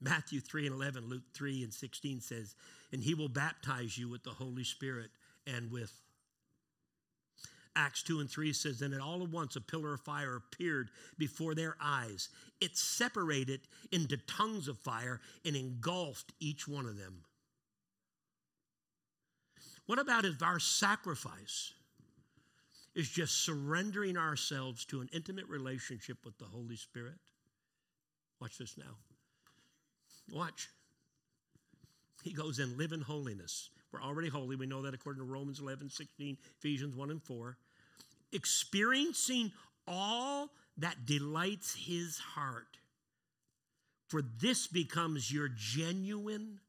Matthew 0.00 0.40
3 0.40 0.66
and 0.66 0.74
11, 0.74 1.08
Luke 1.08 1.22
3 1.32 1.62
and 1.62 1.72
16 1.72 2.20
says, 2.20 2.56
And 2.92 3.02
he 3.02 3.14
will 3.14 3.28
baptize 3.28 3.96
you 3.96 4.08
with 4.08 4.24
the 4.24 4.30
Holy 4.30 4.64
Spirit 4.64 5.10
and 5.46 5.70
with. 5.70 5.92
Acts 7.74 8.02
2 8.02 8.20
and 8.20 8.28
3 8.28 8.52
says, 8.52 8.82
And 8.82 8.92
at 8.92 9.00
all 9.00 9.22
at 9.22 9.30
once 9.30 9.54
a 9.56 9.60
pillar 9.60 9.94
of 9.94 10.00
fire 10.00 10.36
appeared 10.36 10.90
before 11.18 11.54
their 11.54 11.76
eyes. 11.80 12.28
It 12.60 12.76
separated 12.76 13.60
into 13.92 14.16
tongues 14.16 14.66
of 14.68 14.76
fire 14.78 15.20
and 15.44 15.54
engulfed 15.54 16.32
each 16.40 16.66
one 16.66 16.86
of 16.86 16.98
them. 16.98 17.22
What 19.86 19.98
about 19.98 20.24
if 20.24 20.42
our 20.42 20.58
sacrifice 20.58 21.72
is 22.94 23.08
just 23.08 23.44
surrendering 23.44 24.16
ourselves 24.16 24.84
to 24.86 25.00
an 25.00 25.08
intimate 25.12 25.46
relationship 25.48 26.18
with 26.24 26.36
the 26.38 26.44
Holy 26.44 26.76
Spirit? 26.76 27.14
Watch 28.40 28.58
this 28.58 28.76
now. 28.76 28.96
Watch. 30.30 30.68
He 32.22 32.32
goes 32.32 32.58
in, 32.58 32.76
live 32.76 32.92
in 32.92 33.00
holiness. 33.00 33.70
We're 33.92 34.02
already 34.02 34.28
holy. 34.28 34.56
We 34.56 34.66
know 34.66 34.82
that 34.82 34.94
according 34.94 35.24
to 35.24 35.30
Romans 35.30 35.60
11, 35.60 35.90
16, 35.90 36.36
Ephesians 36.58 36.96
1 36.96 37.10
and 37.10 37.22
4. 37.22 37.56
Experiencing 38.32 39.52
all 39.86 40.50
that 40.78 41.04
delights 41.04 41.74
his 41.74 42.18
heart. 42.18 42.78
For 44.08 44.22
this 44.40 44.66
becomes 44.66 45.32
your 45.32 45.48
genuine 45.48 46.60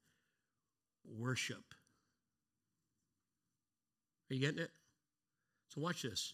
worship. 1.19 1.63
Are 4.29 4.33
you 4.33 4.39
getting 4.39 4.61
it? 4.61 4.71
So, 5.73 5.81
watch 5.81 6.03
this. 6.03 6.33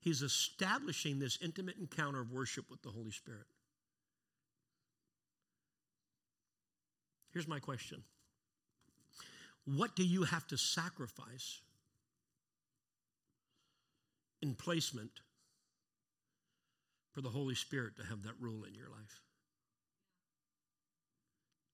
He's 0.00 0.22
establishing 0.22 1.18
this 1.18 1.38
intimate 1.42 1.76
encounter 1.78 2.20
of 2.20 2.30
worship 2.30 2.70
with 2.70 2.82
the 2.82 2.90
Holy 2.90 3.10
Spirit. 3.10 3.46
Here's 7.32 7.48
my 7.48 7.58
question 7.58 8.02
What 9.64 9.96
do 9.96 10.04
you 10.04 10.22
have 10.22 10.46
to 10.48 10.56
sacrifice 10.56 11.60
in 14.40 14.54
placement 14.54 15.10
for 17.12 17.20
the 17.20 17.30
Holy 17.30 17.56
Spirit 17.56 17.96
to 17.96 18.04
have 18.04 18.22
that 18.22 18.34
rule 18.40 18.62
in 18.62 18.74
your 18.74 18.88
life? 18.88 19.20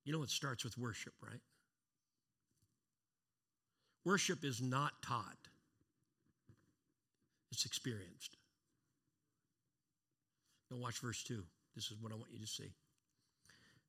You 0.05 0.13
know, 0.13 0.23
it 0.23 0.31
starts 0.31 0.65
with 0.65 0.79
worship, 0.79 1.15
right? 1.23 1.41
Worship 4.05 4.45
is 4.45 4.61
not 4.61 5.03
taught, 5.03 5.49
it's 7.55 7.65
experienced. 7.65 8.37
Now, 10.71 10.79
watch 10.79 10.99
verse 10.99 11.23
2. 11.23 11.43
This 11.77 11.85
is 11.91 11.97
what 12.01 12.13
I 12.13 12.17
want 12.17 12.33
you 12.33 12.41
to 12.41 12.47
see. 12.47 12.73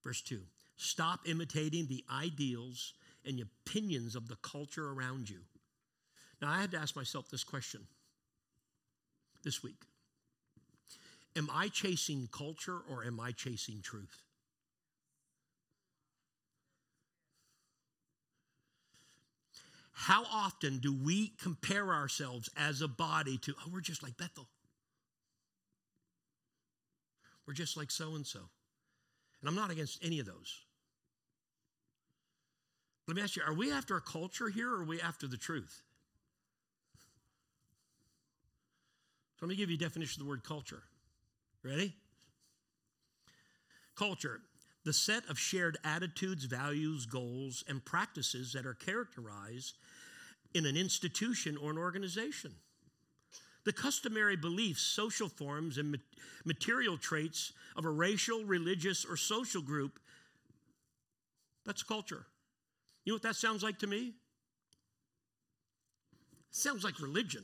Verse 0.04 0.22
2 0.22 0.40
Stop 0.78 1.22
imitating 1.26 1.88
the 1.88 2.04
ideals 2.14 2.94
and 3.26 3.42
opinions 3.42 4.16
of 4.16 4.28
the 4.28 4.36
culture 4.38 4.92
around 4.92 5.30
you. 5.30 5.40
Now, 6.42 6.52
I 6.52 6.62
had 6.62 6.72
to 6.72 6.78
ask 6.78 6.96
myself 6.96 7.30
this 7.30 7.44
question 7.44 7.82
this 9.44 9.64
week 9.64 9.82
Am 11.36 11.50
I 11.52 11.70
chasing 11.70 12.30
culture 12.32 12.80
or 12.90 13.04
am 13.04 13.20
I 13.20 13.32
chasing 13.32 13.82
truth? 13.82 14.22
How 19.98 20.26
often 20.26 20.80
do 20.80 20.94
we 20.94 21.32
compare 21.42 21.94
ourselves 21.94 22.50
as 22.58 22.82
a 22.82 22.88
body 22.88 23.38
to, 23.40 23.56
oh, 23.62 23.70
we're 23.72 23.80
just 23.80 24.04
like 24.04 24.18
Bethel? 24.18 24.46
We're 27.48 27.54
just 27.54 27.78
like 27.78 27.90
so 27.90 28.14
and 28.16 28.28
so. 28.28 28.40
And 29.40 29.50
I'm 29.50 29.56
not 29.56 29.72
against 29.72 30.04
any 30.04 30.20
of 30.20 30.26
those. 30.26 30.66
Let 33.08 33.16
me 33.16 33.24
ask 33.24 33.38
you 33.38 33.44
are 33.48 33.54
we 33.54 33.72
after 33.72 33.96
a 33.96 34.02
culture 34.02 34.50
here 34.50 34.70
or 34.70 34.82
are 34.82 34.84
we 34.84 35.00
after 35.00 35.28
the 35.28 35.38
truth? 35.38 35.82
So 39.40 39.46
let 39.46 39.50
me 39.50 39.56
give 39.56 39.70
you 39.70 39.78
a 39.78 39.80
definition 39.80 40.22
of 40.22 40.26
the 40.26 40.30
word 40.30 40.44
culture. 40.44 40.84
Ready? 41.64 41.94
Culture, 43.96 44.42
the 44.86 44.94
set 44.94 45.28
of 45.30 45.38
shared 45.38 45.78
attitudes, 45.84 46.46
values, 46.46 47.08
goals, 47.08 47.64
and 47.68 47.84
practices 47.84 48.54
that 48.54 48.68
are 48.68 48.76
characterized 48.76 49.78
in 50.54 50.66
an 50.66 50.78
institution 50.78 51.58
or 51.58 51.72
an 51.72 51.78
organization. 51.78 52.52
The 53.66 53.74
customary 53.74 54.36
beliefs, 54.36 54.82
social 54.84 55.28
forms, 55.28 55.80
and 55.80 55.98
material 56.46 57.00
traits 57.00 57.52
of 57.76 57.86
a 57.86 57.90
racial, 57.90 58.46
religious, 58.46 59.04
or 59.04 59.18
social 59.18 59.62
group 59.62 60.00
that's 61.66 61.82
culture. 61.82 62.28
You 63.06 63.12
know 63.12 63.16
what 63.16 63.24
that 63.24 63.36
sounds 63.36 63.64
like 63.64 63.80
to 63.80 63.88
me? 63.88 64.14
It 66.50 66.56
sounds 66.56 66.84
like 66.84 67.00
religion. 67.02 67.44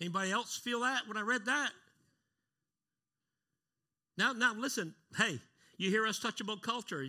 Anybody 0.00 0.32
else 0.32 0.56
feel 0.56 0.80
that 0.80 1.06
when 1.06 1.16
I 1.16 1.22
read 1.22 1.46
that? 1.46 1.70
Now, 4.16 4.32
now 4.32 4.54
listen, 4.54 4.94
hey, 5.16 5.38
you 5.78 5.90
hear 5.90 6.06
us 6.06 6.18
touch 6.18 6.40
about 6.40 6.62
culture. 6.62 7.04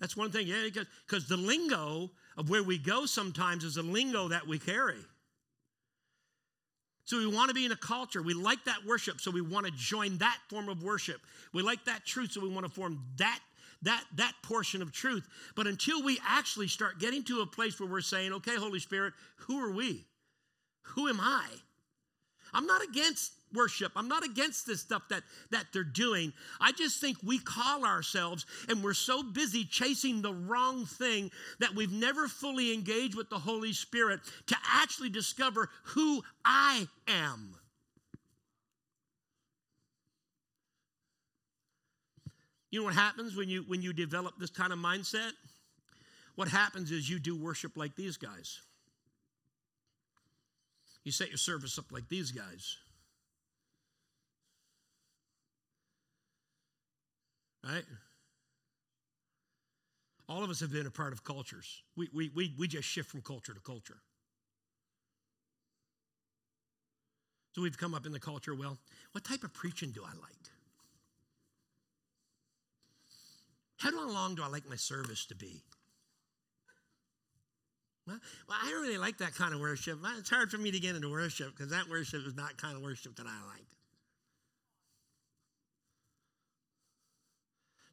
That's 0.00 0.16
one 0.16 0.30
thing, 0.30 0.46
yeah, 0.46 0.68
because 1.06 1.26
the 1.26 1.36
lingo 1.36 2.10
of 2.36 2.50
where 2.50 2.62
we 2.62 2.78
go 2.78 3.06
sometimes 3.06 3.64
is 3.64 3.76
a 3.76 3.82
lingo 3.82 4.28
that 4.28 4.46
we 4.46 4.58
carry. 4.58 5.04
So 7.04 7.18
we 7.18 7.26
want 7.26 7.48
to 7.48 7.54
be 7.54 7.64
in 7.64 7.72
a 7.72 7.76
culture. 7.76 8.20
We 8.20 8.34
like 8.34 8.64
that 8.64 8.84
worship, 8.84 9.20
so 9.20 9.30
we 9.30 9.40
want 9.40 9.66
to 9.66 9.72
join 9.72 10.18
that 10.18 10.38
form 10.48 10.68
of 10.68 10.82
worship. 10.82 11.20
We 11.52 11.62
like 11.62 11.84
that 11.84 12.04
truth, 12.04 12.32
so 12.32 12.40
we 12.40 12.48
want 12.48 12.66
to 12.66 12.72
form 12.72 13.00
that 13.16 13.40
that 13.82 14.02
that 14.16 14.32
portion 14.42 14.82
of 14.82 14.90
truth. 14.90 15.28
But 15.54 15.66
until 15.66 16.02
we 16.02 16.18
actually 16.26 16.66
start 16.66 16.98
getting 16.98 17.22
to 17.24 17.42
a 17.42 17.46
place 17.46 17.78
where 17.78 17.88
we're 17.88 18.00
saying, 18.00 18.32
"Okay, 18.32 18.56
Holy 18.56 18.80
Spirit, 18.80 19.14
who 19.36 19.60
are 19.60 19.70
we? 19.70 20.04
Who 20.82 21.08
am 21.08 21.20
I?" 21.20 21.46
I'm 22.52 22.66
not 22.66 22.82
against 22.82 23.32
worship. 23.54 23.92
I'm 23.96 24.08
not 24.08 24.24
against 24.24 24.66
this 24.66 24.80
stuff 24.80 25.02
that, 25.10 25.22
that 25.50 25.66
they're 25.72 25.84
doing. 25.84 26.32
I 26.60 26.72
just 26.72 27.00
think 27.00 27.18
we 27.24 27.38
call 27.38 27.84
ourselves 27.84 28.46
and 28.68 28.82
we're 28.82 28.94
so 28.94 29.22
busy 29.22 29.64
chasing 29.64 30.22
the 30.22 30.32
wrong 30.32 30.86
thing 30.86 31.30
that 31.60 31.74
we've 31.74 31.92
never 31.92 32.28
fully 32.28 32.72
engaged 32.72 33.16
with 33.16 33.30
the 33.30 33.38
Holy 33.38 33.72
Spirit 33.72 34.20
to 34.46 34.56
actually 34.72 35.10
discover 35.10 35.70
who 35.84 36.22
I 36.44 36.86
am. 37.08 37.56
You 42.70 42.80
know 42.80 42.84
what 42.84 42.94
happens 42.94 43.36
when 43.36 43.48
you 43.48 43.64
when 43.68 43.80
you 43.80 43.92
develop 43.92 44.34
this 44.38 44.50
kind 44.50 44.72
of 44.72 44.78
mindset? 44.78 45.30
What 46.34 46.48
happens 46.48 46.90
is 46.90 47.08
you 47.08 47.18
do 47.18 47.34
worship 47.34 47.76
like 47.76 47.96
these 47.96 48.18
guys. 48.18 48.60
You 51.04 51.12
set 51.12 51.28
your 51.28 51.38
service 51.38 51.78
up 51.78 51.86
like 51.90 52.08
these 52.08 52.32
guys. 52.32 52.76
Right? 57.66 57.84
All 60.28 60.44
of 60.44 60.50
us 60.50 60.60
have 60.60 60.72
been 60.72 60.86
a 60.86 60.90
part 60.90 61.12
of 61.12 61.24
cultures. 61.24 61.82
We, 61.96 62.08
we, 62.14 62.30
we, 62.34 62.54
we 62.58 62.68
just 62.68 62.88
shift 62.88 63.10
from 63.10 63.22
culture 63.22 63.54
to 63.54 63.60
culture. 63.60 63.98
So 67.52 67.62
we've 67.62 67.78
come 67.78 67.94
up 67.94 68.06
in 68.06 68.12
the 68.12 68.20
culture 68.20 68.54
well, 68.54 68.76
what 69.12 69.24
type 69.24 69.42
of 69.42 69.54
preaching 69.54 69.90
do 69.90 70.02
I 70.04 70.12
like? 70.20 70.36
How 73.78 73.90
long 74.08 74.34
do 74.34 74.42
I 74.42 74.48
like 74.48 74.68
my 74.68 74.76
service 74.76 75.26
to 75.26 75.34
be? 75.34 75.62
Well, 78.06 78.18
I 78.48 78.70
don't 78.70 78.82
really 78.82 78.98
like 78.98 79.18
that 79.18 79.34
kind 79.34 79.52
of 79.52 79.60
worship. 79.60 79.98
It's 80.18 80.30
hard 80.30 80.50
for 80.50 80.58
me 80.58 80.70
to 80.70 80.78
get 80.78 80.94
into 80.94 81.10
worship 81.10 81.56
because 81.56 81.70
that 81.70 81.88
worship 81.88 82.26
is 82.26 82.36
not 82.36 82.56
kind 82.56 82.76
of 82.76 82.82
worship 82.82 83.16
that 83.16 83.26
I 83.26 83.46
like. 83.48 83.66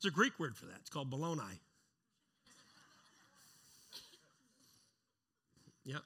There's 0.04 0.12
a 0.12 0.16
Greek 0.16 0.38
word 0.38 0.58
for 0.58 0.66
that. 0.66 0.76
It's 0.82 0.90
called 0.90 1.10
baloney. 1.10 1.60
Yep. 5.86 6.02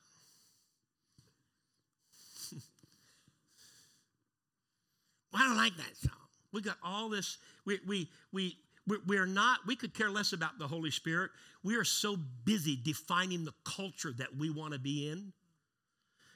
well, 5.34 5.42
I 5.42 5.48
don't 5.48 5.58
like 5.58 5.76
that 5.78 5.98
song. 5.98 6.14
We 6.52 6.62
got 6.62 6.78
all 6.84 7.10
this. 7.10 7.40
We 7.66 7.80
we 7.88 8.08
we 8.32 8.56
we 9.08 9.18
are 9.18 9.26
not. 9.26 9.66
We 9.66 9.76
could 9.76 9.96
care 9.96 10.12
less 10.12 10.32
about 10.32 10.60
the 10.60 10.68
Holy 10.68 10.92
Spirit. 10.92 11.32
We 11.64 11.76
are 11.76 11.84
so 11.84 12.18
busy 12.46 12.80
defining 12.82 13.46
the 13.46 13.54
culture 13.64 14.14
that 14.20 14.38
we 14.38 14.52
want 14.52 14.74
to 14.74 14.80
be 14.80 15.10
in 15.10 15.34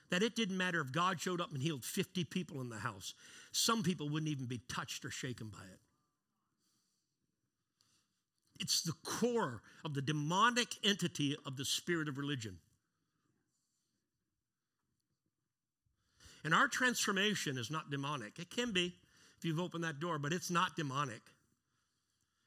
that 0.09 0.23
it 0.23 0.35
didn't 0.35 0.57
matter 0.57 0.81
if 0.81 0.91
God 0.91 1.21
showed 1.21 1.39
up 1.39 1.53
and 1.53 1.61
healed 1.61 1.85
50 1.85 2.23
people 2.25 2.59
in 2.59 2.69
the 2.69 2.79
house. 2.79 3.13
Some 3.51 3.83
people 3.83 4.09
wouldn't 4.09 4.31
even 4.31 4.45
be 4.45 4.61
touched 4.67 5.05
or 5.05 5.11
shaken 5.11 5.47
by 5.49 5.63
it. 5.71 5.79
It's 8.61 8.83
the 8.83 8.93
core 9.03 9.61
of 9.83 9.95
the 9.95 10.01
demonic 10.03 10.75
entity 10.83 11.35
of 11.45 11.57
the 11.57 11.65
spirit 11.65 12.07
of 12.07 12.19
religion. 12.19 12.59
And 16.43 16.53
our 16.53 16.67
transformation 16.67 17.57
is 17.57 17.71
not 17.71 17.89
demonic. 17.89 18.37
It 18.37 18.51
can 18.51 18.71
be 18.71 18.93
if 19.37 19.45
you've 19.45 19.59
opened 19.59 19.83
that 19.83 19.99
door, 19.99 20.19
but 20.19 20.31
it's 20.31 20.51
not 20.51 20.75
demonic. 20.75 21.21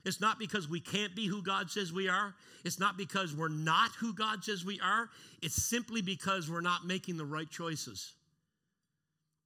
It's 0.04 0.20
not 0.20 0.38
because 0.38 0.68
we 0.68 0.80
can't 0.80 1.16
be 1.16 1.26
who 1.26 1.42
God 1.42 1.70
says 1.70 1.92
we 1.92 2.08
are. 2.08 2.34
It's 2.64 2.78
not 2.78 2.96
because 2.96 3.34
we're 3.34 3.48
not 3.48 3.90
who 3.98 4.14
God 4.14 4.44
says 4.44 4.64
we 4.64 4.78
are. 4.80 5.08
It's 5.42 5.62
simply 5.62 6.02
because 6.02 6.48
we're 6.48 6.60
not 6.60 6.86
making 6.86 7.16
the 7.16 7.24
right 7.24 7.50
choices. 7.50 8.12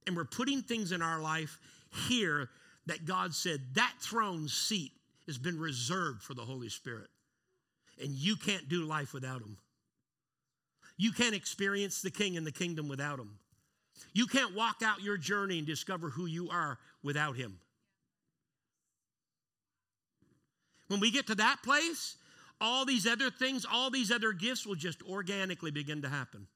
And 0.05 0.15
we're 0.15 0.25
putting 0.25 0.61
things 0.61 0.91
in 0.91 1.01
our 1.01 1.19
life 1.19 1.57
here 2.07 2.49
that 2.85 3.05
God 3.05 3.33
said 3.33 3.59
that 3.73 3.93
throne 3.99 4.47
seat 4.47 4.91
has 5.29 5.37
been 5.37 5.59
reserved 5.59 6.23
for 6.23 6.33
the 6.33 6.41
Holy 6.41 6.69
Spirit. 6.69 7.07
And 8.01 8.11
you 8.11 8.35
can't 8.35 8.67
do 8.67 8.83
life 8.83 9.13
without 9.13 9.41
him. 9.41 9.57
You 10.97 11.11
can't 11.11 11.35
experience 11.35 12.01
the 12.01 12.11
king 12.11 12.35
and 12.35 12.45
the 12.45 12.51
kingdom 12.51 12.87
without 12.87 13.19
him. 13.19 13.37
You 14.13 14.25
can't 14.25 14.55
walk 14.55 14.81
out 14.83 15.01
your 15.01 15.17
journey 15.17 15.59
and 15.59 15.67
discover 15.67 16.09
who 16.09 16.25
you 16.25 16.49
are 16.49 16.77
without 17.03 17.35
him. 17.35 17.59
When 20.87 20.99
we 20.99 21.11
get 21.11 21.27
to 21.27 21.35
that 21.35 21.57
place, 21.63 22.15
all 22.59 22.85
these 22.85 23.05
other 23.05 23.29
things, 23.29 23.65
all 23.71 23.89
these 23.89 24.11
other 24.11 24.33
gifts 24.33 24.65
will 24.65 24.75
just 24.75 25.03
organically 25.03 25.71
begin 25.71 26.01
to 26.01 26.09
happen. 26.09 26.47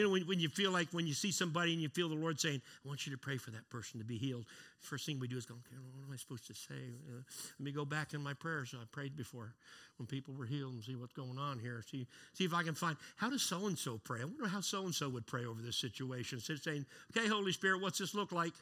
You 0.00 0.06
know, 0.06 0.12
when, 0.12 0.22
when 0.22 0.40
you 0.40 0.48
feel 0.48 0.70
like 0.70 0.88
when 0.92 1.06
you 1.06 1.12
see 1.12 1.30
somebody 1.30 1.74
and 1.74 1.82
you 1.82 1.90
feel 1.90 2.08
the 2.08 2.14
Lord 2.14 2.40
saying, 2.40 2.62
I 2.82 2.88
want 2.88 3.04
you 3.04 3.12
to 3.12 3.18
pray 3.18 3.36
for 3.36 3.50
that 3.50 3.68
person 3.68 4.00
to 4.00 4.06
be 4.06 4.16
healed, 4.16 4.46
first 4.80 5.04
thing 5.04 5.20
we 5.20 5.28
do 5.28 5.36
is 5.36 5.44
go, 5.44 5.52
okay, 5.52 5.76
what 5.76 6.06
am 6.06 6.10
I 6.10 6.16
supposed 6.16 6.46
to 6.46 6.54
say? 6.54 6.72
Uh, 7.06 7.20
let 7.58 7.60
me 7.62 7.70
go 7.70 7.84
back 7.84 8.14
in 8.14 8.22
my 8.22 8.32
prayers 8.32 8.74
I 8.74 8.82
prayed 8.92 9.14
before 9.14 9.52
when 9.98 10.06
people 10.06 10.32
were 10.32 10.46
healed 10.46 10.72
and 10.72 10.82
see 10.82 10.96
what's 10.96 11.12
going 11.12 11.36
on 11.36 11.58
here. 11.58 11.84
See, 11.90 12.06
see 12.32 12.46
if 12.46 12.54
I 12.54 12.62
can 12.62 12.74
find, 12.74 12.96
how 13.16 13.28
does 13.28 13.42
so 13.42 13.66
and 13.66 13.78
so 13.78 14.00
pray? 14.02 14.22
I 14.22 14.24
wonder 14.24 14.48
how 14.48 14.62
so 14.62 14.84
and 14.84 14.94
so 14.94 15.06
would 15.10 15.26
pray 15.26 15.44
over 15.44 15.60
this 15.60 15.76
situation. 15.76 16.38
Instead 16.38 16.56
of 16.56 16.62
saying, 16.62 16.86
okay, 17.14 17.28
Holy 17.28 17.52
Spirit, 17.52 17.82
what's 17.82 17.98
this 17.98 18.14
look 18.14 18.32
like? 18.32 18.54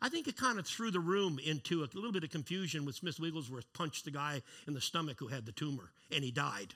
I 0.00 0.08
think 0.08 0.28
it 0.28 0.36
kind 0.36 0.60
of 0.60 0.68
threw 0.68 0.92
the 0.92 1.00
room 1.00 1.40
into 1.44 1.82
a 1.82 1.90
little 1.96 2.12
bit 2.12 2.22
of 2.22 2.30
confusion 2.30 2.84
when 2.84 2.94
Smith 2.94 3.18
Wigglesworth 3.18 3.72
punched 3.72 4.04
the 4.04 4.12
guy 4.12 4.40
in 4.68 4.74
the 4.74 4.80
stomach 4.80 5.16
who 5.18 5.26
had 5.26 5.46
the 5.46 5.52
tumor 5.52 5.90
and 6.12 6.22
he 6.22 6.30
died 6.30 6.74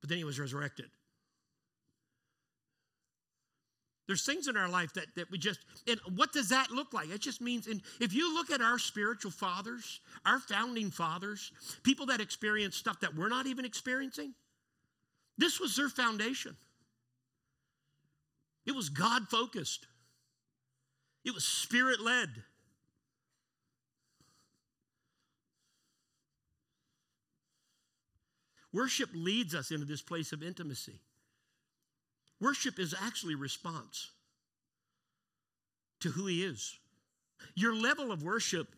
but 0.00 0.08
then 0.08 0.18
he 0.18 0.24
was 0.24 0.38
resurrected. 0.38 0.86
There's 4.06 4.24
things 4.24 4.46
in 4.46 4.56
our 4.56 4.68
life 4.68 4.92
that, 4.94 5.06
that 5.16 5.30
we 5.30 5.38
just, 5.38 5.60
and 5.88 5.98
what 6.14 6.32
does 6.32 6.50
that 6.50 6.70
look 6.70 6.92
like? 6.92 7.10
It 7.10 7.20
just 7.20 7.40
means, 7.40 7.66
and 7.66 7.82
if 8.00 8.12
you 8.12 8.32
look 8.32 8.50
at 8.50 8.60
our 8.60 8.78
spiritual 8.78 9.32
fathers, 9.32 10.00
our 10.24 10.38
founding 10.38 10.92
fathers, 10.92 11.50
people 11.82 12.06
that 12.06 12.20
experience 12.20 12.76
stuff 12.76 13.00
that 13.00 13.16
we're 13.16 13.28
not 13.28 13.46
even 13.46 13.64
experiencing, 13.64 14.32
this 15.38 15.58
was 15.58 15.74
their 15.74 15.88
foundation. 15.88 16.56
It 18.64 18.74
was 18.74 18.88
God 18.88 19.28
focused, 19.28 19.86
it 21.24 21.34
was 21.34 21.44
spirit 21.44 22.00
led. 22.00 22.28
Worship 28.76 29.08
leads 29.14 29.54
us 29.54 29.70
into 29.70 29.86
this 29.86 30.02
place 30.02 30.32
of 30.32 30.42
intimacy. 30.42 31.00
Worship 32.42 32.78
is 32.78 32.94
actually 33.00 33.34
response 33.34 34.10
to 36.00 36.10
who 36.10 36.26
He 36.26 36.44
is. 36.44 36.76
Your 37.54 37.74
level 37.74 38.12
of 38.12 38.22
worship 38.22 38.68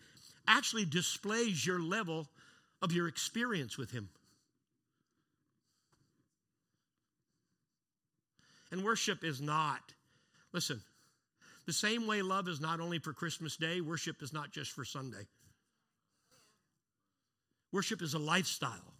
actually 0.47 0.85
displays 0.85 1.67
your 1.67 1.81
level 1.81 2.29
of 2.81 2.93
your 2.93 3.09
experience 3.09 3.77
with 3.77 3.91
Him. 3.91 4.09
And 8.71 8.85
worship 8.85 9.25
is 9.25 9.41
not, 9.41 9.81
listen, 10.53 10.81
the 11.67 11.73
same 11.73 12.07
way 12.07 12.23
love 12.23 12.47
is 12.47 12.61
not 12.61 12.79
only 12.79 13.01
for 13.01 13.13
Christmas 13.13 13.57
Day, 13.57 13.81
worship 13.81 14.23
is 14.23 14.33
not 14.33 14.53
just 14.53 14.71
for 14.71 14.85
Sunday. 14.85 15.27
Worship 17.73 18.01
is 18.01 18.15
a 18.15 18.19
lifestyle. 18.21 18.95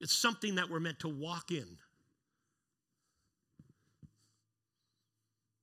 It's 0.00 0.14
something 0.14 0.56
that 0.56 0.70
we're 0.70 0.80
meant 0.80 1.00
to 1.00 1.08
walk 1.08 1.50
in. 1.50 1.66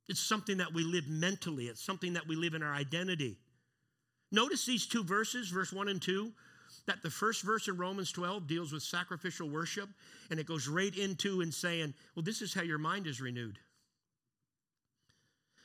It's 0.08 0.20
something 0.20 0.58
that 0.58 0.74
we 0.74 0.84
live 0.84 1.08
mentally, 1.08 1.66
it's 1.66 1.84
something 1.84 2.14
that 2.14 2.28
we 2.28 2.36
live 2.36 2.54
in 2.54 2.62
our 2.62 2.74
identity. 2.74 3.38
Notice 4.32 4.66
these 4.66 4.86
two 4.86 5.04
verses, 5.04 5.50
verse 5.50 5.72
1 5.72 5.88
and 5.88 6.02
2, 6.02 6.32
that 6.88 7.02
the 7.02 7.10
first 7.10 7.44
verse 7.44 7.68
in 7.68 7.78
Romans 7.78 8.12
12 8.12 8.48
deals 8.48 8.72
with 8.72 8.84
sacrificial 8.84 9.50
worship, 9.50 9.90
and 10.30 10.40
it 10.40 10.46
goes 10.46 10.68
right 10.68 10.96
into 10.96 11.42
and 11.42 11.54
saying, 11.54 11.94
well, 12.16 12.24
this 12.24 12.42
is 12.42 12.54
how 12.54 12.62
your 12.62 12.78
mind 12.78 13.08
is 13.08 13.22
renewed. 13.22 13.58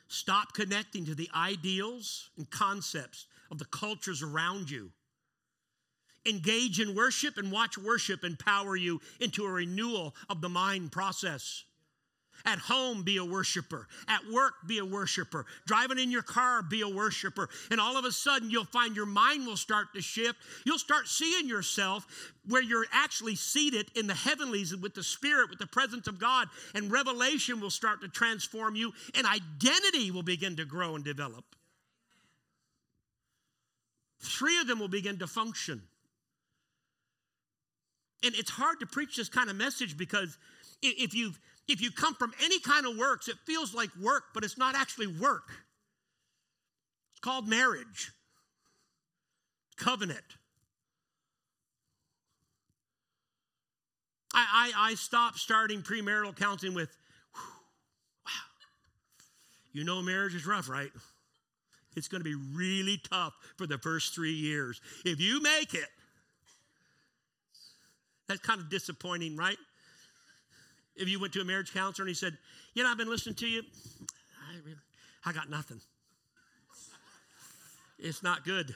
Stop 0.07 0.53
connecting 0.53 1.05
to 1.05 1.15
the 1.15 1.29
ideals 1.35 2.29
and 2.37 2.49
concepts 2.49 3.27
of 3.51 3.59
the 3.59 3.65
cultures 3.65 4.23
around 4.23 4.69
you 4.69 4.91
engage 6.25 6.79
in 6.79 6.95
worship 6.95 7.37
and 7.37 7.51
watch 7.51 7.77
worship 7.77 8.23
empower 8.23 8.75
you 8.75 9.01
into 9.19 9.45
a 9.45 9.51
renewal 9.51 10.15
of 10.29 10.41
the 10.41 10.49
mind 10.49 10.91
process. 10.91 11.63
At 12.45 12.59
home, 12.59 13.03
be 13.03 13.17
a 13.17 13.25
worshiper. 13.25 13.87
At 14.07 14.21
work, 14.31 14.53
be 14.65 14.79
a 14.79 14.85
worshiper. 14.85 15.45
Driving 15.67 15.99
in 15.99 16.09
your 16.09 16.23
car, 16.23 16.63
be 16.63 16.81
a 16.81 16.89
worshiper. 16.89 17.49
And 17.69 17.79
all 17.79 17.97
of 17.97 18.05
a 18.05 18.11
sudden, 18.11 18.49
you'll 18.49 18.65
find 18.65 18.95
your 18.95 19.05
mind 19.05 19.45
will 19.45 19.57
start 19.57 19.93
to 19.93 20.01
shift. 20.01 20.39
You'll 20.65 20.79
start 20.79 21.07
seeing 21.07 21.47
yourself 21.47 22.05
where 22.47 22.63
you're 22.63 22.85
actually 22.91 23.35
seated 23.35 23.91
in 23.95 24.07
the 24.07 24.15
heavenlies 24.15 24.75
with 24.75 24.95
the 24.95 25.03
Spirit, 25.03 25.49
with 25.49 25.59
the 25.59 25.67
presence 25.67 26.07
of 26.07 26.19
God. 26.19 26.47
And 26.73 26.91
revelation 26.91 27.59
will 27.59 27.69
start 27.69 28.01
to 28.01 28.07
transform 28.07 28.75
you, 28.75 28.91
and 29.13 29.27
identity 29.27 30.09
will 30.09 30.23
begin 30.23 30.55
to 30.55 30.65
grow 30.65 30.95
and 30.95 31.03
develop. 31.03 31.45
Three 34.19 34.59
of 34.59 34.67
them 34.67 34.79
will 34.79 34.87
begin 34.87 35.19
to 35.19 35.27
function. 35.27 35.83
And 38.23 38.35
it's 38.35 38.51
hard 38.51 38.79
to 38.81 38.85
preach 38.85 39.15
this 39.17 39.29
kind 39.29 39.49
of 39.49 39.55
message 39.55 39.97
because 39.97 40.37
if 40.81 41.13
you've 41.13 41.39
if 41.67 41.81
you 41.81 41.91
come 41.91 42.15
from 42.15 42.33
any 42.43 42.59
kind 42.59 42.85
of 42.85 42.97
works, 42.97 43.27
it 43.27 43.35
feels 43.45 43.73
like 43.73 43.89
work, 44.01 44.23
but 44.33 44.43
it's 44.43 44.57
not 44.57 44.75
actually 44.75 45.07
work. 45.07 45.49
It's 47.11 47.19
called 47.21 47.47
marriage, 47.47 48.11
covenant. 49.77 50.19
I, 54.33 54.71
I, 54.75 54.91
I 54.91 54.95
stopped 54.95 55.39
starting 55.39 55.81
premarital 55.81 56.35
counseling 56.35 56.73
with, 56.73 56.89
wow, 58.25 58.31
you 59.73 59.83
know 59.83 60.01
marriage 60.01 60.35
is 60.35 60.45
rough, 60.45 60.69
right? 60.69 60.91
It's 61.95 62.07
going 62.07 62.21
to 62.21 62.25
be 62.25 62.35
really 62.35 62.99
tough 63.09 63.33
for 63.57 63.67
the 63.67 63.77
first 63.77 64.15
three 64.15 64.33
years. 64.33 64.79
If 65.05 65.19
you 65.19 65.41
make 65.41 65.73
it, 65.73 65.87
that's 68.31 68.45
kind 68.45 68.59
of 68.59 68.69
disappointing, 68.69 69.35
right? 69.35 69.57
if 70.95 71.09
you 71.09 71.19
went 71.19 71.33
to 71.33 71.41
a 71.41 71.45
marriage 71.45 71.73
counselor 71.73 72.03
and 72.03 72.09
he 72.09 72.15
said, 72.15 72.37
You 72.73 72.83
know, 72.83 72.89
I've 72.89 72.97
been 72.97 73.09
listening 73.09 73.35
to 73.35 73.47
you, 73.47 73.63
I, 74.49 74.55
really, 74.65 74.77
I 75.25 75.33
got 75.33 75.49
nothing. 75.49 75.79
It's 77.99 78.23
not 78.23 78.43
good. 78.45 78.73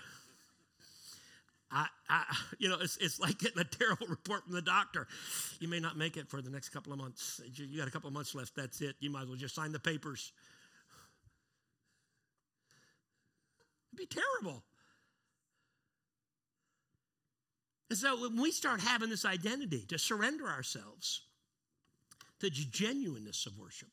I, 1.72 1.88
I, 2.10 2.24
you 2.60 2.70
know, 2.70 2.78
it's, 2.80 2.98
it's 2.98 3.20
like 3.20 3.40
getting 3.40 3.60
a 3.60 3.64
terrible 3.64 4.08
report 4.10 4.44
from 4.44 4.54
the 4.54 4.62
doctor. 4.62 5.08
You 5.60 5.68
may 5.68 5.80
not 5.80 5.98
make 5.98 6.16
it 6.16 6.30
for 6.30 6.42
the 6.42 6.50
next 6.50 6.70
couple 6.70 6.94
of 6.94 7.00
months. 7.00 7.42
You 7.54 7.80
got 7.80 7.88
a 7.88 7.92
couple 7.92 8.08
of 8.08 8.14
months 8.14 8.36
left. 8.36 8.56
That's 8.56 8.82
it. 8.82 8.96
You 9.00 9.10
might 9.10 9.24
as 9.24 9.28
well 9.28 9.38
just 9.38 9.56
sign 9.56 9.72
the 9.72 9.80
papers. 9.80 10.32
It'd 13.94 14.10
be 14.10 14.16
terrible. 14.16 14.62
And 17.96 18.02
so 18.02 18.20
when 18.20 18.42
we 18.42 18.52
start 18.52 18.82
having 18.82 19.10
this 19.10 19.24
identity 19.24 19.86
to 19.88 19.98
surrender 19.98 20.50
ourselves, 20.50 21.22
to 22.42 22.50
the 22.50 22.66
genuineness 22.70 23.46
of 23.46 23.58
worship. 23.58 23.88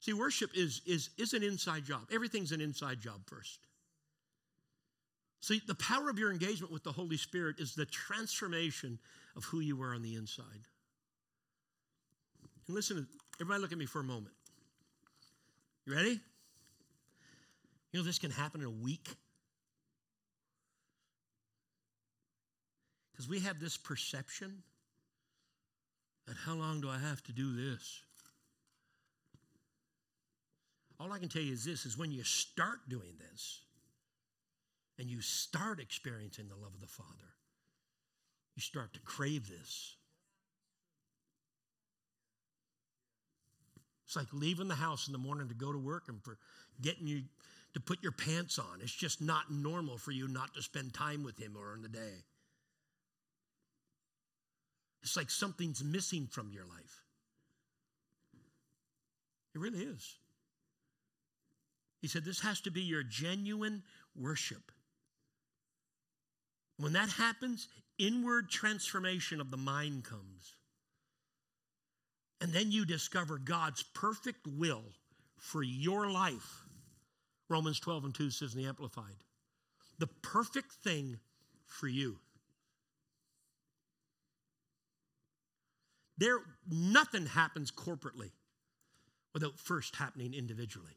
See, 0.00 0.12
worship 0.14 0.50
is, 0.56 0.82
is, 0.84 1.10
is 1.16 1.32
an 1.32 1.44
inside 1.44 1.84
job. 1.84 2.08
Everything's 2.12 2.50
an 2.50 2.60
inside 2.60 3.00
job 3.00 3.20
first. 3.26 3.60
See, 5.38 5.62
the 5.64 5.76
power 5.76 6.10
of 6.10 6.18
your 6.18 6.32
engagement 6.32 6.72
with 6.72 6.82
the 6.82 6.90
Holy 6.90 7.16
Spirit 7.16 7.60
is 7.60 7.76
the 7.76 7.86
transformation 7.86 8.98
of 9.36 9.44
who 9.44 9.60
you 9.60 9.80
are 9.80 9.94
on 9.94 10.02
the 10.02 10.16
inside. 10.16 10.66
And 12.66 12.74
listen, 12.74 13.06
everybody 13.40 13.62
look 13.62 13.70
at 13.70 13.78
me 13.78 13.86
for 13.86 14.00
a 14.00 14.04
moment. 14.04 14.34
You 15.86 15.94
ready? 15.94 16.20
You 17.92 18.00
know, 18.00 18.02
this 18.02 18.18
can 18.18 18.32
happen 18.32 18.60
in 18.60 18.66
a 18.66 18.70
week. 18.70 19.08
Because 23.20 23.28
we 23.28 23.40
have 23.40 23.60
this 23.60 23.76
perception 23.76 24.62
that 26.26 26.38
how 26.46 26.54
long 26.54 26.80
do 26.80 26.88
I 26.88 26.96
have 26.96 27.22
to 27.24 27.32
do 27.32 27.54
this? 27.54 28.00
All 30.98 31.12
I 31.12 31.18
can 31.18 31.28
tell 31.28 31.42
you 31.42 31.52
is 31.52 31.62
this 31.62 31.84
is 31.84 31.98
when 31.98 32.10
you 32.10 32.24
start 32.24 32.78
doing 32.88 33.12
this 33.30 33.60
and 34.98 35.10
you 35.10 35.20
start 35.20 35.80
experiencing 35.80 36.48
the 36.48 36.54
love 36.54 36.72
of 36.72 36.80
the 36.80 36.86
Father, 36.86 37.34
you 38.56 38.62
start 38.62 38.94
to 38.94 39.00
crave 39.00 39.50
this. 39.50 39.96
It's 44.06 44.16
like 44.16 44.28
leaving 44.32 44.68
the 44.68 44.76
house 44.76 45.08
in 45.08 45.12
the 45.12 45.18
morning 45.18 45.48
to 45.48 45.54
go 45.54 45.70
to 45.70 45.78
work 45.78 46.04
and 46.08 46.22
for 46.22 46.38
getting 46.80 47.06
you 47.06 47.24
to 47.74 47.80
put 47.80 48.02
your 48.02 48.12
pants 48.12 48.58
on. 48.58 48.80
It's 48.80 48.94
just 48.94 49.20
not 49.20 49.52
normal 49.52 49.98
for 49.98 50.10
you 50.10 50.26
not 50.26 50.54
to 50.54 50.62
spend 50.62 50.94
time 50.94 51.22
with 51.22 51.38
Him 51.38 51.54
or 51.54 51.74
in 51.74 51.82
the 51.82 51.88
day. 51.90 52.24
It's 55.02 55.16
like 55.16 55.30
something's 55.30 55.82
missing 55.82 56.26
from 56.30 56.50
your 56.52 56.64
life. 56.64 57.02
It 59.54 59.60
really 59.60 59.80
is. 59.80 60.16
He 62.00 62.08
said, 62.08 62.24
This 62.24 62.40
has 62.40 62.60
to 62.62 62.70
be 62.70 62.82
your 62.82 63.02
genuine 63.02 63.82
worship. 64.14 64.72
When 66.78 66.92
that 66.94 67.10
happens, 67.10 67.68
inward 67.98 68.48
transformation 68.50 69.40
of 69.40 69.50
the 69.50 69.56
mind 69.56 70.04
comes. 70.04 70.54
And 72.40 72.52
then 72.52 72.72
you 72.72 72.86
discover 72.86 73.36
God's 73.36 73.82
perfect 73.82 74.46
will 74.46 74.84
for 75.36 75.62
your 75.62 76.10
life. 76.10 76.64
Romans 77.50 77.80
12 77.80 78.04
and 78.06 78.14
2 78.14 78.30
says 78.30 78.54
in 78.54 78.62
the 78.62 78.68
Amplified, 78.68 79.24
the 79.98 80.06
perfect 80.06 80.72
thing 80.72 81.18
for 81.66 81.88
you. 81.88 82.18
There, 86.20 86.40
nothing 86.70 87.24
happens 87.24 87.70
corporately 87.70 88.30
without 89.32 89.58
first 89.58 89.96
happening 89.96 90.34
individually. 90.34 90.92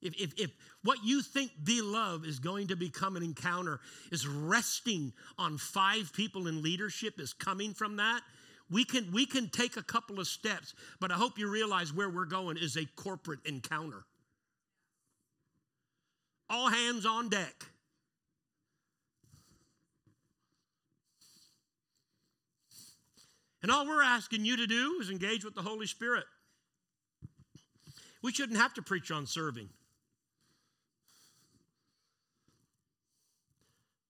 If, 0.00 0.14
if, 0.20 0.38
if 0.38 0.50
what 0.84 1.00
you 1.02 1.20
think 1.20 1.50
the 1.64 1.80
love 1.82 2.24
is 2.24 2.38
going 2.38 2.68
to 2.68 2.76
become 2.76 3.16
an 3.16 3.24
encounter 3.24 3.80
is 4.12 4.24
resting 4.24 5.12
on 5.36 5.58
five 5.58 6.12
people 6.12 6.46
in 6.46 6.62
leadership, 6.62 7.18
is 7.18 7.32
coming 7.32 7.74
from 7.74 7.96
that, 7.96 8.20
we 8.70 8.84
can, 8.84 9.10
we 9.12 9.26
can 9.26 9.48
take 9.48 9.76
a 9.76 9.82
couple 9.82 10.20
of 10.20 10.28
steps, 10.28 10.74
but 11.00 11.10
I 11.10 11.14
hope 11.14 11.40
you 11.40 11.50
realize 11.50 11.92
where 11.92 12.08
we're 12.08 12.24
going 12.24 12.56
is 12.56 12.76
a 12.76 12.84
corporate 12.94 13.40
encounter. 13.44 14.04
All 16.48 16.68
hands 16.68 17.04
on 17.04 17.30
deck. 17.30 17.64
And 23.62 23.70
all 23.72 23.86
we're 23.86 24.02
asking 24.02 24.44
you 24.44 24.56
to 24.56 24.66
do 24.66 24.98
is 25.00 25.10
engage 25.10 25.44
with 25.44 25.54
the 25.54 25.62
Holy 25.62 25.86
Spirit. 25.86 26.24
We 28.22 28.32
shouldn't 28.32 28.58
have 28.58 28.74
to 28.74 28.82
preach 28.82 29.10
on 29.10 29.26
serving. 29.26 29.68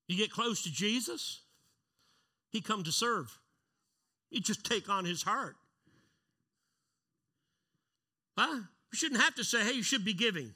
You 0.07 0.17
get 0.17 0.31
close 0.31 0.63
to 0.63 0.73
Jesus, 0.73 1.43
He 2.51 2.61
come 2.61 2.83
to 2.85 2.93
serve. 2.93 3.39
You 4.31 4.41
just 4.41 4.65
take 4.65 4.89
on 4.89 5.05
His 5.05 5.23
heart. 5.23 5.57
Huh? 8.37 8.61
We 8.91 8.97
shouldn't 8.97 9.21
have 9.21 9.35
to 9.35 9.45
say, 9.45 9.65
hey, 9.65 9.73
you 9.73 9.83
should 9.83 10.05
be 10.05 10.15
giving. 10.15 10.55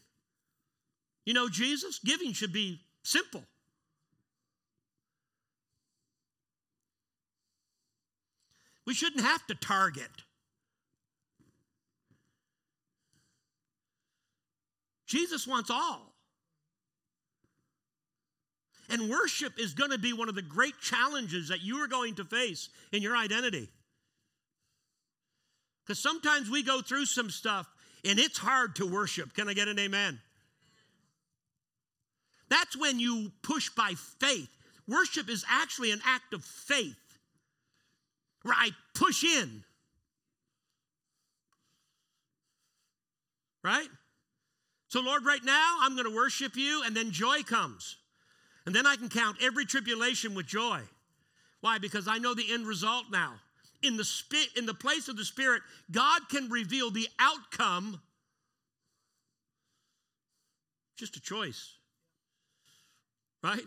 You 1.26 1.34
know, 1.34 1.48
Jesus, 1.48 1.98
giving 1.98 2.32
should 2.32 2.52
be 2.52 2.80
simple. 3.02 3.44
We 8.86 8.94
shouldn't 8.94 9.24
have 9.24 9.46
to 9.46 9.54
target. 9.54 10.10
Jesus 15.06 15.46
wants 15.46 15.70
all. 15.70 16.12
And 18.88 19.08
worship 19.08 19.58
is 19.58 19.74
going 19.74 19.90
to 19.90 19.98
be 19.98 20.12
one 20.12 20.28
of 20.28 20.34
the 20.34 20.42
great 20.42 20.78
challenges 20.80 21.48
that 21.48 21.62
you 21.62 21.76
are 21.82 21.86
going 21.86 22.16
to 22.16 22.24
face 22.24 22.68
in 22.92 23.02
your 23.02 23.16
identity. 23.16 23.68
Because 25.84 25.98
sometimes 25.98 26.50
we 26.50 26.62
go 26.62 26.80
through 26.80 27.06
some 27.06 27.30
stuff 27.30 27.66
and 28.04 28.18
it's 28.18 28.38
hard 28.38 28.76
to 28.76 28.86
worship. 28.86 29.34
Can 29.34 29.48
I 29.48 29.54
get 29.54 29.68
an 29.68 29.78
amen? 29.78 30.18
That's 32.48 32.76
when 32.76 33.00
you 33.00 33.32
push 33.42 33.70
by 33.70 33.94
faith. 34.18 34.50
Worship 34.88 35.28
is 35.30 35.44
actually 35.48 35.92
an 35.92 36.00
act 36.04 36.34
of 36.34 36.44
faith 36.44 36.96
where 38.42 38.54
I 38.56 38.70
push 38.94 39.24
in. 39.24 39.64
Right? 43.64 43.88
So, 44.88 45.00
Lord, 45.00 45.24
right 45.24 45.42
now 45.44 45.78
I'm 45.80 45.94
going 45.94 46.08
to 46.08 46.14
worship 46.14 46.56
you, 46.56 46.82
and 46.84 46.96
then 46.96 47.12
joy 47.12 47.42
comes. 47.42 47.96
And 48.66 48.74
then 48.74 48.86
I 48.86 48.96
can 48.96 49.08
count 49.08 49.38
every 49.40 49.64
tribulation 49.64 50.34
with 50.34 50.46
joy. 50.46 50.80
Why? 51.60 51.78
Because 51.78 52.08
I 52.08 52.18
know 52.18 52.34
the 52.34 52.52
end 52.52 52.66
result 52.66 53.06
now. 53.10 53.34
In 53.82 53.96
the, 53.96 54.04
spi- 54.04 54.50
in 54.56 54.66
the 54.66 54.74
place 54.74 55.08
of 55.08 55.16
the 55.16 55.24
Spirit, 55.24 55.62
God 55.90 56.28
can 56.28 56.48
reveal 56.48 56.90
the 56.90 57.08
outcome. 57.18 58.00
Just 60.96 61.16
a 61.16 61.20
choice. 61.20 61.74
Right? 63.42 63.64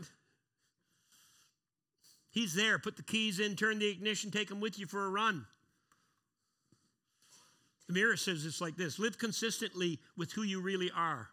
He's 2.35 2.53
there. 2.53 2.77
Put 2.77 2.97
the 2.97 3.01
keys 3.01 3.39
in, 3.39 3.55
turn 3.55 3.79
the 3.79 3.89
ignition, 3.89 4.29
take 4.29 4.49
them 4.49 4.59
with 4.59 4.77
you 4.77 4.85
for 4.85 5.05
a 5.05 5.09
run. 5.09 5.45
The 7.87 7.93
mirror 7.93 8.17
says 8.17 8.45
it's 8.45 8.59
like 8.59 8.75
this 8.75 8.99
live 8.99 9.17
consistently 9.17 9.99
with 10.17 10.33
who 10.33 10.43
you 10.43 10.59
really 10.59 10.91
are, 10.93 11.29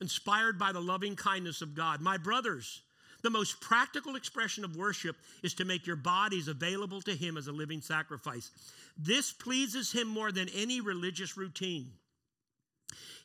inspired 0.00 0.58
by 0.58 0.72
the 0.72 0.80
loving 0.80 1.14
kindness 1.14 1.62
of 1.62 1.76
God. 1.76 2.00
My 2.00 2.16
brothers, 2.16 2.82
the 3.22 3.30
most 3.30 3.60
practical 3.60 4.16
expression 4.16 4.64
of 4.64 4.74
worship 4.74 5.14
is 5.44 5.54
to 5.54 5.64
make 5.64 5.86
your 5.86 5.94
bodies 5.94 6.48
available 6.48 7.00
to 7.02 7.14
Him 7.14 7.36
as 7.36 7.46
a 7.46 7.52
living 7.52 7.80
sacrifice. 7.80 8.50
This 8.98 9.30
pleases 9.30 9.92
Him 9.92 10.08
more 10.08 10.32
than 10.32 10.48
any 10.56 10.80
religious 10.80 11.36
routine. 11.36 11.92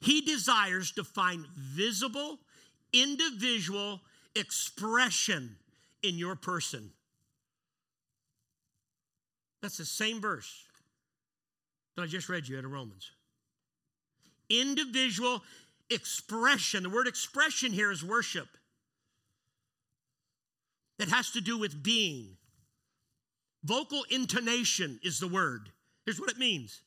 He 0.01 0.21
desires 0.21 0.91
to 0.91 1.03
find 1.03 1.47
visible, 1.57 2.37
individual 2.93 4.01
expression 4.35 5.55
in 6.03 6.17
your 6.17 6.35
person. 6.35 6.91
That's 9.61 9.77
the 9.77 9.85
same 9.85 10.21
verse 10.21 10.65
that 11.95 12.03
I 12.03 12.07
just 12.07 12.29
read 12.29 12.47
you 12.47 12.57
out 12.57 12.65
of 12.65 12.71
Romans. 12.71 13.11
Individual 14.49 15.43
expression. 15.89 16.83
The 16.83 16.89
word 16.89 17.07
expression 17.07 17.71
here 17.71 17.91
is 17.91 18.03
worship. 18.03 18.47
It 20.99 21.09
has 21.09 21.31
to 21.31 21.41
do 21.41 21.57
with 21.57 21.83
being. 21.83 22.37
Vocal 23.63 24.03
intonation 24.09 24.99
is 25.03 25.19
the 25.19 25.27
word. 25.27 25.69
Here's 26.05 26.19
what 26.19 26.31
it 26.31 26.37
means 26.37 26.81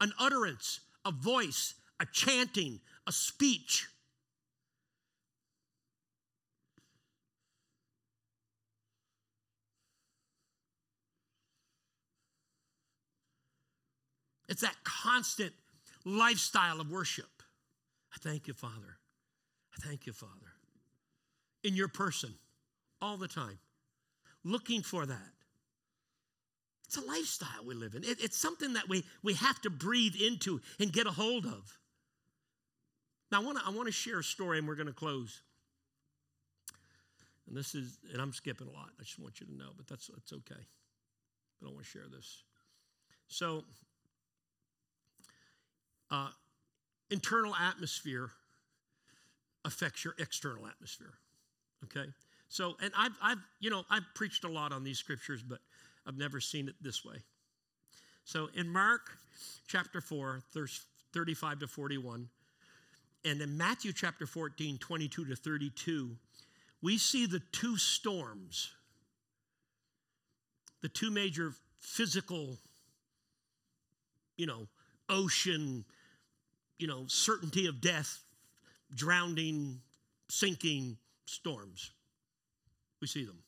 an 0.00 0.12
utterance, 0.18 0.80
a 1.04 1.10
voice, 1.10 1.74
a 2.00 2.06
chanting, 2.06 2.80
a 3.06 3.12
speech. 3.12 3.88
It's 14.48 14.62
that 14.62 14.74
constant 14.84 15.52
lifestyle 16.04 16.80
of 16.80 16.90
worship. 16.90 17.42
I 18.14 18.16
thank 18.20 18.48
you, 18.48 18.54
Father. 18.54 18.98
I 19.74 19.86
thank 19.86 20.06
you, 20.06 20.12
Father. 20.12 20.32
In 21.64 21.74
your 21.74 21.88
person, 21.88 22.34
all 23.00 23.16
the 23.16 23.28
time, 23.28 23.58
looking 24.44 24.82
for 24.82 25.06
that. 25.06 25.32
It's 26.86 26.96
a 26.96 27.02
lifestyle 27.02 27.64
we 27.66 27.74
live 27.74 27.94
in. 27.94 28.02
It, 28.02 28.16
it's 28.22 28.38
something 28.38 28.72
that 28.72 28.88
we, 28.88 29.04
we 29.22 29.34
have 29.34 29.60
to 29.62 29.70
breathe 29.70 30.14
into 30.18 30.60
and 30.80 30.90
get 30.90 31.06
a 31.06 31.10
hold 31.10 31.44
of. 31.44 31.78
Now, 33.30 33.42
I 33.42 33.44
want 33.44 33.58
to 33.58 33.64
I 33.66 33.70
wanna 33.70 33.92
share 33.92 34.20
a 34.20 34.24
story 34.24 34.58
and 34.58 34.66
we're 34.66 34.74
going 34.74 34.86
to 34.86 34.94
close. 34.94 35.42
And 37.46 37.54
this 37.54 37.74
is, 37.74 37.98
and 38.12 38.22
I'm 38.22 38.32
skipping 38.32 38.68
a 38.68 38.70
lot. 38.70 38.88
I 38.98 39.02
just 39.02 39.18
want 39.18 39.40
you 39.40 39.46
to 39.46 39.54
know, 39.54 39.70
but 39.76 39.86
that's, 39.86 40.06
that's 40.06 40.32
okay. 40.32 40.62
But 41.60 41.68
I 41.68 41.72
want 41.72 41.84
to 41.84 41.90
share 41.90 42.08
this. 42.10 42.42
So, 43.26 43.64
uh, 46.10 46.30
internal 47.10 47.54
atmosphere 47.54 48.30
affects 49.64 50.04
your 50.04 50.14
external 50.18 50.66
atmosphere. 50.66 51.14
Okay? 51.84 52.08
So, 52.48 52.76
and 52.82 52.92
I've, 52.96 53.16
I've, 53.22 53.38
you 53.60 53.70
know, 53.70 53.84
I've 53.90 54.04
preached 54.14 54.44
a 54.44 54.48
lot 54.48 54.72
on 54.72 54.84
these 54.84 54.98
scriptures, 54.98 55.42
but 55.42 55.58
I've 56.06 56.16
never 56.16 56.40
seen 56.40 56.68
it 56.68 56.74
this 56.80 57.04
way. 57.04 57.16
So 58.24 58.48
in 58.54 58.68
Mark 58.68 59.10
chapter 59.66 60.00
4, 60.00 60.42
35 61.12 61.58
to 61.60 61.66
41, 61.66 62.28
and 63.24 63.40
in 63.40 63.56
Matthew 63.56 63.92
chapter 63.92 64.26
14, 64.26 64.78
22 64.78 65.24
to 65.26 65.36
32, 65.36 66.10
we 66.80 66.98
see 66.98 67.26
the 67.26 67.40
two 67.52 67.76
storms, 67.76 68.70
the 70.82 70.88
two 70.88 71.10
major 71.10 71.52
physical, 71.80 72.56
you 74.36 74.46
know, 74.46 74.68
ocean, 75.08 75.84
you 76.78 76.86
know, 76.86 77.04
certainty 77.06 77.66
of 77.66 77.80
death, 77.80 78.22
drowning, 78.94 79.80
sinking 80.28 80.96
storms. 81.26 81.90
We 83.00 83.06
see 83.06 83.24
them. 83.24 83.38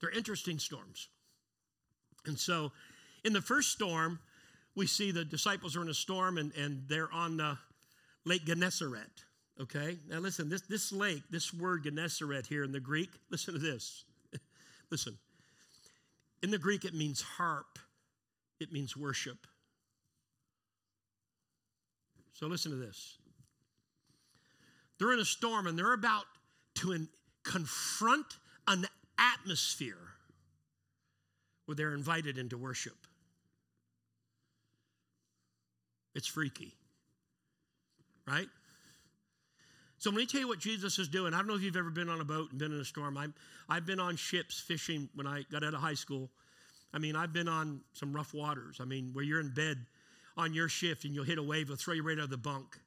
They're 0.00 0.10
interesting 0.10 0.58
storms. 0.58 1.08
And 2.26 2.38
so 2.38 2.72
in 3.24 3.32
the 3.32 3.40
first 3.40 3.70
storm, 3.70 4.18
we 4.74 4.86
see 4.86 5.10
the 5.10 5.24
disciples 5.24 5.76
are 5.76 5.82
in 5.82 5.88
a 5.88 5.94
storm 5.94 6.38
and, 6.38 6.54
and 6.56 6.84
they're 6.88 7.12
on 7.12 7.36
the 7.36 7.58
Lake 8.24 8.44
Gennesaret. 8.44 9.24
Okay? 9.60 9.98
Now 10.08 10.18
listen, 10.18 10.48
this, 10.48 10.62
this 10.62 10.92
lake, 10.92 11.22
this 11.30 11.52
word 11.52 11.84
Gennesaret 11.84 12.46
here 12.46 12.64
in 12.64 12.72
the 12.72 12.80
Greek, 12.80 13.10
listen 13.30 13.54
to 13.54 13.60
this. 13.60 14.04
listen. 14.90 15.18
In 16.42 16.50
the 16.50 16.58
Greek, 16.58 16.84
it 16.84 16.94
means 16.94 17.20
harp, 17.22 17.78
it 18.58 18.72
means 18.72 18.96
worship. 18.96 19.46
So 22.32 22.46
listen 22.46 22.70
to 22.70 22.76
this. 22.76 23.18
They're 24.98 25.12
in 25.12 25.20
a 25.20 25.24
storm 25.24 25.66
and 25.66 25.78
they're 25.78 25.92
about 25.92 26.24
to 26.76 26.92
in, 26.92 27.08
confront 27.44 28.26
an 28.66 28.86
atmosphere 29.18 29.96
where 31.66 31.74
they're 31.74 31.94
invited 31.94 32.38
into 32.38 32.56
worship. 32.56 32.96
It's 36.14 36.26
freaky, 36.26 36.72
right? 38.26 38.48
So 39.98 40.10
let 40.10 40.16
me 40.16 40.26
tell 40.26 40.40
you 40.40 40.48
what 40.48 40.58
Jesus 40.58 40.98
is 40.98 41.08
doing. 41.08 41.32
I 41.32 41.38
don't 41.38 41.46
know 41.46 41.54
if 41.54 41.62
you've 41.62 41.76
ever 41.76 41.90
been 41.90 42.08
on 42.08 42.20
a 42.20 42.24
boat 42.24 42.50
and 42.50 42.58
been 42.58 42.72
in 42.72 42.80
a 42.80 42.84
storm. 42.84 43.16
i 43.16 43.26
I've 43.68 43.86
been 43.86 44.00
on 44.00 44.16
ships 44.16 44.60
fishing 44.60 45.08
when 45.14 45.26
I 45.26 45.44
got 45.50 45.64
out 45.64 45.74
of 45.74 45.80
high 45.80 45.94
school. 45.94 46.28
I 46.92 46.98
mean, 46.98 47.16
I've 47.16 47.32
been 47.32 47.48
on 47.48 47.80
some 47.92 48.12
rough 48.12 48.34
waters. 48.34 48.78
I 48.80 48.84
mean, 48.84 49.10
where 49.12 49.24
you're 49.24 49.40
in 49.40 49.54
bed 49.54 49.78
on 50.36 50.54
your 50.54 50.68
shift 50.68 51.04
and 51.04 51.14
you'll 51.14 51.24
hit 51.24 51.38
a 51.38 51.42
wave, 51.42 51.64
it'll 51.64 51.76
throw 51.76 51.94
you 51.94 52.02
right 52.02 52.18
out 52.18 52.24
of 52.24 52.30
the 52.30 52.36
bunk. 52.36 52.78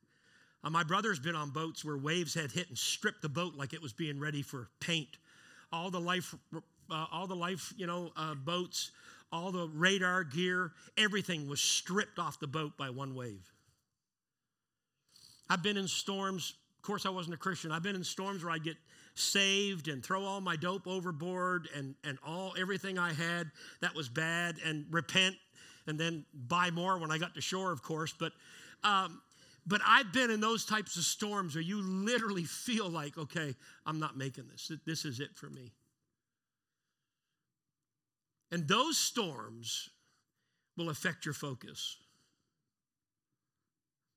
Uh, 0.63 0.69
my 0.69 0.83
brother's 0.83 1.19
been 1.19 1.35
on 1.35 1.51
boats 1.51 1.85
where 1.85 1.97
waves 1.97 2.33
had 2.33 2.51
hit 2.51 2.69
and 2.69 2.77
stripped 2.77 3.21
the 3.21 3.29
boat 3.29 3.55
like 3.55 3.73
it 3.73 3.81
was 3.81 3.93
being 3.93 4.19
ready 4.19 4.41
for 4.41 4.69
paint. 4.79 5.17
All 5.71 5.91
the 5.91 5.99
life 5.99 6.33
uh, 6.91 7.05
all 7.11 7.27
the 7.27 7.35
life, 7.35 7.73
you 7.77 7.87
know, 7.87 8.11
uh, 8.15 8.35
boats, 8.35 8.91
all 9.31 9.51
the 9.51 9.67
radar 9.73 10.23
gear, 10.23 10.71
everything 10.97 11.47
was 11.47 11.61
stripped 11.61 12.19
off 12.19 12.39
the 12.39 12.47
boat 12.47 12.77
by 12.77 12.89
one 12.89 13.15
wave. 13.15 13.51
I've 15.49 15.63
been 15.63 15.77
in 15.77 15.87
storms. 15.87 16.53
Of 16.77 16.81
course, 16.83 17.05
I 17.05 17.09
wasn't 17.09 17.35
a 17.35 17.37
Christian. 17.37 17.71
I've 17.71 17.83
been 17.83 17.95
in 17.95 18.03
storms 18.03 18.43
where 18.43 18.53
I 18.53 18.57
get 18.57 18.77
saved 19.15 19.87
and 19.87 20.03
throw 20.03 20.23
all 20.23 20.41
my 20.41 20.55
dope 20.55 20.87
overboard 20.87 21.69
and, 21.75 21.95
and 22.03 22.17
all 22.25 22.53
everything 22.59 22.99
I 22.99 23.13
had 23.13 23.49
that 23.81 23.95
was 23.95 24.09
bad 24.09 24.57
and 24.63 24.85
repent 24.91 25.35
and 25.87 25.99
then 25.99 26.25
buy 26.33 26.71
more 26.71 26.97
when 26.97 27.11
I 27.11 27.17
got 27.17 27.35
to 27.35 27.41
shore, 27.41 27.71
of 27.71 27.81
course. 27.81 28.13
But 28.17 28.33
um, 28.83 29.21
but 29.67 29.81
I've 29.85 30.13
been 30.13 30.29
in 30.29 30.41
those 30.41 30.63
types 30.63 30.95
of 30.95 31.03
storms 31.03 31.55
where 31.55 31.63
you 31.63 31.81
literally 31.81 32.43
feel 32.43 32.87
like, 32.87 33.17
okay, 33.17 33.55
I'm 33.85 33.99
not 33.99 34.15
making 34.15 34.45
this. 34.51 34.71
This 34.85 35.05
is 35.05 35.19
it 35.19 35.35
for 35.35 35.49
me. 35.49 35.71
And 38.51 38.67
those 38.67 38.97
storms 38.97 39.89
will 40.77 40.89
affect 40.89 41.25
your 41.25 41.33
focus. 41.33 41.97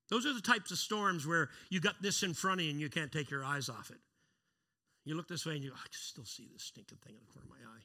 Those 0.09 0.25
are 0.25 0.33
the 0.33 0.41
types 0.41 0.71
of 0.71 0.77
storms 0.77 1.25
where 1.25 1.49
you 1.69 1.79
got 1.79 2.01
this 2.01 2.21
in 2.21 2.33
front 2.33 2.61
of 2.61 2.65
you 2.65 2.71
and 2.71 2.79
you 2.79 2.89
can't 2.89 3.11
take 3.11 3.31
your 3.31 3.43
eyes 3.43 3.69
off 3.69 3.89
it. 3.89 3.99
You 5.05 5.15
look 5.15 5.27
this 5.27 5.45
way 5.45 5.55
and 5.55 5.63
you, 5.63 5.71
I 5.71 5.81
can 5.81 5.89
still 5.93 6.25
see 6.25 6.47
this 6.51 6.63
stinking 6.63 6.97
thing 7.03 7.15
in 7.15 7.21
the 7.25 7.33
corner 7.33 7.45
of 7.45 7.49
my 7.49 7.71
eye. 7.71 7.81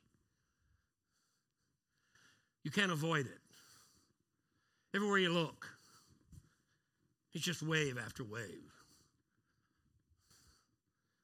You 2.63 2.71
can't 2.71 2.93
avoid 2.93 3.27
it. 3.27 3.39
Everywhere 4.95 5.19
you 5.19 5.33
look, 5.33 5.67
it's 7.33 7.45
just 7.45 7.63
wave 7.63 7.99
after 7.99 8.23
wave. 8.23 8.73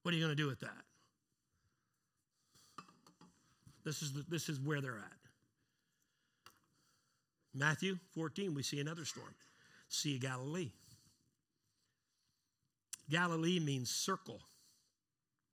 What 0.03 0.13
are 0.13 0.17
you 0.17 0.25
going 0.25 0.37
to 0.37 0.43
do 0.43 0.49
with 0.49 0.61
that? 0.61 0.85
This 3.85 4.03
is, 4.03 4.13
the, 4.13 4.25
this 4.29 4.49
is 4.49 4.59
where 4.59 4.81
they're 4.81 4.99
at. 4.99 5.13
Matthew 7.55 7.99
14, 8.15 8.55
we 8.55 8.63
see 8.63 8.81
another 8.81 9.05
storm. 9.05 9.35
Sea 9.89 10.17
of 10.17 10.23
Galilee. 10.23 10.71
Galilee 13.09 13.59
means 13.59 13.91
circle. 13.91 14.41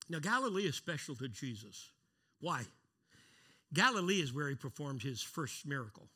Now, 0.10 0.20
Galilee 0.20 0.68
is 0.68 0.76
special 0.76 1.16
to 1.16 1.28
Jesus. 1.28 1.92
Why? 2.40 2.64
Galilee 3.74 4.22
is 4.22 4.34
where 4.34 4.48
he 4.48 4.56
performed 4.56 5.02
his 5.02 5.22
first 5.22 5.66
miracle, 5.66 6.08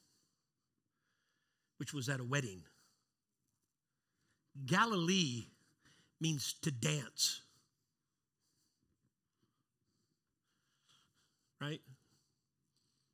which 1.81 1.95
was 1.95 2.09
at 2.09 2.19
a 2.19 2.23
wedding. 2.23 2.61
Galilee 4.67 5.45
means 6.19 6.53
to 6.61 6.69
dance. 6.69 7.41
Right? 11.59 11.81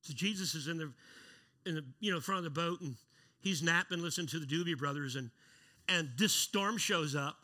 So 0.01 0.11
Jesus 0.13 0.53
is 0.53 0.67
in 0.67 0.79
the 0.79 0.91
in 1.65 1.75
the 1.75 1.85
you 2.01 2.11
know 2.11 2.19
front 2.19 2.39
of 2.39 2.43
the 2.43 2.49
boat 2.49 2.81
and 2.81 2.97
he's 3.39 3.63
napping, 3.63 4.01
listening 4.01 4.27
to 4.27 4.39
the 4.39 4.45
Doobie 4.45 4.77
Brothers, 4.77 5.15
and 5.15 5.31
and 5.87 6.09
this 6.17 6.33
storm 6.33 6.77
shows 6.77 7.15
up, 7.15 7.37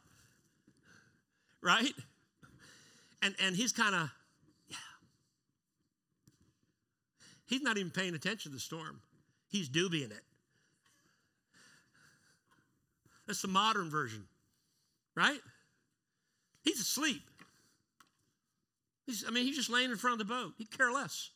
right? 1.61 1.93
And 3.21 3.33
and 3.41 3.55
he's 3.55 3.71
kind 3.71 3.95
of 3.95 4.11
yeah. 4.67 4.75
He's 7.45 7.61
not 7.61 7.77
even 7.77 7.91
paying 7.91 8.13
attention 8.13 8.51
to 8.51 8.55
the 8.57 8.59
storm. 8.59 8.99
He's 9.47 9.69
doobieing 9.69 10.11
it. 10.11 10.23
That's 13.27 13.41
the 13.41 13.47
modern 13.47 13.89
version, 13.89 14.25
right? 15.15 15.39
He's 16.63 16.79
asleep. 16.79 17.21
He's, 19.05 19.25
I 19.27 19.31
mean, 19.31 19.45
he's 19.45 19.55
just 19.55 19.69
laying 19.69 19.91
in 19.91 19.97
front 19.97 20.19
of 20.19 20.27
the 20.27 20.33
boat. 20.33 20.53
He 20.57 20.65
care 20.65 20.91
less. 20.91 21.29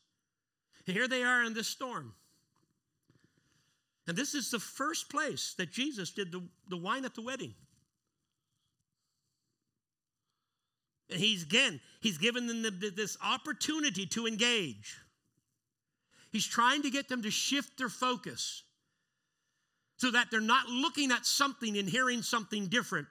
And 0.85 0.95
here 0.95 1.07
they 1.07 1.23
are 1.23 1.43
in 1.43 1.53
this 1.53 1.67
storm. 1.67 2.13
And 4.07 4.15
this 4.15 4.33
is 4.35 4.51
the 4.51 4.59
first 4.59 5.09
place 5.09 5.53
that 5.57 5.71
Jesus 5.71 6.11
did 6.11 6.31
the, 6.31 6.41
the 6.69 6.77
wine 6.77 7.03
at 7.03 7.13
the 7.13 7.21
wedding. 7.21 7.53
And 11.09 11.19
he's 11.19 11.43
again, 11.43 11.79
he's 12.01 12.17
given 12.17 12.47
them 12.47 12.61
the, 12.61 12.91
this 12.95 13.17
opportunity 13.23 14.05
to 14.07 14.27
engage. 14.27 14.97
He's 16.31 16.45
trying 16.45 16.81
to 16.83 16.89
get 16.89 17.07
them 17.07 17.21
to 17.23 17.31
shift 17.31 17.77
their 17.77 17.89
focus 17.89 18.63
so 19.97 20.11
that 20.11 20.27
they're 20.31 20.39
not 20.39 20.67
looking 20.67 21.11
at 21.11 21.25
something 21.25 21.77
and 21.77 21.89
hearing 21.89 22.21
something 22.21 22.67
different, 22.67 23.07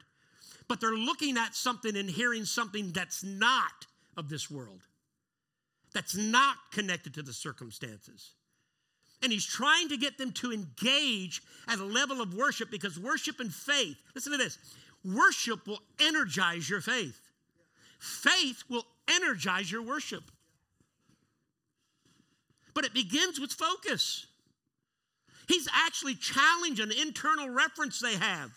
but 0.68 0.80
they're 0.80 0.94
looking 0.94 1.36
at 1.36 1.54
something 1.54 1.96
and 1.96 2.08
hearing 2.08 2.44
something 2.44 2.92
that's 2.92 3.22
not 3.22 3.86
of 4.16 4.28
this 4.28 4.50
world, 4.50 4.80
that's 5.92 6.16
not 6.16 6.56
connected 6.72 7.14
to 7.14 7.22
the 7.22 7.32
circumstances. 7.32 8.32
And 9.22 9.32
he's 9.32 9.46
trying 9.46 9.88
to 9.88 9.96
get 9.96 10.18
them 10.18 10.32
to 10.32 10.52
engage 10.52 11.42
at 11.68 11.78
a 11.78 11.84
level 11.84 12.20
of 12.20 12.34
worship 12.34 12.70
because 12.70 12.98
worship 12.98 13.40
and 13.40 13.52
faith, 13.52 13.96
listen 14.14 14.32
to 14.32 14.38
this 14.38 14.58
worship 15.04 15.66
will 15.66 15.82
energize 16.00 16.68
your 16.68 16.80
faith, 16.80 17.20
faith 17.98 18.62
will 18.68 18.86
energize 19.08 19.70
your 19.70 19.82
worship. 19.82 20.22
But 22.74 22.84
it 22.84 22.92
begins 22.92 23.40
with 23.40 23.52
focus. 23.52 24.26
He's 25.46 25.68
actually 25.72 26.14
challenging 26.16 26.90
an 26.90 26.98
internal 27.00 27.48
reference 27.48 28.00
they 28.00 28.16
have. 28.16 28.50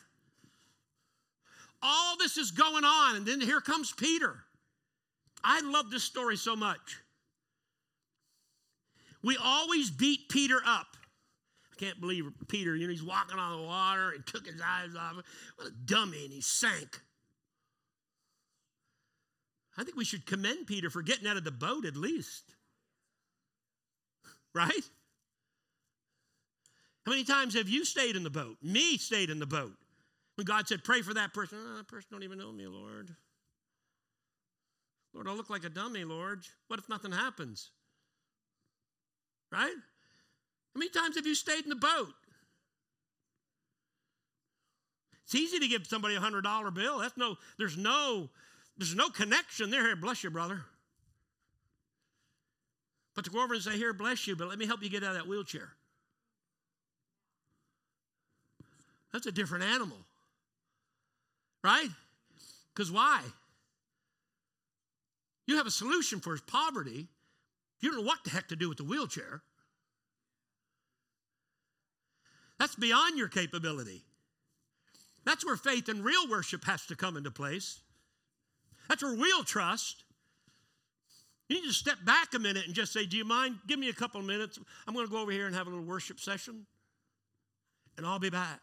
All 1.81 2.17
this 2.17 2.37
is 2.37 2.51
going 2.51 2.83
on, 2.83 3.15
and 3.15 3.25
then 3.25 3.39
here 3.39 3.61
comes 3.61 3.91
Peter. 3.91 4.35
I 5.43 5.61
love 5.61 5.89
this 5.91 6.03
story 6.03 6.35
so 6.35 6.55
much. 6.55 6.97
We 9.23 9.37
always 9.41 9.89
beat 9.89 10.29
Peter 10.29 10.59
up. 10.65 10.87
I 11.71 11.75
can't 11.77 12.01
believe 12.01 12.25
Peter, 12.47 12.75
you 12.75 12.87
know, 12.87 12.91
he's 12.91 13.03
walking 13.03 13.39
on 13.39 13.61
the 13.61 13.65
water 13.65 14.11
and 14.11 14.25
took 14.25 14.45
his 14.45 14.61
eyes 14.61 14.95
off. 14.97 15.15
What 15.55 15.67
a 15.67 15.71
dummy, 15.71 16.25
and 16.25 16.33
he 16.33 16.41
sank. 16.41 17.01
I 19.77 19.83
think 19.83 19.95
we 19.95 20.03
should 20.03 20.25
commend 20.25 20.67
Peter 20.67 20.89
for 20.89 21.01
getting 21.01 21.27
out 21.27 21.37
of 21.37 21.45
the 21.45 21.51
boat 21.51 21.85
at 21.85 21.95
least. 21.95 22.43
Right? 24.53 24.83
How 27.09 27.15
many 27.15 27.23
times 27.23 27.55
have 27.55 27.67
you 27.67 27.85
stayed 27.85 28.15
in 28.15 28.21
the 28.21 28.29
boat? 28.29 28.57
Me 28.61 28.95
stayed 28.99 29.31
in 29.31 29.39
the 29.39 29.47
boat. 29.47 29.73
When 30.35 30.45
God 30.45 30.67
said, 30.67 30.83
pray 30.83 31.01
for 31.01 31.15
that 31.15 31.33
person, 31.33 31.57
oh, 31.59 31.77
that 31.77 31.87
person 31.87 32.09
don't 32.11 32.21
even 32.21 32.37
know 32.37 32.51
me, 32.51 32.67
Lord. 32.67 33.09
Lord, 35.15 35.27
I 35.27 35.31
look 35.31 35.49
like 35.49 35.63
a 35.63 35.69
dummy, 35.69 36.03
Lord. 36.03 36.43
What 36.67 36.79
if 36.79 36.87
nothing 36.87 37.11
happens? 37.11 37.71
Right? 39.51 39.73
How 39.73 40.77
many 40.77 40.91
times 40.91 41.15
have 41.15 41.25
you 41.25 41.33
stayed 41.33 41.63
in 41.63 41.69
the 41.69 41.75
boat? 41.75 42.13
It's 45.23 45.33
easy 45.33 45.57
to 45.57 45.67
give 45.67 45.87
somebody 45.87 46.13
a 46.13 46.19
hundred 46.19 46.43
dollar 46.43 46.69
bill. 46.69 46.99
That's 46.99 47.17
no, 47.17 47.37
there's 47.57 47.75
no, 47.75 48.29
there's 48.77 48.93
no 48.93 49.09
connection 49.09 49.71
there. 49.71 49.81
Here, 49.81 49.95
bless 49.95 50.23
you, 50.23 50.29
brother. 50.29 50.61
But 53.15 53.25
to 53.25 53.31
go 53.31 53.43
over 53.43 53.55
and 53.55 53.63
say, 53.63 53.77
Here, 53.77 53.93
bless 53.93 54.27
you, 54.27 54.35
but 54.35 54.47
let 54.47 54.59
me 54.59 54.67
help 54.67 54.83
you 54.83 54.91
get 54.91 55.03
out 55.03 55.15
of 55.15 55.15
that 55.15 55.27
wheelchair. 55.27 55.71
That's 59.11 59.25
a 59.25 59.31
different 59.31 59.63
animal. 59.63 59.97
Right? 61.63 61.89
Because 62.73 62.91
why? 62.91 63.21
You 65.47 65.57
have 65.57 65.67
a 65.67 65.71
solution 65.71 66.19
for 66.19 66.31
his 66.31 66.41
poverty. 66.41 67.07
You 67.81 67.89
don't 67.89 68.01
know 68.01 68.07
what 68.07 68.23
the 68.23 68.29
heck 68.29 68.47
to 68.49 68.55
do 68.55 68.69
with 68.69 68.77
the 68.77 68.83
wheelchair. 68.83 69.41
That's 72.59 72.75
beyond 72.75 73.17
your 73.17 73.29
capability. 73.29 74.03
That's 75.25 75.45
where 75.45 75.55
faith 75.55 75.89
and 75.89 76.03
real 76.03 76.29
worship 76.29 76.65
has 76.65 76.85
to 76.87 76.95
come 76.95 77.17
into 77.17 77.31
place. 77.31 77.79
That's 78.87 79.01
where 79.01 79.13
real 79.13 79.43
trust. 79.43 80.03
You 81.47 81.61
need 81.61 81.67
to 81.67 81.73
step 81.73 81.97
back 82.05 82.33
a 82.35 82.39
minute 82.39 82.65
and 82.67 82.75
just 82.75 82.93
say, 82.93 83.05
Do 83.05 83.17
you 83.17 83.25
mind? 83.25 83.57
Give 83.65 83.79
me 83.79 83.89
a 83.89 83.93
couple 83.93 84.19
of 84.19 84.27
minutes. 84.27 84.59
I'm 84.87 84.93
going 84.93 85.05
to 85.05 85.11
go 85.11 85.21
over 85.21 85.31
here 85.31 85.47
and 85.47 85.55
have 85.55 85.67
a 85.67 85.69
little 85.69 85.85
worship 85.85 86.19
session, 86.19 86.65
and 87.97 88.05
I'll 88.05 88.19
be 88.19 88.29
back. 88.29 88.61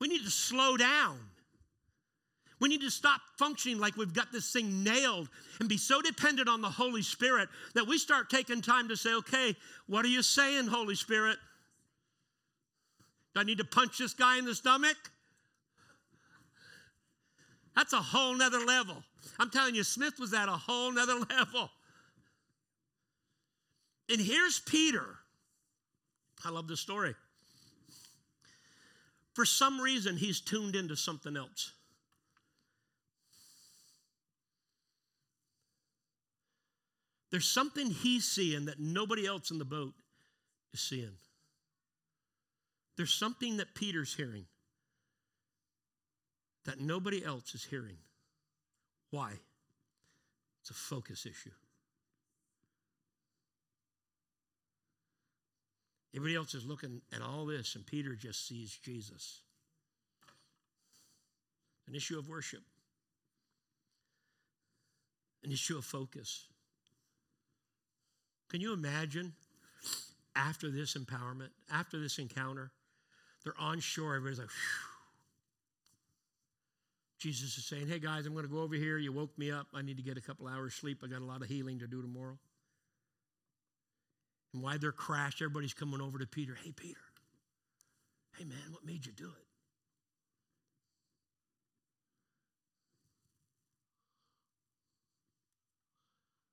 We 0.00 0.08
need 0.08 0.24
to 0.24 0.30
slow 0.30 0.76
down. 0.76 1.18
We 2.58 2.68
need 2.68 2.82
to 2.82 2.90
stop 2.90 3.20
functioning 3.38 3.78
like 3.78 3.96
we've 3.96 4.12
got 4.12 4.32
this 4.32 4.52
thing 4.52 4.84
nailed 4.84 5.28
and 5.60 5.68
be 5.68 5.78
so 5.78 6.02
dependent 6.02 6.48
on 6.48 6.60
the 6.60 6.68
Holy 6.68 7.02
Spirit 7.02 7.48
that 7.74 7.86
we 7.86 7.96
start 7.96 8.28
taking 8.28 8.60
time 8.60 8.88
to 8.88 8.96
say, 8.96 9.14
okay, 9.14 9.56
what 9.86 10.04
are 10.04 10.08
you 10.08 10.22
saying, 10.22 10.66
Holy 10.66 10.94
Spirit? 10.94 11.38
Do 13.34 13.40
I 13.40 13.44
need 13.44 13.58
to 13.58 13.64
punch 13.64 13.96
this 13.98 14.12
guy 14.12 14.38
in 14.38 14.44
the 14.44 14.54
stomach? 14.54 14.96
That's 17.74 17.94
a 17.94 18.00
whole 18.00 18.34
nother 18.34 18.60
level. 18.60 19.02
I'm 19.38 19.48
telling 19.48 19.74
you, 19.74 19.84
Smith 19.84 20.18
was 20.18 20.34
at 20.34 20.48
a 20.48 20.52
whole 20.52 20.92
nother 20.92 21.14
level. 21.30 21.70
And 24.10 24.20
here's 24.20 24.60
Peter. 24.60 25.16
I 26.44 26.50
love 26.50 26.68
this 26.68 26.80
story. 26.80 27.14
For 29.40 29.46
some 29.46 29.80
reason, 29.80 30.18
he's 30.18 30.38
tuned 30.38 30.76
into 30.76 30.96
something 30.96 31.34
else. 31.34 31.72
There's 37.30 37.48
something 37.48 37.86
he's 37.86 38.26
seeing 38.26 38.66
that 38.66 38.78
nobody 38.78 39.26
else 39.26 39.50
in 39.50 39.58
the 39.58 39.64
boat 39.64 39.94
is 40.74 40.80
seeing. 40.80 41.16
There's 42.98 43.14
something 43.14 43.56
that 43.56 43.74
Peter's 43.74 44.14
hearing 44.14 44.44
that 46.66 46.78
nobody 46.78 47.24
else 47.24 47.54
is 47.54 47.64
hearing. 47.64 47.96
Why? 49.10 49.32
It's 50.60 50.68
a 50.68 50.74
focus 50.74 51.24
issue. 51.24 51.48
Everybody 56.14 56.36
else 56.36 56.54
is 56.54 56.64
looking 56.64 57.02
at 57.14 57.22
all 57.22 57.46
this, 57.46 57.76
and 57.76 57.86
Peter 57.86 58.14
just 58.14 58.46
sees 58.46 58.76
Jesus. 58.82 59.40
An 61.86 61.94
issue 61.94 62.18
of 62.18 62.28
worship, 62.28 62.62
an 65.44 65.52
issue 65.52 65.78
of 65.78 65.84
focus. 65.84 66.46
Can 68.48 68.60
you 68.60 68.72
imagine 68.72 69.32
after 70.34 70.70
this 70.70 70.94
empowerment, 70.94 71.50
after 71.72 72.00
this 72.00 72.18
encounter, 72.18 72.70
they're 73.44 73.58
on 73.58 73.80
shore, 73.80 74.16
everybody's 74.16 74.38
like, 74.38 74.50
Phew. 74.50 74.90
Jesus 77.20 77.58
is 77.58 77.66
saying, 77.66 77.86
Hey 77.86 77.98
guys, 77.98 78.26
I'm 78.26 78.32
going 78.32 78.46
to 78.46 78.50
go 78.50 78.60
over 78.60 78.74
here. 78.74 78.96
You 78.96 79.12
woke 79.12 79.36
me 79.38 79.50
up. 79.50 79.66
I 79.74 79.82
need 79.82 79.98
to 79.98 80.02
get 80.02 80.16
a 80.16 80.22
couple 80.22 80.48
hours 80.48 80.74
sleep. 80.74 81.02
I 81.04 81.06
got 81.06 81.20
a 81.20 81.24
lot 81.24 81.42
of 81.42 81.48
healing 81.48 81.78
to 81.80 81.86
do 81.86 82.00
tomorrow. 82.00 82.38
And 84.52 84.62
why 84.62 84.78
they're 84.78 84.92
crashed, 84.92 85.40
everybody's 85.42 85.74
coming 85.74 86.00
over 86.00 86.18
to 86.18 86.26
Peter. 86.26 86.56
Hey, 86.62 86.72
Peter. 86.72 87.00
Hey, 88.36 88.44
man, 88.44 88.58
what 88.70 88.84
made 88.84 89.06
you 89.06 89.12
do 89.12 89.26
it? 89.26 89.46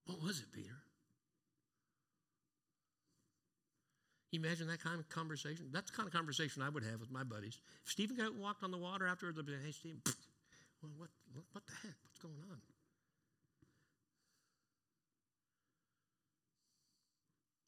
What 0.06 0.22
was 0.22 0.39
it, 0.39 0.52
Peter? 0.54 0.76
you 4.38 4.45
imagine 4.45 4.68
that 4.68 4.84
kind 4.84 5.00
of 5.00 5.10
conversation? 5.10 5.68
That's 5.72 5.89
the 5.91 5.98
kind 5.98 6.08
of 6.08 6.14
conversation 6.14 6.62
I 6.62 6.70
would 6.70 6.84
have 6.84 7.00
with 7.00 7.12
my 7.12 7.24
buddies. 7.24 7.60
If 7.84 7.91
Stephen 7.91 8.16
got 8.16 8.36
walked 8.36 8.64
on 8.64 8.72
the 8.72 8.78
water 8.78 9.08
afterwards, 9.08 9.39
I'd 9.39 9.45
be 9.45 9.54
like, 9.54 9.66
hey, 9.66 9.72
Stephen, 9.72 10.02
well, 10.82 10.91
what, 10.98 11.10
what, 11.34 11.45
what 11.54 11.66
the 11.66 11.74
heck? 11.82 11.95
What's 12.04 12.20
going 12.22 12.36
on? 12.52 12.76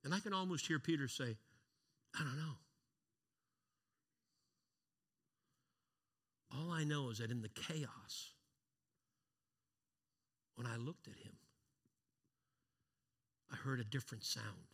And 0.09 0.15
I 0.15 0.21
can 0.21 0.33
almost 0.33 0.65
hear 0.65 0.79
Peter 0.79 1.07
say, 1.07 1.37
I 2.19 2.23
don't 2.23 2.35
know. 2.35 2.55
All 6.51 6.71
I 6.71 6.83
know 6.83 7.11
is 7.11 7.19
that 7.19 7.29
in 7.29 7.43
the 7.43 7.49
chaos, 7.49 8.31
when 10.55 10.65
I 10.65 10.77
looked 10.77 11.07
at 11.07 11.13
him, 11.13 11.33
I 13.53 13.55
heard 13.57 13.79
a 13.79 13.83
different 13.83 14.23
sound. 14.23 14.73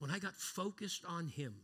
When 0.00 0.10
I 0.10 0.18
got 0.18 0.34
focused 0.34 1.04
on 1.04 1.28
him, 1.28 1.54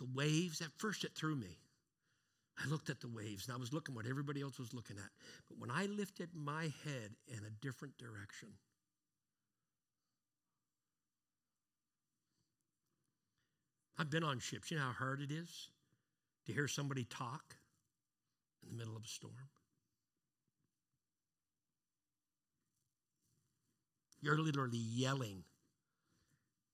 the 0.00 0.08
waves, 0.12 0.60
at 0.60 0.72
first 0.78 1.04
it 1.04 1.12
threw 1.14 1.36
me. 1.36 1.60
I 2.62 2.68
looked 2.68 2.88
at 2.88 3.00
the 3.00 3.08
waves 3.08 3.46
and 3.46 3.56
I 3.56 3.58
was 3.58 3.72
looking 3.72 3.94
what 3.94 4.06
everybody 4.06 4.40
else 4.40 4.58
was 4.58 4.72
looking 4.72 4.96
at. 4.96 5.10
But 5.48 5.58
when 5.58 5.70
I 5.70 5.86
lifted 5.86 6.30
my 6.34 6.64
head 6.84 7.10
in 7.26 7.38
a 7.44 7.50
different 7.60 7.98
direction, 7.98 8.48
I've 13.98 14.10
been 14.10 14.24
on 14.24 14.38
ships. 14.38 14.70
You 14.70 14.76
know 14.76 14.84
how 14.84 14.92
hard 14.92 15.20
it 15.20 15.30
is 15.30 15.68
to 16.46 16.52
hear 16.52 16.68
somebody 16.68 17.04
talk 17.04 17.56
in 18.62 18.68
the 18.68 18.74
middle 18.74 18.96
of 18.96 19.04
a 19.04 19.08
storm? 19.08 19.34
You're 24.20 24.38
literally 24.38 24.78
yelling 24.78 25.44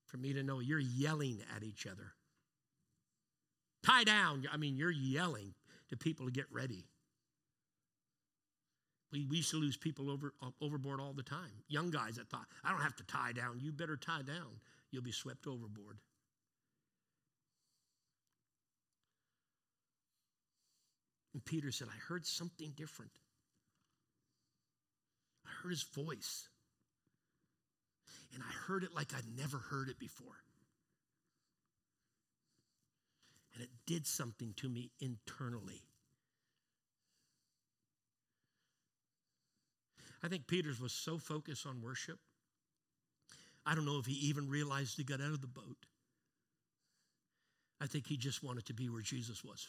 for 0.05 0.17
me 0.17 0.33
to 0.33 0.43
know 0.43 0.59
you're 0.59 0.79
yelling 0.79 1.39
at 1.55 1.63
each 1.63 1.85
other. 1.85 2.13
Tie 3.83 4.03
down. 4.03 4.47
I 4.51 4.57
mean, 4.57 4.77
you're 4.77 4.91
yelling 4.91 5.53
to 5.91 5.97
people 5.97 6.25
to 6.25 6.31
get 6.31 6.45
ready. 6.51 6.85
We, 9.11 9.25
we 9.25 9.37
used 9.37 9.51
to 9.51 9.57
lose 9.57 9.77
people 9.77 10.09
over, 10.09 10.33
uh, 10.41 10.49
overboard 10.61 10.99
all 11.01 11.13
the 11.13 11.23
time. 11.23 11.51
Young 11.67 11.91
guys 11.91 12.15
that 12.15 12.29
thought, 12.29 12.47
I 12.63 12.71
don't 12.71 12.81
have 12.81 12.95
to 12.95 13.03
tie 13.03 13.33
down. 13.33 13.59
You 13.59 13.71
better 13.71 13.97
tie 13.97 14.21
down. 14.21 14.59
You'll 14.89 15.03
be 15.03 15.11
swept 15.11 15.47
overboard. 15.47 15.97
And 21.33 21.43
Peter 21.43 21.71
said, 21.71 21.87
I 21.89 21.97
heard 22.07 22.25
something 22.25 22.73
different. 22.75 23.11
I 25.45 25.49
heard 25.61 25.71
his 25.71 25.83
voice. 25.83 26.47
And 28.33 28.41
I 28.41 28.53
heard 28.67 28.83
it 28.83 28.93
like 28.95 29.13
I'd 29.15 29.37
never 29.37 29.57
heard 29.57 29.89
it 29.89 29.99
before. 29.99 30.35
And 33.53 33.63
it 33.63 33.69
did 33.85 34.07
something 34.07 34.53
to 34.57 34.69
me 34.69 34.91
internally. 34.99 35.81
I 40.23 40.27
think 40.27 40.47
Peter's 40.47 40.79
was 40.79 40.93
so 40.93 41.17
focused 41.17 41.65
on 41.65 41.81
worship. 41.81 42.19
I 43.65 43.75
don't 43.75 43.85
know 43.85 43.99
if 43.99 44.05
he 44.05 44.13
even 44.13 44.49
realized 44.49 44.97
he 44.97 45.03
got 45.03 45.21
out 45.21 45.33
of 45.33 45.41
the 45.41 45.47
boat. 45.47 45.85
I 47.79 47.87
think 47.87 48.07
he 48.07 48.17
just 48.17 48.43
wanted 48.43 48.65
to 48.65 48.73
be 48.73 48.89
where 48.89 49.01
Jesus 49.01 49.43
was. 49.43 49.67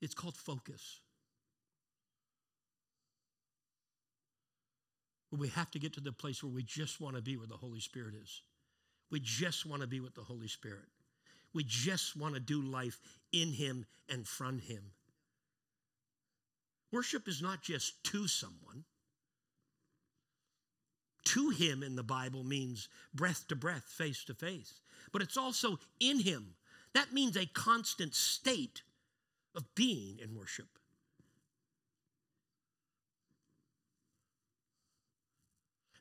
It's 0.00 0.14
called 0.14 0.36
focus. 0.36 1.00
We 5.36 5.48
have 5.48 5.70
to 5.72 5.78
get 5.78 5.94
to 5.94 6.00
the 6.00 6.12
place 6.12 6.42
where 6.42 6.52
we 6.52 6.62
just 6.62 7.00
want 7.00 7.16
to 7.16 7.22
be 7.22 7.36
where 7.36 7.46
the 7.46 7.56
Holy 7.56 7.80
Spirit 7.80 8.14
is. 8.14 8.42
We 9.10 9.20
just 9.20 9.66
want 9.66 9.82
to 9.82 9.88
be 9.88 10.00
with 10.00 10.14
the 10.14 10.22
Holy 10.22 10.48
Spirit. 10.48 10.86
We 11.52 11.64
just 11.64 12.16
want 12.16 12.34
to 12.34 12.40
do 12.40 12.62
life 12.62 13.00
in 13.32 13.52
Him 13.52 13.86
and 14.08 14.26
from 14.26 14.58
Him. 14.58 14.82
Worship 16.92 17.28
is 17.28 17.42
not 17.42 17.62
just 17.62 18.02
to 18.04 18.28
someone. 18.28 18.84
To 21.26 21.50
Him 21.50 21.82
in 21.82 21.96
the 21.96 22.02
Bible 22.02 22.44
means 22.44 22.88
breath 23.14 23.46
to 23.48 23.56
breath, 23.56 23.84
face 23.84 24.24
to 24.24 24.34
face, 24.34 24.80
but 25.12 25.22
it's 25.22 25.36
also 25.36 25.78
in 26.00 26.20
Him. 26.20 26.54
That 26.92 27.12
means 27.12 27.36
a 27.36 27.46
constant 27.46 28.14
state 28.14 28.82
of 29.54 29.64
being 29.74 30.18
in 30.22 30.36
worship. 30.36 30.78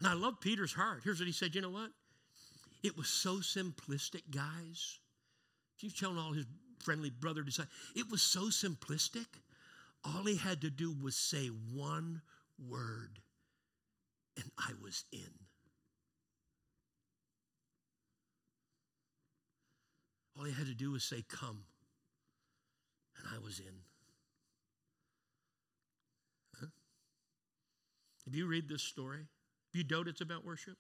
And 0.04 0.12
I 0.12 0.16
love 0.16 0.42
Peter's 0.42 0.74
heart. 0.74 1.00
Here's 1.06 1.20
what 1.20 1.28
he 1.28 1.32
said 1.32 1.56
you 1.56 1.62
know 1.62 1.70
what? 1.70 1.90
It 2.84 2.98
was 2.98 3.08
so 3.08 3.38
simplistic, 3.38 4.24
guys. 4.30 5.00
He's 5.78 5.94
telling 5.94 6.18
all 6.18 6.34
his 6.34 6.46
friendly 6.80 7.10
brother 7.10 7.42
disciples, 7.42 7.74
it 7.96 8.12
was 8.12 8.22
so 8.22 8.48
simplistic. 8.48 9.28
All 10.04 10.26
he 10.26 10.36
had 10.36 10.60
to 10.62 10.70
do 10.70 10.94
was 11.02 11.16
say 11.16 11.48
one 11.48 12.22
word, 12.70 13.20
and 14.36 14.52
I 14.60 14.74
was 14.84 15.06
in. 15.14 15.22
All 20.38 20.44
he 20.44 20.52
had 20.52 20.66
to 20.66 20.76
do 20.76 20.92
was 20.92 21.06
say, 21.06 21.24
Come, 21.30 21.64
and 23.18 23.28
I 23.34 23.40
was 23.40 23.60
in. 23.60 23.76
Huh? 26.60 26.68
If 28.28 28.36
you 28.36 28.48
read 28.48 28.68
this 28.68 28.84
story, 28.84 29.28
you 29.74 29.84
doubt 29.84 30.08
it's 30.08 30.22
about 30.22 30.46
worship, 30.46 30.78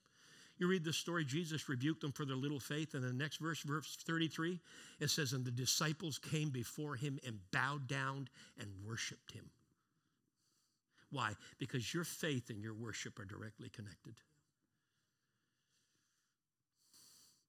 you 0.58 0.68
read 0.68 0.84
the 0.84 0.94
story, 0.94 1.26
Jesus 1.26 1.68
rebuked 1.68 2.02
them 2.02 2.12
for 2.12 2.26
their 2.26 2.36
little 2.36 2.60
faith. 2.60 2.94
And 2.94 3.04
the 3.04 3.12
next 3.12 3.38
verse, 3.38 3.62
verse 3.64 3.98
33, 4.06 4.60
it 5.00 5.10
says, 5.10 5.34
And 5.34 5.44
the 5.44 5.52
disciples 5.52 6.20
came 6.20 6.50
before 6.50 6.96
him 6.96 7.20
and 7.26 7.39
bowed 7.52 7.88
down 7.88 8.30
and 8.60 8.70
worshiped 8.86 9.32
him. 9.32 9.50
Why? 11.10 11.34
Because 11.58 11.94
your 11.94 12.04
faith 12.04 12.50
and 12.50 12.62
your 12.62 12.74
worship 12.74 13.20
are 13.20 13.26
directly 13.26 13.70
connected. 13.70 14.16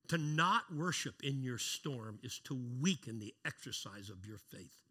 To 0.09 0.18
not 0.18 0.62
worship 0.74 1.22
in 1.22 1.42
your 1.42 1.59
storm 1.59 2.18
is 2.22 2.38
to 2.45 2.61
weaken 2.80 3.18
the 3.18 3.34
exercise 3.47 4.11
of 4.11 4.26
your 4.26 4.38
faith. 4.38 4.82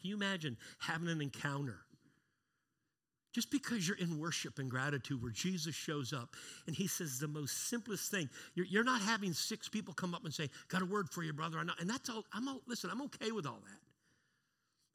Can 0.00 0.10
you 0.10 0.16
imagine 0.16 0.56
having 0.78 1.08
an 1.08 1.20
encounter? 1.20 1.80
Just 3.32 3.50
because 3.50 3.86
you're 3.86 3.98
in 3.98 4.18
worship 4.18 4.58
and 4.58 4.70
gratitude 4.70 5.22
where 5.22 5.30
Jesus 5.30 5.74
shows 5.74 6.12
up 6.12 6.34
and 6.66 6.74
he 6.74 6.86
says 6.86 7.18
the 7.18 7.28
most 7.28 7.68
simplest 7.68 8.10
thing. 8.10 8.28
You're, 8.54 8.66
you're 8.66 8.84
not 8.84 9.02
having 9.02 9.32
six 9.32 9.68
people 9.68 9.92
come 9.94 10.14
up 10.14 10.24
and 10.24 10.32
say, 10.32 10.48
Got 10.68 10.82
a 10.82 10.86
word 10.86 11.10
for 11.10 11.22
you, 11.22 11.32
brother. 11.32 11.58
And 11.58 11.90
that's 11.90 12.08
all, 12.08 12.24
I'm 12.32 12.48
all, 12.48 12.62
listen, 12.66 12.90
I'm 12.90 13.02
okay 13.02 13.30
with 13.30 13.46
all 13.46 13.60
that. 13.64 13.78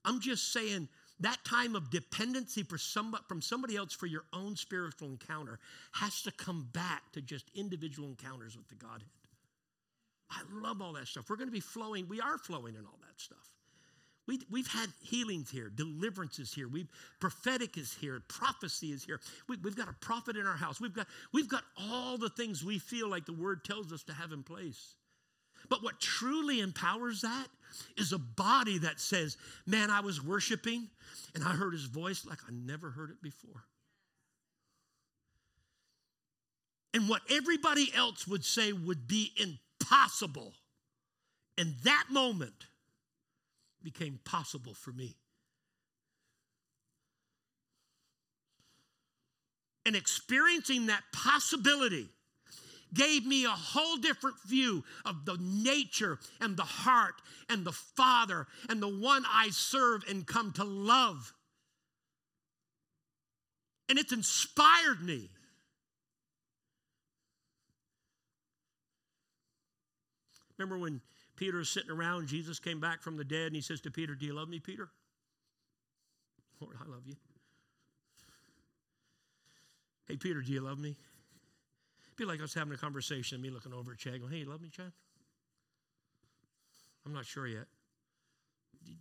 I'm 0.06 0.20
just 0.20 0.52
saying 0.52 0.90
that 1.20 1.38
time 1.46 1.76
of 1.76 1.90
dependency 1.90 2.64
for 2.64 2.78
somebody, 2.78 3.24
from 3.28 3.42
somebody 3.42 3.78
else 3.78 3.94
for 3.94 4.08
your 4.08 4.24
own 4.34 4.56
spiritual 4.56 5.10
encounter 5.10 5.60
has 5.94 6.22
to 6.24 6.32
come 6.32 6.68
back 6.74 7.04
to 7.14 7.22
just 7.22 7.50
individual 7.56 8.10
encounters 8.10 8.58
with 8.58 8.68
the 8.68 8.76
Godhead. 8.76 9.08
I 10.30 10.42
love 10.52 10.82
all 10.82 10.94
that 10.94 11.08
stuff. 11.08 11.30
We're 11.30 11.36
going 11.36 11.48
to 11.48 11.54
be 11.54 11.60
flowing, 11.60 12.08
we 12.10 12.20
are 12.20 12.38
flowing 12.38 12.76
in 12.76 12.86
all 12.86 13.00
that 13.02 13.22
stuff. 13.22 13.53
We, 14.26 14.40
we've 14.50 14.68
had 14.68 14.90
healings 15.02 15.52
here, 15.52 15.70
deliverances 15.70 16.54
here. 16.54 16.68
We've 16.70 16.88
prophetic 17.20 17.78
is 17.78 17.94
here, 17.94 18.22
prophecy 18.30 18.88
is 18.92 19.04
here. 19.04 19.20
We, 19.50 19.58
we've 19.58 19.76
got 19.76 19.90
a 19.90 19.96
prophet 20.00 20.38
in 20.38 20.46
our 20.46 20.56
house. 20.56 20.80
We've 20.80 20.94
got, 20.94 21.08
we've 21.34 21.50
got 21.50 21.64
all 21.78 22.18
the 22.18 22.30
things 22.30 22.64
we 22.64 22.80
feel 22.80 23.10
like 23.10 23.26
the 23.26 23.34
word 23.34 23.66
tells 23.66 23.92
us 23.92 24.04
to 24.04 24.14
have 24.14 24.32
in 24.32 24.44
place. 24.44 24.96
But 25.70 25.84
what 25.84 26.00
truly 26.00 26.62
empowers 26.62 27.22
that 27.22 27.48
is 27.98 28.14
a 28.14 28.18
body 28.18 28.78
that 28.80 29.00
says, 29.00 29.38
Man, 29.66 29.90
I 29.90 30.00
was 30.00 30.24
worshiping 30.24 30.90
and 31.36 31.44
I 31.44 31.50
heard 31.50 31.74
his 31.74 31.86
voice 31.86 32.26
like 32.26 32.40
I 32.48 32.52
never 32.52 32.92
heard 32.92 33.10
it 33.10 33.22
before. 33.22 33.66
And 36.94 37.10
what 37.10 37.24
everybody 37.30 37.92
else 37.94 38.28
would 38.28 38.46
say 38.46 38.72
would 38.72 39.08
be 39.08 39.32
impossible 39.38 40.54
in 41.58 41.76
that 41.84 42.06
moment 42.10 42.68
became 43.84 44.20
possible 44.24 44.74
for 44.74 44.92
me. 44.92 45.16
And 49.86 49.96
experiencing 49.96 50.88
that 50.88 51.04
possibility 51.12 52.08
gave 52.94 53.26
me 53.26 53.46
a 53.46 53.50
whole 53.50 53.98
different 53.98 54.38
view 54.46 54.84
of 55.04 55.26
the 55.26 55.38
nature 55.42 56.20
and 56.40 56.56
the 56.56 56.64
heart 56.64 57.16
and 57.50 57.66
the 57.66 57.72
Father 57.72 58.48
and 58.70 58.82
the 58.82 58.88
one 58.88 59.26
I 59.30 59.50
serve 59.50 60.04
and 60.08 60.26
come 60.26 60.54
to 60.54 60.64
love. 60.64 61.34
And 63.90 64.00
it's 64.00 64.14
inspired 64.14 65.02
me. 65.02 65.30
Remember 70.58 70.78
when 70.78 71.02
Peter 71.36 71.60
is 71.60 71.70
sitting 71.70 71.92
around. 71.92 72.28
Jesus 72.28 72.60
came 72.60 72.80
back 72.80 73.02
from 73.02 73.18
the 73.18 73.24
dead 73.24 73.48
and 73.48 73.56
he 73.56 73.62
says 73.62 73.82
to 73.82 73.92
Peter, 73.92 74.16
Do 74.16 74.26
you 74.26 74.34
love 74.34 74.50
me, 74.50 74.60
Peter? 74.60 74.90
Lord, 76.60 76.76
I 76.80 76.90
love 76.90 77.06
you. 77.06 77.16
Hey, 80.08 80.18
Peter, 80.18 80.42
do 80.42 80.52
you 80.52 80.62
love 80.62 80.80
me? 80.80 80.96
It'd 82.06 82.18
be 82.18 82.26
like 82.26 82.42
us 82.42 82.54
having 82.54 82.74
a 82.74 82.78
conversation, 82.78 83.42
me 83.42 83.50
looking 83.50 83.74
over 83.74 83.94
at 83.94 83.98
Chad, 83.98 84.20
going, 84.20 84.32
Hey, 84.32 84.40
you 84.40 84.50
love 84.50 84.62
me, 84.62 84.70
Chad? 84.70 84.92
I'm 87.06 87.14
not 87.14 87.26
sure 87.26 87.48
yet. 87.48 87.66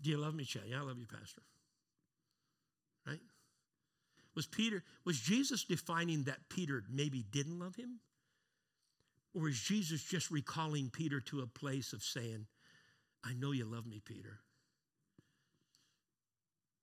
Do 0.02 0.10
you 0.10 0.16
love 0.16 0.34
me, 0.34 0.44
Chad? 0.44 0.62
Yeah, 0.66 0.80
I 0.80 0.82
love 0.82 0.98
you, 0.98 1.06
Pastor. 1.06 1.42
Right? 3.06 3.20
Was 4.34 4.46
Peter, 4.46 4.82
was 5.04 5.20
Jesus 5.20 5.64
defining 5.64 6.24
that 6.24 6.48
Peter 6.48 6.82
maybe 6.90 7.24
didn't 7.30 7.59
love 7.59 7.76
him? 7.76 8.00
Or 9.34 9.48
is 9.48 9.59
Jesus 9.59 10.02
just 10.02 10.30
recalling 10.30 10.90
Peter 10.90 11.20
to 11.20 11.40
a 11.40 11.46
place 11.46 11.92
of 11.92 12.02
saying, 12.02 12.46
I 13.24 13.32
know 13.34 13.52
you 13.52 13.64
love 13.64 13.86
me, 13.86 14.00
Peter. 14.04 14.40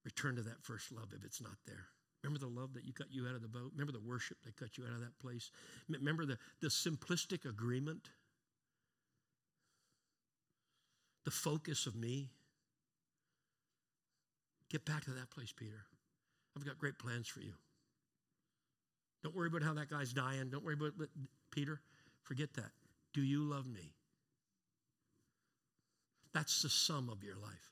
Return 0.03 0.35
to 0.37 0.41
that 0.43 0.63
first 0.63 0.91
love 0.91 1.13
if 1.15 1.23
it's 1.23 1.41
not 1.41 1.57
there. 1.67 1.85
Remember 2.23 2.39
the 2.39 2.51
love 2.51 2.73
that 2.73 2.85
you 2.85 2.93
got 2.93 3.07
you 3.11 3.27
out 3.27 3.35
of 3.35 3.41
the 3.41 3.47
boat? 3.47 3.71
Remember 3.73 3.91
the 3.91 3.99
worship 3.99 4.37
that 4.43 4.55
got 4.55 4.77
you 4.77 4.83
out 4.85 4.93
of 4.93 5.01
that 5.01 5.17
place? 5.19 5.51
Remember 5.87 6.25
the, 6.25 6.37
the 6.61 6.67
simplistic 6.67 7.45
agreement? 7.47 8.09
The 11.25 11.31
focus 11.31 11.85
of 11.85 11.95
me? 11.95 12.29
Get 14.69 14.85
back 14.85 15.05
to 15.05 15.11
that 15.11 15.29
place, 15.29 15.53
Peter. 15.55 15.85
I've 16.55 16.65
got 16.65 16.77
great 16.77 16.99
plans 16.99 17.27
for 17.27 17.41
you. 17.41 17.53
Don't 19.23 19.35
worry 19.35 19.47
about 19.47 19.63
how 19.63 19.73
that 19.73 19.89
guy's 19.89 20.13
dying. 20.13 20.49
Don't 20.49 20.63
worry 20.63 20.75
about 20.75 20.93
Peter. 21.51 21.81
Forget 22.23 22.53
that. 22.53 22.71
Do 23.13 23.21
you 23.21 23.43
love 23.43 23.67
me? 23.67 23.93
That's 26.33 26.61
the 26.61 26.69
sum 26.69 27.09
of 27.09 27.23
your 27.23 27.35
life. 27.35 27.71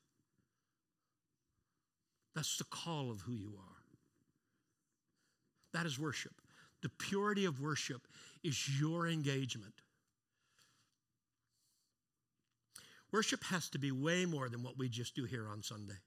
That's 2.36 2.57
the 2.57 2.65
call 2.65 3.11
of 3.11 3.22
who 3.22 3.34
you 3.34 3.53
are. 3.57 3.78
That 5.74 5.86
is 5.86 5.99
worship. 5.99 6.34
The 6.82 6.90
purity 6.90 7.45
of 7.45 7.61
worship 7.61 8.07
is 8.44 8.80
your 8.80 9.07
engagement. 9.07 9.74
Worship 13.11 13.44
has 13.45 13.69
to 13.69 13.80
be 13.80 13.91
way 13.91 14.26
more 14.26 14.49
than 14.49 14.64
what 14.64 14.78
we 14.78 14.90
just 14.90 15.15
do 15.15 15.24
here 15.24 15.48
on 15.48 15.64
Sunday. 15.64 15.98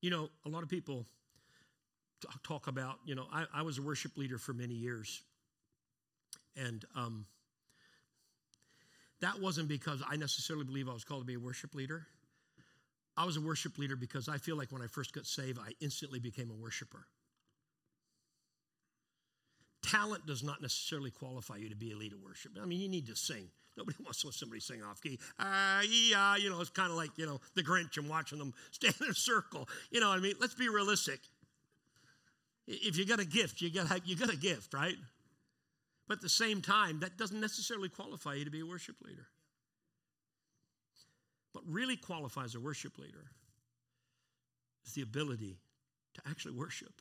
You 0.00 0.10
know, 0.10 0.30
a 0.46 0.48
lot 0.48 0.62
of 0.62 0.68
people 0.68 1.06
talk 2.42 2.66
about, 2.66 2.96
you 3.04 3.14
know, 3.14 3.26
I, 3.32 3.44
I 3.54 3.62
was 3.62 3.78
a 3.78 3.82
worship 3.82 4.16
leader 4.16 4.38
for 4.38 4.52
many 4.52 4.74
years. 4.74 5.22
And 6.56 6.84
um, 6.96 7.26
that 9.20 9.40
wasn't 9.40 9.68
because 9.68 10.02
I 10.08 10.16
necessarily 10.16 10.64
believe 10.64 10.88
I 10.88 10.92
was 10.92 11.04
called 11.04 11.22
to 11.22 11.26
be 11.26 11.34
a 11.34 11.40
worship 11.40 11.74
leader. 11.74 12.06
I 13.16 13.24
was 13.24 13.36
a 13.36 13.40
worship 13.40 13.78
leader 13.78 13.96
because 13.96 14.28
I 14.28 14.38
feel 14.38 14.56
like 14.56 14.70
when 14.70 14.82
I 14.82 14.86
first 14.86 15.12
got 15.12 15.26
saved, 15.26 15.58
I 15.58 15.72
instantly 15.80 16.20
became 16.20 16.50
a 16.50 16.54
worshiper. 16.54 17.06
talent 19.88 20.26
does 20.26 20.42
not 20.42 20.60
necessarily 20.60 21.10
qualify 21.10 21.56
you 21.56 21.68
to 21.68 21.76
be 21.76 21.92
a 21.92 21.96
leader 21.96 22.16
worship. 22.22 22.52
I 22.60 22.66
mean, 22.66 22.80
you 22.80 22.88
need 22.88 23.06
to 23.06 23.16
sing. 23.16 23.48
Nobody 23.76 23.96
wants 24.04 24.20
to 24.22 24.28
let 24.28 24.34
somebody 24.34 24.60
sing 24.60 24.82
off 24.82 25.00
key. 25.00 25.18
Ah, 25.38 25.82
yeah, 25.82 26.36
you 26.36 26.50
know, 26.50 26.60
it's 26.60 26.70
kind 26.70 26.90
of 26.90 26.96
like, 26.96 27.10
you 27.16 27.26
know, 27.26 27.40
the 27.54 27.62
Grinch 27.62 27.96
and 27.96 28.08
watching 28.08 28.38
them 28.38 28.52
stand 28.70 28.94
in 29.00 29.08
a 29.08 29.14
circle. 29.14 29.68
You 29.90 30.00
know 30.00 30.08
what 30.08 30.18
I 30.18 30.22
mean? 30.22 30.34
Let's 30.40 30.54
be 30.54 30.68
realistic. 30.68 31.20
If 32.70 32.98
you 32.98 33.06
got 33.06 33.18
a 33.18 33.24
gift, 33.24 33.62
you 33.62 33.70
got, 33.70 34.06
you 34.06 34.14
got 34.14 34.30
a 34.30 34.36
gift, 34.36 34.74
right? 34.74 34.96
But 36.06 36.18
at 36.18 36.20
the 36.20 36.28
same 36.28 36.60
time, 36.60 37.00
that 37.00 37.16
doesn't 37.16 37.40
necessarily 37.40 37.88
qualify 37.88 38.34
you 38.34 38.44
to 38.44 38.50
be 38.50 38.60
a 38.60 38.66
worship 38.66 38.96
leader. 39.02 39.26
What 41.52 41.64
really 41.66 41.96
qualifies 41.96 42.54
a 42.54 42.60
worship 42.60 42.98
leader 42.98 43.24
is 44.86 44.92
the 44.92 45.00
ability 45.00 45.56
to 46.14 46.20
actually 46.28 46.54
worship. 46.54 46.92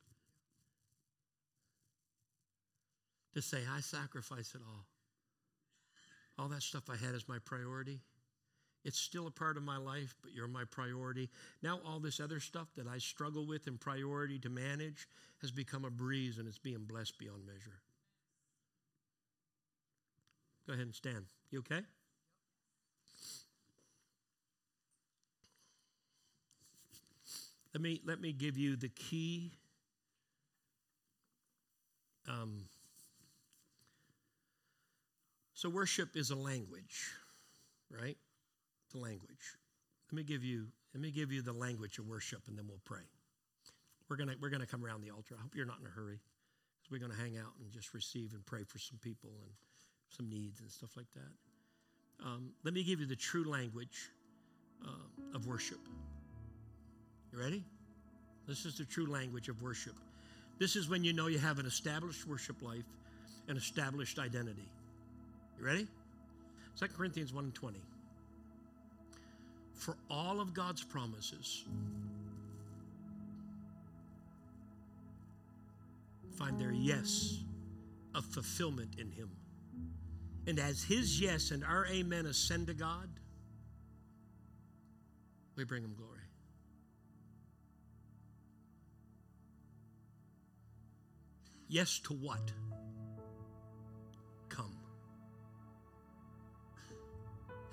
To 3.34 3.42
say, 3.42 3.60
I 3.70 3.82
sacrifice 3.82 4.56
it 4.56 4.62
all. 4.66 4.86
All 6.40 6.48
that 6.50 6.64
stuff 6.64 6.84
I 6.90 6.96
had 6.96 7.14
as 7.14 7.28
my 7.28 7.40
priority. 7.44 8.00
It's 8.88 8.98
still 8.98 9.28
a 9.28 9.32
part 9.32 9.58
of 9.58 9.64
my 9.64 9.76
life, 9.76 10.16
but 10.22 10.32
you're 10.34 10.48
my 10.48 10.64
priority. 10.64 11.30
Now, 11.62 11.82
all 11.86 12.00
this 12.00 12.22
other 12.22 12.40
stuff 12.40 12.70
that 12.78 12.88
I 12.88 13.00
struggle 13.00 13.46
with 13.46 13.68
and 13.68 13.78
priority 13.78 14.40
to 14.40 14.50
manage 14.50 15.10
has 15.42 15.52
become 15.52 15.84
a 15.84 15.90
breeze 15.90 16.38
and 16.38 16.48
it's 16.48 16.58
being 16.58 16.86
blessed 16.86 17.20
beyond 17.20 17.46
measure. 17.46 17.82
Go 20.66 20.72
ahead 20.72 20.86
and 20.86 20.96
stand. 20.96 21.26
You 21.52 21.60
okay? 21.60 21.82
Let 27.74 27.82
me, 27.82 28.00
let 28.06 28.22
me 28.22 28.32
give 28.32 28.58
you 28.58 28.78
the 28.78 28.88
key. 28.88 29.52
Um, 32.26 32.64
so, 35.54 35.68
worship 35.68 36.16
is 36.16 36.30
a 36.30 36.36
language, 36.38 37.12
right? 37.92 38.16
The 38.92 39.00
language. 39.00 39.58
Let 40.12 40.16
me 40.16 40.24
give 40.24 40.44
you, 40.44 40.68
let 40.94 41.02
me 41.02 41.12
give 41.12 41.32
you 41.32 41.42
the 41.42 41.54
language 41.54 42.00
of 42.00 42.08
worship 42.08 42.42
and 42.48 42.58
then 42.58 42.66
we'll 42.68 42.82
pray. 42.86 43.04
We're 44.10 44.16
gonna, 44.16 44.36
we're 44.42 44.50
gonna 44.50 44.66
come 44.66 44.86
around 44.86 45.02
the 45.02 45.12
altar. 45.12 45.36
I 45.38 45.42
hope 45.42 45.56
you're 45.56 45.66
not 45.66 45.80
in 45.82 45.88
a 45.88 45.90
hurry 45.90 46.20
because 46.80 46.92
we're 46.92 47.06
gonna 47.06 47.20
hang 47.20 47.38
out 47.38 47.52
and 47.60 47.72
just 47.72 47.94
receive 47.94 48.34
and 48.34 48.46
pray 48.46 48.64
for 48.64 48.80
some 48.80 48.98
people 49.02 49.30
and 49.42 49.52
some 50.10 50.30
needs 50.30 50.62
and 50.62 50.72
stuff 50.72 50.92
like 50.96 51.12
that. 51.16 52.26
Um, 52.26 52.52
let 52.64 52.74
me 52.74 52.84
give 52.84 53.00
you 53.00 53.06
the 53.06 53.16
true 53.16 53.44
language 53.50 54.10
uh, 54.86 55.36
of 55.36 55.46
worship. 55.46 55.80
You 57.32 57.40
ready? 57.40 57.64
This 58.48 58.66
is 58.66 58.78
the 58.78 58.86
true 58.86 59.08
language 59.08 59.50
of 59.50 59.62
worship. 59.62 59.94
This 60.58 60.76
is 60.76 60.90
when 60.90 61.04
you 61.04 61.14
know 61.14 61.28
you 61.28 61.38
have 61.38 61.60
an 61.60 61.66
established 61.66 62.26
worship 62.26 62.62
life, 62.62 62.86
an 63.48 63.58
established 63.58 64.18
identity. 64.18 64.72
You 65.60 65.66
ready? 65.66 65.88
2 66.80 66.88
Corinthians 66.96 67.34
1 67.34 67.52
20. 67.52 67.80
For 69.78 69.96
all 70.10 70.42
of 70.42 70.54
God's 70.54 70.84
promises 70.84 71.64
find 76.38 76.60
their 76.60 76.72
yes 76.72 77.40
of 78.14 78.26
fulfillment 78.26 78.96
in 79.00 79.12
Him. 79.12 79.30
And 80.48 80.60
as 80.60 80.84
His 80.84 81.20
yes 81.22 81.52
and 81.52 81.64
our 81.64 81.86
amen 81.88 82.26
ascend 82.26 82.68
to 82.68 82.74
God, 82.74 83.10
we 85.56 85.64
bring 85.64 85.84
Him 85.84 85.94
glory. 85.96 86.14
Yes 91.70 92.00
to 92.06 92.14
what? 92.14 92.52
Come. 94.50 94.76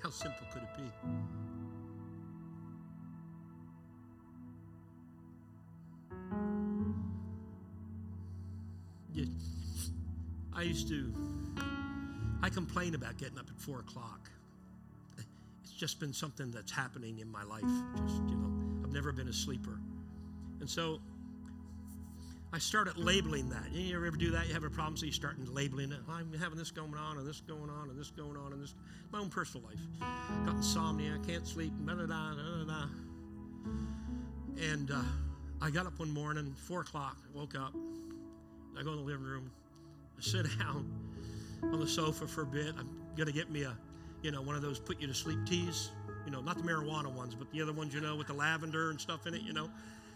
How 0.03 0.09
simple 0.09 0.45
could 0.51 0.63
it 0.63 0.77
be? 0.77 1.24
I 10.55 10.61
used 10.61 10.87
to, 10.87 11.13
I 12.41 12.49
complain 12.49 12.95
about 12.95 13.17
getting 13.17 13.37
up 13.37 13.47
at 13.49 13.59
four 13.59 13.79
o'clock. 13.79 14.29
It's 15.63 15.73
just 15.73 15.99
been 15.99 16.13
something 16.13 16.51
that's 16.51 16.71
happening 16.71 17.19
in 17.19 17.29
my 17.29 17.43
life. 17.43 17.61
Just, 17.61 18.21
you 18.29 18.35
know, 18.35 18.83
I've 18.83 18.93
never 18.93 19.11
been 19.11 19.27
a 19.27 19.33
sleeper. 19.33 19.79
And 20.61 20.69
so 20.69 20.99
I 22.53 22.59
started 22.59 22.97
labeling 22.97 23.49
that. 23.49 23.69
You 23.73 23.97
ever 23.97 24.11
do 24.11 24.31
that? 24.31 24.47
You 24.47 24.53
have 24.53 24.63
a 24.63 24.69
problem, 24.69 24.95
so 24.95 25.05
you 25.05 25.11
start 25.11 25.35
labeling 25.49 25.91
it. 25.91 25.99
I'm 26.09 26.31
having 26.39 26.57
this 26.57 26.71
going 26.71 26.95
on, 26.95 27.17
and 27.17 27.27
this 27.27 27.41
going 27.41 27.69
on, 27.69 27.89
and 27.89 27.99
this 27.99 28.11
going 28.11 28.37
on, 28.37 28.53
and 28.53 28.63
this. 28.63 28.73
My 29.11 29.19
own 29.19 29.29
personal 29.29 29.67
life. 29.67 29.79
Got 30.45 30.55
insomnia, 30.55 31.19
can't 31.27 31.45
sleep, 31.45 31.73
da 31.85 31.95
da 31.95 32.05
da 32.05 32.33
da 32.33 32.63
da. 32.65 32.85
And 34.71 34.89
uh, 34.89 35.01
I 35.61 35.69
got 35.69 35.85
up 35.85 35.99
one 35.99 36.11
morning, 36.11 36.55
four 36.57 36.81
o'clock, 36.81 37.17
woke 37.33 37.55
up. 37.55 37.73
I 38.79 38.83
go 38.83 38.91
in 38.91 38.97
the 38.97 39.03
living 39.03 39.25
room, 39.25 39.51
sit 40.19 40.45
down 40.59 40.91
on 41.63 41.79
the 41.79 41.87
sofa 41.87 42.27
for 42.27 42.43
a 42.43 42.45
bit. 42.45 42.73
I'm 42.77 42.89
gonna 43.17 43.31
get 43.31 43.49
me 43.49 43.63
a, 43.63 43.75
you 44.21 44.31
know, 44.31 44.41
one 44.41 44.55
of 44.55 44.61
those 44.61 44.79
put 44.79 44.99
you 44.99 45.07
to 45.07 45.13
sleep 45.13 45.39
teas. 45.45 45.91
You 46.25 46.31
know, 46.31 46.41
not 46.41 46.57
the 46.57 46.63
marijuana 46.63 47.13
ones, 47.13 47.35
but 47.35 47.51
the 47.51 47.61
other 47.61 47.73
ones, 47.73 47.93
you 47.93 48.01
know, 48.01 48.15
with 48.15 48.27
the 48.27 48.33
lavender 48.33 48.89
and 48.89 48.99
stuff 48.99 49.27
in 49.27 49.35
it. 49.35 49.41
You 49.41 49.53
know, 49.53 49.69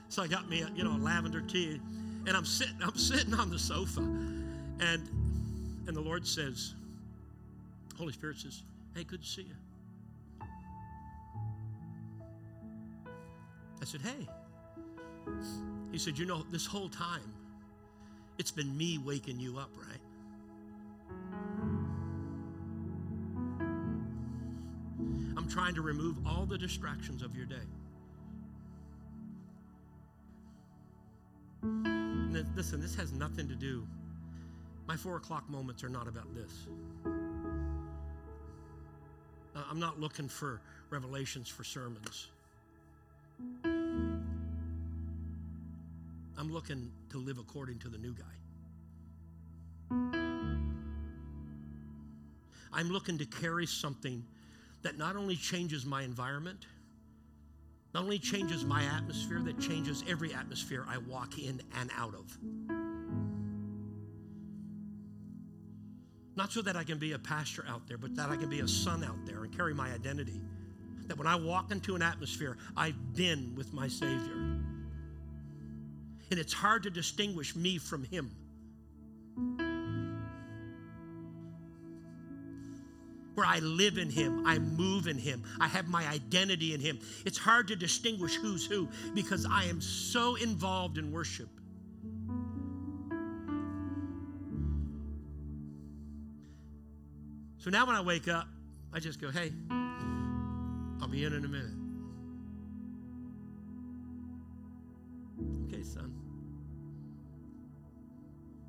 so 0.09 0.23
I 0.23 0.27
got 0.27 0.49
me 0.49 0.61
a, 0.61 0.69
you 0.75 0.83
know, 0.83 0.95
a 0.95 0.97
lavender 0.97 1.41
tea 1.41 1.79
and 2.27 2.35
I'm 2.35 2.45
sitting, 2.45 2.77
I'm 2.81 2.97
sitting 2.97 3.33
on 3.33 3.49
the 3.49 3.59
sofa, 3.59 4.01
and 4.01 5.09
and 5.87 5.95
the 5.95 6.01
Lord 6.01 6.27
says, 6.27 6.75
Holy 7.97 8.13
Spirit 8.13 8.37
says, 8.37 8.63
Hey, 8.95 9.03
good 9.03 9.21
to 9.23 9.27
see 9.27 9.43
you. 9.43 10.47
I 13.81 13.85
said, 13.85 14.01
Hey. 14.01 14.27
He 15.91 15.97
said, 15.97 16.17
You 16.17 16.25
know, 16.25 16.43
this 16.51 16.65
whole 16.65 16.89
time, 16.89 17.33
it's 18.39 18.51
been 18.51 18.75
me 18.75 18.97
waking 18.97 19.39
you 19.39 19.59
up, 19.59 19.69
right? 19.77 19.99
I'm 25.37 25.47
trying 25.49 25.75
to 25.75 25.81
remove 25.81 26.17
all 26.25 26.45
the 26.45 26.57
distractions 26.57 27.21
of 27.21 27.35
your 27.35 27.45
day. 27.45 27.55
listen, 32.55 32.81
this 32.81 32.95
has 32.95 33.11
nothing 33.11 33.47
to 33.47 33.55
do. 33.55 33.85
My 34.87 34.95
four 34.95 35.17
o'clock 35.17 35.49
moments 35.49 35.83
are 35.83 35.89
not 35.89 36.07
about 36.07 36.33
this. 36.33 36.67
Uh, 39.55 39.63
I'm 39.69 39.79
not 39.79 39.99
looking 39.99 40.27
for 40.27 40.61
revelations 40.89 41.47
for 41.47 41.63
sermons. 41.63 42.27
I'm 46.39 46.49
looking 46.49 46.89
to 47.09 47.17
live 47.17 47.37
according 47.37 47.79
to 47.79 47.89
the 47.89 47.97
new 47.97 48.13
guy. 48.13 48.23
I'm 52.71 52.89
looking 52.89 53.17
to 53.17 53.25
carry 53.25 53.65
something 53.65 54.23
that 54.83 54.97
not 54.97 55.17
only 55.17 55.35
changes 55.35 55.85
my 55.85 56.03
environment, 56.03 56.65
not 57.93 58.03
only 58.03 58.19
changes 58.19 58.63
my 58.63 58.83
atmosphere, 58.85 59.41
that 59.41 59.59
changes 59.59 60.05
every 60.07 60.33
atmosphere 60.33 60.85
I 60.87 60.99
walk 60.99 61.37
in 61.37 61.61
and 61.77 61.91
out 61.97 62.13
of. 62.13 62.37
Not 66.37 66.53
so 66.53 66.61
that 66.61 66.77
I 66.77 66.85
can 66.85 66.99
be 66.99 67.11
a 67.11 67.19
pastor 67.19 67.65
out 67.67 67.85
there, 67.85 67.97
but 67.97 68.15
that 68.15 68.29
I 68.29 68.37
can 68.37 68.49
be 68.49 68.61
a 68.61 68.67
son 68.67 69.03
out 69.03 69.25
there 69.25 69.43
and 69.43 69.53
carry 69.53 69.73
my 69.73 69.91
identity. 69.91 70.39
That 71.07 71.17
when 71.17 71.27
I 71.27 71.35
walk 71.35 71.71
into 71.73 71.95
an 71.95 72.01
atmosphere, 72.01 72.55
I've 72.77 73.13
been 73.13 73.55
with 73.55 73.73
my 73.73 73.89
Savior. 73.89 74.59
And 76.31 76.39
it's 76.39 76.53
hard 76.53 76.83
to 76.83 76.89
distinguish 76.89 77.55
me 77.55 77.77
from 77.77 78.03
Him. 78.03 78.31
where 83.39 83.47
I 83.47 83.59
live 83.59 83.97
in 83.97 84.09
Him, 84.09 84.45
I 84.45 84.59
move 84.59 85.07
in 85.07 85.17
Him, 85.17 85.41
I 85.61 85.69
have 85.69 85.87
my 85.87 86.05
identity 86.09 86.73
in 86.73 86.81
Him. 86.81 86.99
It's 87.25 87.37
hard 87.37 87.69
to 87.69 87.75
distinguish 87.77 88.35
who's 88.35 88.65
who 88.65 88.89
because 89.13 89.47
I 89.49 89.63
am 89.63 89.79
so 89.79 90.35
involved 90.35 90.97
in 90.97 91.09
worship. 91.09 91.47
So 97.59 97.69
now 97.69 97.85
when 97.85 97.95
I 97.95 98.01
wake 98.01 98.27
up, 98.27 98.49
I 98.91 98.99
just 98.99 99.21
go, 99.21 99.31
hey, 99.31 99.53
I'll 101.01 101.07
be 101.07 101.23
in 101.23 101.31
in 101.31 101.45
a 101.45 101.47
minute. 101.47 101.78
Okay, 105.79 105.87
son. 105.87 106.13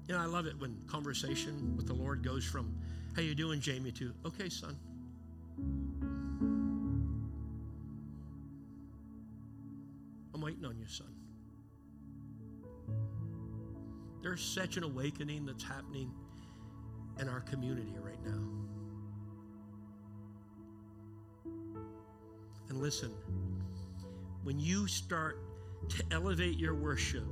You 0.06 0.14
know, 0.14 0.20
I 0.20 0.26
love 0.26 0.46
it 0.46 0.56
when 0.60 0.76
conversation 0.86 1.76
with 1.76 1.88
the 1.88 1.92
Lord 1.92 2.22
goes 2.22 2.44
from 2.44 2.72
how 3.16 3.22
you 3.22 3.34
doing, 3.34 3.60
Jamie? 3.60 3.90
To 3.92 4.12
okay, 4.26 4.48
son. 4.48 4.76
I'm 10.32 10.40
waiting 10.40 10.64
on 10.64 10.78
you, 10.78 10.86
son. 10.86 11.08
There's 14.22 14.42
such 14.42 14.76
an 14.76 14.84
awakening 14.84 15.46
that's 15.46 15.64
happening 15.64 16.12
in 17.18 17.28
our 17.28 17.40
community 17.40 17.92
right 18.00 18.22
now. 18.24 18.40
And 22.68 22.80
listen, 22.80 23.10
when 24.44 24.60
you 24.60 24.86
start 24.86 25.49
to 25.88 26.04
elevate 26.10 26.58
your 26.58 26.74
worship 26.74 27.26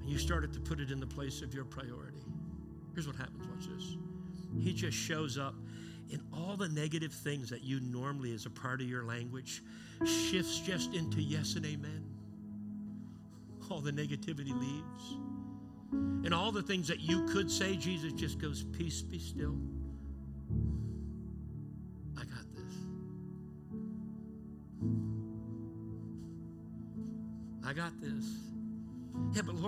and 0.00 0.10
you 0.10 0.18
started 0.18 0.52
to 0.52 0.60
put 0.60 0.80
it 0.80 0.90
in 0.90 1.00
the 1.00 1.06
place 1.06 1.42
of 1.42 1.54
your 1.54 1.64
priority, 1.64 2.24
here's 2.94 3.06
what 3.06 3.16
happens. 3.16 3.46
Watch 3.48 3.66
this. 3.68 3.96
He 4.60 4.72
just 4.72 4.96
shows 4.96 5.38
up 5.38 5.54
in 6.10 6.20
all 6.32 6.56
the 6.56 6.68
negative 6.68 7.12
things 7.12 7.48
that 7.50 7.62
you 7.62 7.80
normally, 7.80 8.34
as 8.34 8.44
a 8.46 8.50
part 8.50 8.80
of 8.80 8.88
your 8.88 9.04
language, 9.04 9.62
shifts 10.04 10.60
just 10.60 10.94
into 10.94 11.20
yes 11.20 11.54
and 11.54 11.64
amen. 11.64 12.04
All 13.70 13.80
the 13.80 13.92
negativity 13.92 14.52
leaves. 14.52 15.16
And 16.24 16.34
all 16.34 16.52
the 16.52 16.62
things 16.62 16.88
that 16.88 17.00
you 17.00 17.26
could 17.26 17.50
say, 17.50 17.76
Jesus 17.76 18.12
just 18.12 18.38
goes, 18.38 18.64
Peace, 18.64 19.00
be 19.02 19.18
still. 19.18 19.56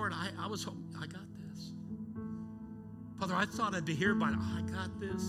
Lord, 0.04 0.12
I, 0.12 0.28
I 0.44 0.46
was 0.48 0.62
hoping, 0.62 0.84
I 1.00 1.06
got 1.06 1.22
this. 1.48 1.72
Father, 3.18 3.34
I 3.34 3.46
thought 3.46 3.74
I'd 3.74 3.86
be 3.86 3.94
here 3.94 4.14
by 4.14 4.32
now. 4.32 4.42
I 4.54 4.60
got 4.70 5.00
this. 5.00 5.22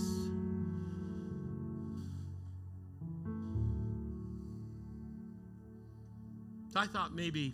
I 6.76 6.88
thought 6.88 7.16
maybe 7.16 7.54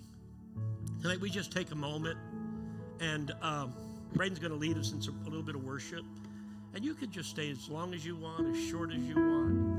tonight 0.99 1.21
we 1.21 1.29
just 1.29 1.51
take 1.51 1.69
a 1.69 1.75
moment 1.75 2.17
and 2.99 3.31
um, 3.43 3.71
Braden's 4.15 4.39
going 4.39 4.53
to 4.53 4.57
lead 4.57 4.79
us 4.79 4.91
in 4.91 4.99
some, 4.99 5.21
a 5.21 5.25
little 5.25 5.43
bit 5.43 5.53
of 5.53 5.63
worship. 5.63 6.03
And 6.73 6.83
you 6.83 6.95
can 6.95 7.11
just 7.11 7.29
stay 7.29 7.51
as 7.51 7.69
long 7.69 7.93
as 7.93 8.03
you 8.03 8.15
want, 8.15 8.47
as 8.47 8.67
short 8.67 8.91
as 8.91 8.97
you 8.97 9.13
want. 9.15 9.77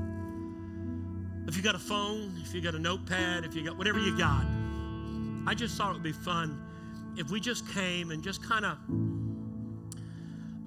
If 1.49 1.57
you 1.57 1.61
got 1.61 1.75
a 1.75 1.79
phone, 1.79 2.41
if 2.41 2.53
you 2.53 2.61
got 2.61 2.73
a 2.73 2.79
notepad, 2.79 3.43
if 3.43 3.53
you 3.53 3.65
got 3.65 3.77
whatever 3.77 3.99
you 3.99 4.17
got, 4.17 4.45
I 5.45 5.53
just 5.53 5.75
thought 5.75 5.89
it 5.89 5.95
would 5.95 6.03
be 6.03 6.13
fun 6.13 6.69
if 7.17 7.29
we 7.29 7.39
just 7.39 7.67
came 7.73 8.11
and 8.11 8.23
just 8.23 8.43
kind 8.43 8.65
of 8.65 8.77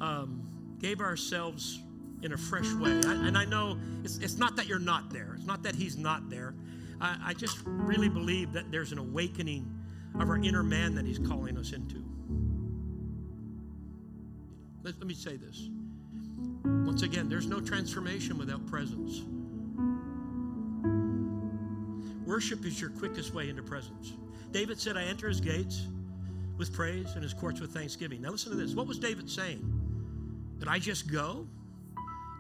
um, 0.01 0.77
gave 0.79 1.01
ourselves 1.01 1.81
in 2.23 2.33
a 2.33 2.37
fresh 2.37 2.73
way. 2.75 3.01
I, 3.07 3.27
and 3.27 3.37
I 3.37 3.45
know 3.45 3.79
it's, 4.05 4.19
it's 4.19 4.37
not 4.37 4.57
that 4.57 4.67
you're 4.67 4.79
not 4.79 5.11
there, 5.11 5.35
it's 5.37 5.47
not 5.47 5.63
that 5.65 5.75
he's 5.75 5.97
not 5.97 6.31
there. 6.31 6.55
I, 7.01 7.17
I 7.27 7.35
just 7.35 7.59
really 7.65 8.09
believe 8.09 8.53
that 8.53 8.71
there's 8.71 8.93
an 8.93 8.99
awakening 8.99 9.73
of 10.19 10.29
our 10.29 10.37
inner 10.37 10.63
man 10.63 10.95
that 10.95 11.05
he's 11.05 11.19
calling 11.19 11.59
us 11.59 11.73
into. 11.73 12.03
Let, 14.83 14.99
let 14.99 15.07
me 15.07 15.15
say 15.15 15.37
this. 15.37 15.69
Once 16.65 17.03
again, 17.03 17.29
there's 17.29 17.47
no 17.47 17.61
transformation 17.61 18.39
without 18.39 18.67
presence. 18.67 19.23
Worship 22.27 22.65
is 22.65 22.81
your 22.81 22.91
quickest 22.91 23.35
way 23.35 23.51
into 23.51 23.63
presence. 23.63 24.13
David 24.53 24.81
said, 24.81 24.97
I 24.97 25.05
enter 25.05 25.29
his 25.29 25.41
gates 25.41 25.87
with 26.57 26.73
praise 26.73 27.13
and 27.15 27.23
his 27.23 27.35
courts 27.35 27.61
with 27.61 27.73
thanksgiving. 27.73 28.23
Now, 28.23 28.31
listen 28.31 28.51
to 28.51 28.57
this. 28.57 28.75
What 28.75 28.87
was 28.87 28.99
David 28.99 29.29
saying? 29.29 29.63
That 30.59 30.69
I 30.69 30.79
just 30.79 31.11
go? 31.11 31.47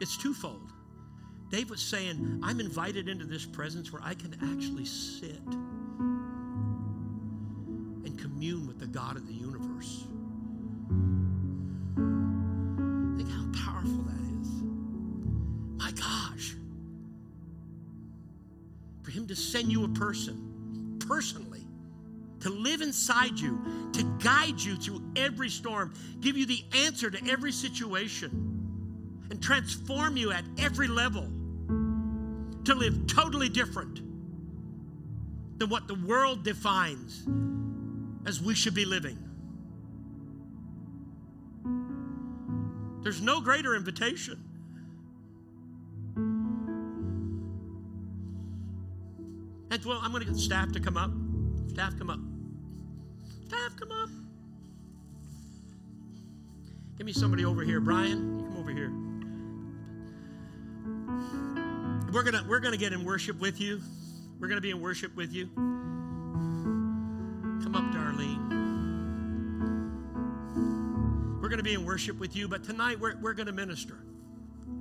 It's 0.00 0.16
twofold. 0.16 0.72
David 1.50 1.70
was 1.70 1.82
saying, 1.82 2.40
I'm 2.42 2.60
invited 2.60 3.08
into 3.08 3.24
this 3.24 3.46
presence 3.46 3.92
where 3.92 4.02
I 4.02 4.14
can 4.14 4.34
actually 4.42 4.84
sit 4.84 5.40
and 8.04 8.18
commune 8.18 8.66
with 8.66 8.80
the 8.80 8.86
God 8.86 9.16
of 9.16 9.26
the 9.26 9.34
universe. 9.34 10.06
Think 13.16 13.30
how 13.30 13.46
powerful 13.64 14.02
that 14.04 14.20
is. 14.42 14.48
My 15.76 15.92
gosh. 15.92 16.56
For 19.02 19.10
him 19.12 19.26
to 19.28 19.36
send 19.36 19.70
you 19.70 19.84
a 19.84 19.88
person, 19.88 20.98
personally, 21.06 21.45
to 22.46 22.52
live 22.52 22.80
inside 22.80 23.36
you, 23.40 23.60
to 23.92 24.04
guide 24.22 24.60
you 24.60 24.76
through 24.76 25.02
every 25.16 25.48
storm, 25.48 25.92
give 26.20 26.36
you 26.36 26.46
the 26.46 26.64
answer 26.86 27.10
to 27.10 27.28
every 27.28 27.50
situation, 27.50 28.30
and 29.30 29.42
transform 29.42 30.16
you 30.16 30.30
at 30.30 30.44
every 30.56 30.86
level 30.86 31.24
to 32.64 32.72
live 32.72 33.08
totally 33.08 33.48
different 33.48 33.96
than 35.58 35.68
what 35.68 35.88
the 35.88 35.96
world 35.96 36.44
defines 36.44 37.26
as 38.26 38.40
we 38.40 38.54
should 38.54 38.74
be 38.74 38.84
living. 38.84 39.18
There's 43.02 43.20
no 43.20 43.40
greater 43.40 43.74
invitation. 43.74 44.40
And 49.72 49.84
well, 49.84 49.98
I'm 50.00 50.12
going 50.12 50.24
to 50.24 50.30
get 50.30 50.38
staff 50.38 50.70
to 50.70 50.80
come 50.80 50.96
up. 50.96 51.10
Staff, 51.70 51.98
come 51.98 52.08
up. 52.08 52.20
Staff, 53.48 53.76
come 53.76 53.92
up. 53.92 54.08
Give 56.96 57.06
me 57.06 57.12
somebody 57.12 57.44
over 57.44 57.62
here. 57.62 57.80
Brian, 57.80 58.40
you 58.40 58.44
come 58.44 58.56
over 58.56 58.72
here. 58.72 58.90
We're 62.12 62.24
gonna 62.24 62.44
we're 62.48 62.58
gonna 62.58 62.76
get 62.76 62.92
in 62.92 63.04
worship 63.04 63.38
with 63.38 63.60
you. 63.60 63.80
We're 64.40 64.48
gonna 64.48 64.60
be 64.60 64.70
in 64.70 64.80
worship 64.80 65.14
with 65.14 65.32
you. 65.32 65.46
Come 67.62 67.74
up, 67.76 67.84
Darlene. 67.94 68.42
We're 71.40 71.48
gonna 71.48 71.62
be 71.62 71.74
in 71.74 71.84
worship 71.84 72.18
with 72.18 72.34
you, 72.34 72.48
but 72.48 72.64
tonight 72.64 72.98
we're, 72.98 73.16
we're 73.20 73.34
gonna 73.34 73.52
minister. 73.52 73.98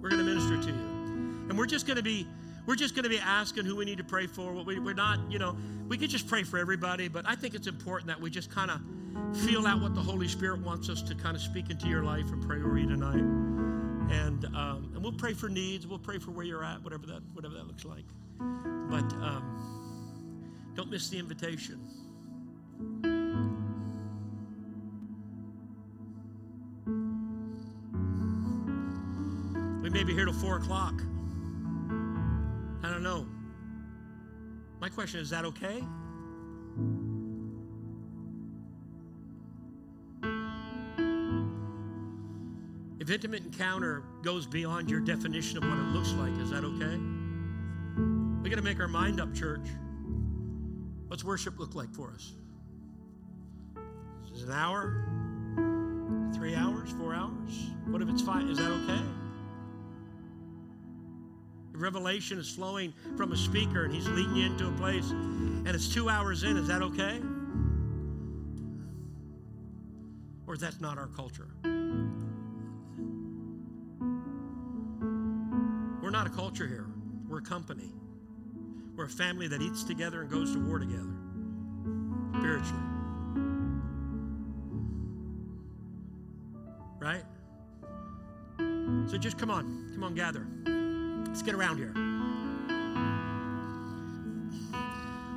We're 0.01 0.09
gonna 0.09 0.23
minister 0.23 0.59
to 0.59 0.67
you. 0.67 1.47
And 1.49 1.55
we're 1.55 1.67
just 1.67 1.85
gonna 1.85 2.01
be 2.01 2.25
we're 2.65 2.75
just 2.75 2.95
going 2.95 3.03
to 3.03 3.09
be 3.09 3.19
asking 3.19 3.65
who 3.65 3.75
we 3.75 3.85
need 3.85 3.97
to 3.97 4.03
pray 4.03 4.27
for. 4.27 4.51
We, 4.53 4.79
we're 4.79 4.93
not, 4.93 5.19
you 5.31 5.39
know, 5.39 5.55
we 5.87 5.97
could 5.97 6.09
just 6.09 6.27
pray 6.27 6.43
for 6.43 6.57
everybody, 6.57 7.07
but 7.07 7.27
I 7.27 7.35
think 7.35 7.53
it's 7.53 7.67
important 7.67 8.07
that 8.07 8.19
we 8.19 8.29
just 8.29 8.49
kind 8.49 8.71
of 8.71 8.81
feel 9.45 9.65
out 9.67 9.81
what 9.81 9.93
the 9.93 10.01
Holy 10.01 10.27
Spirit 10.27 10.61
wants 10.61 10.89
us 10.89 11.01
to 11.03 11.15
kind 11.15 11.35
of 11.35 11.41
speak 11.41 11.69
into 11.69 11.87
your 11.87 12.03
life 12.03 12.31
and 12.31 12.45
pray 12.45 12.57
over 12.57 12.77
you 12.77 12.87
tonight. 12.87 13.23
And 14.11 14.45
um, 14.45 14.91
and 14.93 15.01
we'll 15.01 15.13
pray 15.13 15.33
for 15.33 15.49
needs. 15.49 15.87
We'll 15.87 15.97
pray 15.99 16.19
for 16.19 16.31
where 16.31 16.45
you're 16.45 16.63
at, 16.63 16.83
whatever 16.83 17.07
that 17.07 17.21
whatever 17.33 17.55
that 17.55 17.65
looks 17.65 17.85
like. 17.85 18.05
But 18.37 19.11
um, 19.23 20.73
don't 20.75 20.91
miss 20.91 21.09
the 21.09 21.17
invitation. 21.17 21.79
We 29.81 29.89
may 29.89 30.03
be 30.03 30.13
here 30.13 30.25
till 30.25 30.33
four 30.33 30.57
o'clock. 30.57 31.01
I 32.85 32.89
don't 32.91 33.01
know. 33.01 33.25
My 34.79 34.89
question 34.89 35.19
is 35.19 35.31
that 35.31 35.43
okay? 35.43 35.83
If 42.99 43.09
intimate 43.09 43.43
encounter 43.43 44.03
goes 44.21 44.45
beyond 44.45 44.91
your 44.91 44.99
definition 44.99 45.57
of 45.57 45.63
what 45.63 45.79
it 45.79 45.87
looks 45.95 46.11
like, 46.11 46.37
is 46.39 46.51
that 46.51 46.63
okay? 46.63 46.95
We 48.43 48.51
got 48.51 48.57
to 48.57 48.61
make 48.61 48.79
our 48.79 48.87
mind 48.87 49.19
up, 49.19 49.33
church. 49.33 49.67
What's 51.07 51.23
worship 51.23 51.57
look 51.57 51.73
like 51.73 51.91
for 51.91 52.11
us? 52.11 52.33
Is 54.31 54.43
it 54.43 54.49
an 54.49 54.53
hour? 54.53 55.07
Three 56.35 56.53
hours? 56.53 56.91
Four 56.91 57.15
hours? 57.15 57.71
What 57.87 58.03
if 58.03 58.09
it's 58.09 58.21
five? 58.21 58.47
Is 58.47 58.59
that 58.59 58.69
okay? 58.69 59.01
Revelation 61.79 62.39
is 62.39 62.49
flowing 62.49 62.93
from 63.17 63.31
a 63.31 63.37
speaker 63.37 63.85
and 63.85 63.93
he's 63.93 64.07
leading 64.07 64.35
you 64.35 64.45
into 64.45 64.67
a 64.67 64.71
place 64.73 65.11
and 65.11 65.67
it's 65.67 65.93
two 65.93 66.09
hours 66.09 66.43
in, 66.43 66.57
is 66.57 66.67
that 66.67 66.81
okay? 66.81 67.21
Or 70.47 70.57
that's 70.57 70.79
not 70.79 70.97
our 70.97 71.07
culture? 71.07 71.47
We're 76.01 76.11
not 76.11 76.27
a 76.27 76.29
culture 76.29 76.67
here. 76.67 76.85
We're 77.27 77.39
a 77.39 77.41
company. 77.41 77.91
We're 78.95 79.05
a 79.05 79.09
family 79.09 79.47
that 79.47 79.61
eats 79.61 79.83
together 79.83 80.21
and 80.21 80.29
goes 80.29 80.53
to 80.53 80.59
war 80.59 80.77
together 80.77 81.15
spiritually. 82.37 82.83
Right? 86.99 87.23
So 89.09 89.17
just 89.17 89.37
come 89.37 89.49
on. 89.49 89.89
Come 89.93 90.03
on, 90.03 90.13
gather. 90.13 90.45
Let's 91.35 91.43
get 91.43 91.55
around 91.55 91.79
here. 91.79 91.91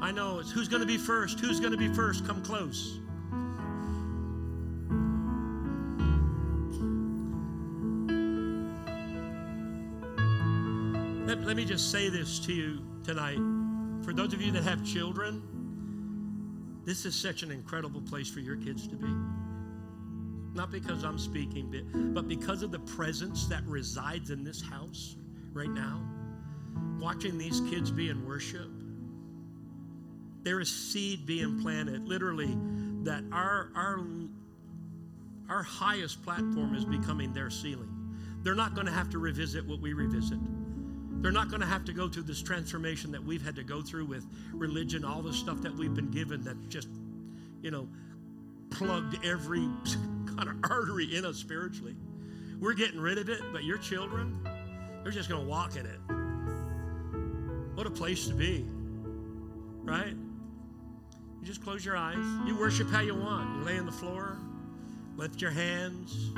I 0.01 0.13
know 0.13 0.39
it's 0.39 0.53
who's 0.53 0.69
going 0.69 0.81
to 0.81 0.87
be 0.87 0.97
first. 0.97 1.41
Who's 1.41 1.59
going 1.59 1.73
to 1.73 1.77
be 1.77 1.93
first? 1.93 2.25
Come 2.25 2.41
close. 2.41 3.01
Let, 11.27 11.45
let 11.45 11.57
me 11.57 11.65
just 11.65 11.91
say 11.91 12.09
this 12.09 12.39
to 12.47 12.53
you 12.53 12.79
tonight. 13.03 13.41
For 14.05 14.13
those 14.13 14.33
of 14.33 14.41
you 14.41 14.53
that 14.53 14.63
have 14.63 14.85
children, 14.85 15.43
this 16.85 17.07
is 17.07 17.17
such 17.17 17.43
an 17.43 17.51
incredible 17.51 18.03
place 18.03 18.31
for 18.31 18.39
your 18.39 18.55
kids 18.57 18.87
to 18.87 18.95
be. 18.95 19.13
not 20.55 20.71
because 20.71 21.03
I'm 21.03 21.19
speaking, 21.19 22.13
but 22.15 22.29
because 22.29 22.63
of 22.63 22.71
the 22.71 22.79
presence 22.79 23.49
that 23.49 23.65
resides 23.67 24.31
in 24.31 24.45
this 24.45 24.63
house 24.63 25.17
right 25.53 25.71
now, 25.71 26.01
watching 26.99 27.39
these 27.39 27.61
kids 27.71 27.91
be 27.91 28.09
in 28.09 28.27
worship. 28.27 28.69
There 30.43 30.61
is 30.61 30.71
seed 30.71 31.27
being 31.27 31.61
planted, 31.61 32.07
literally, 32.07 32.57
that 33.03 33.23
our, 33.33 33.71
our, 33.75 34.01
our 35.49 35.63
highest 35.63 36.23
platform 36.25 36.75
is 36.75 36.85
becoming 36.85 37.33
their 37.33 37.51
ceiling. 37.51 37.95
They're 38.43 38.55
not 38.55 38.75
going 38.75 38.87
to 38.87 38.93
have 38.93 39.11
to 39.11 39.19
revisit 39.19 39.67
what 39.67 39.81
we 39.81 39.93
revisit. 39.93 40.39
They're 41.21 41.33
not 41.33 41.49
going 41.49 41.61
to 41.61 41.67
have 41.67 41.85
to 41.87 41.93
go 41.93 42.09
through 42.09 42.23
this 42.25 42.41
transformation 42.41 43.11
that 43.13 43.23
we've 43.23 43.43
had 43.43 43.57
to 43.57 43.65
go 43.65 43.83
through 43.83 44.07
with 44.07 44.25
religion, 44.53 45.05
all 45.05 45.21
the 45.21 45.33
stuff 45.33 45.61
that 45.63 45.75
we've 45.75 45.95
been 45.95 46.11
given 46.11 46.43
that 46.45 46.69
just, 46.69 46.89
you 47.61 47.71
know, 47.71 47.89
plugged 48.71 49.25
every 49.25 49.61
kind 50.37 50.49
of 50.49 50.57
artery 50.71 51.17
in 51.17 51.25
us 51.25 51.37
spiritually. 51.37 51.97
We're 52.61 52.75
getting 52.75 53.01
rid 53.01 53.19
of 53.19 53.29
it, 53.29 53.41
but 53.53 53.65
your 53.65 53.79
children, 53.79 54.41
they're 55.03 55.13
just 55.13 55.29
going 55.29 55.43
to 55.43 55.49
walk 55.49 55.77
in 55.77 55.87
it. 55.87 56.01
What 57.75 57.87
a 57.87 57.91
place 57.91 58.27
to 58.29 58.35
be, 58.35 58.67
right? 59.85 60.15
You 61.41 61.47
just 61.47 61.63
close 61.63 61.85
your 61.85 61.97
eyes. 61.97 62.17
You 62.47 62.59
worship 62.59 62.91
how 62.91 63.01
you 63.01 63.15
want. 63.15 63.59
You 63.59 63.65
lay 63.65 63.79
on 63.79 63.87
the 63.87 63.93
floor, 63.93 64.37
lift 65.17 65.41
your 65.41 65.53
hands. 65.53 66.33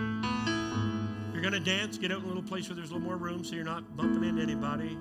You're 1.33 1.43
going 1.43 1.55
to 1.55 1.61
dance, 1.61 1.97
get 1.97 2.13
out 2.13 2.19
in 2.19 2.25
a 2.25 2.29
little 2.29 2.43
place 2.43 2.69
where 2.69 2.77
there's 2.77 2.91
a 2.91 2.95
little 2.95 3.09
more 3.09 3.17
room 3.17 3.43
so 3.45 3.55
you're 3.55 3.65
not 3.65 3.97
bumping 3.97 4.25
into 4.25 4.43
anybody. 4.43 4.99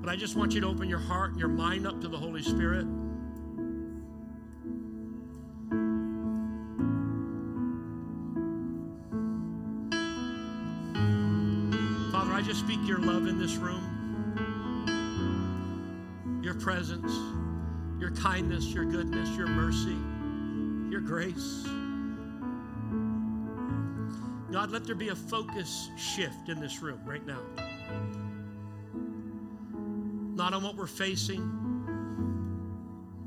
But 0.00 0.10
I 0.10 0.16
just 0.16 0.34
want 0.34 0.54
you 0.54 0.60
to 0.62 0.66
open 0.66 0.88
your 0.88 0.98
heart 0.98 1.30
and 1.30 1.38
your 1.38 1.48
mind 1.48 1.86
up 1.86 2.00
to 2.00 2.08
the 2.08 2.16
Holy 2.16 2.42
Spirit. 2.42 2.86
Just 12.50 12.64
speak 12.66 12.80
your 12.84 12.98
love 12.98 13.28
in 13.28 13.38
this 13.38 13.54
room, 13.54 13.84
your 16.42 16.54
presence, 16.54 17.12
your 18.00 18.10
kindness, 18.10 18.64
your 18.74 18.84
goodness, 18.84 19.28
your 19.36 19.46
mercy, 19.46 19.96
your 20.90 21.00
grace. 21.00 21.64
God, 24.50 24.72
let 24.72 24.84
there 24.84 24.96
be 24.96 25.10
a 25.10 25.14
focus 25.14 25.90
shift 25.96 26.48
in 26.48 26.58
this 26.58 26.82
room 26.82 27.00
right 27.04 27.24
now. 27.24 27.38
Not 30.34 30.52
on 30.52 30.64
what 30.64 30.74
we're 30.74 30.88
facing, 30.88 31.38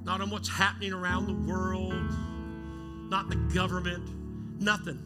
not 0.03 0.19
on 0.19 0.31
what's 0.31 0.49
happening 0.49 0.91
around 0.91 1.27
the 1.27 1.49
world, 1.49 2.11
not 3.09 3.29
the 3.29 3.37
government, 3.55 4.03
nothing. 4.61 5.01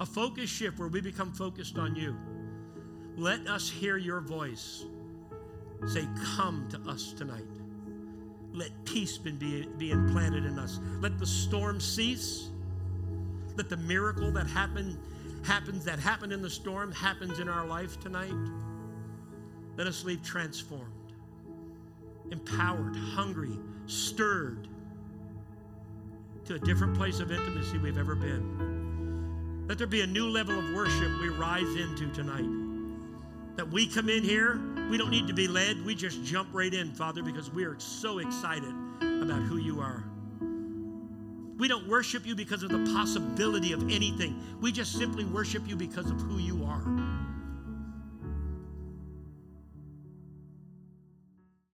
A 0.00 0.06
focus 0.06 0.48
shift 0.48 0.78
where 0.78 0.88
we 0.88 1.02
become 1.02 1.30
focused 1.34 1.76
on 1.76 1.94
you. 1.94 2.16
Let 3.16 3.46
us 3.48 3.70
hear 3.70 3.96
your 3.96 4.20
voice 4.20 4.84
say, 5.86 6.06
Come 6.36 6.68
to 6.70 6.90
us 6.90 7.12
tonight. 7.12 7.44
Let 8.52 8.70
peace 8.84 9.18
be, 9.18 9.68
be 9.78 9.90
implanted 9.90 10.44
in 10.44 10.58
us. 10.58 10.80
Let 11.00 11.18
the 11.18 11.26
storm 11.26 11.80
cease 11.80 12.48
Let 13.56 13.68
the 13.68 13.76
miracle 13.76 14.30
that 14.32 14.46
happened 14.46 14.98
happens 15.44 15.84
that 15.84 15.98
happened 15.98 16.32
in 16.32 16.42
the 16.42 16.50
storm 16.50 16.92
happens 16.92 17.38
in 17.38 17.48
our 17.48 17.66
life 17.66 18.00
tonight. 18.00 18.34
Let 19.76 19.86
us 19.86 20.04
leave 20.04 20.22
transformed, 20.22 21.12
empowered, 22.30 22.96
hungry, 22.96 23.58
stirred 23.86 24.68
to 26.46 26.54
a 26.54 26.58
different 26.58 26.96
place 26.96 27.20
of 27.20 27.30
intimacy 27.30 27.78
we've 27.78 27.98
ever 27.98 28.14
been. 28.14 29.66
Let 29.68 29.78
there 29.78 29.86
be 29.86 30.00
a 30.02 30.06
new 30.06 30.28
level 30.28 30.58
of 30.58 30.74
worship 30.74 31.20
we 31.20 31.28
rise 31.28 31.76
into 31.76 32.10
tonight. 32.12 32.65
That 33.56 33.70
we 33.70 33.86
come 33.86 34.10
in 34.10 34.22
here, 34.22 34.60
we 34.90 34.98
don't 34.98 35.10
need 35.10 35.26
to 35.28 35.32
be 35.32 35.48
led, 35.48 35.82
we 35.84 35.94
just 35.94 36.22
jump 36.22 36.50
right 36.52 36.72
in, 36.72 36.92
Father, 36.92 37.22
because 37.22 37.50
we 37.50 37.64
are 37.64 37.78
so 37.80 38.18
excited 38.18 38.74
about 39.00 39.42
who 39.42 39.56
you 39.56 39.80
are. 39.80 40.04
We 41.58 41.66
don't 41.68 41.88
worship 41.88 42.26
you 42.26 42.36
because 42.36 42.62
of 42.62 42.68
the 42.68 42.84
possibility 42.92 43.72
of 43.72 43.82
anything. 43.90 44.38
We 44.60 44.72
just 44.72 44.92
simply 44.92 45.24
worship 45.24 45.66
you 45.66 45.74
because 45.74 46.10
of 46.10 46.20
who 46.20 46.36
you 46.38 46.64
are. 46.66 46.82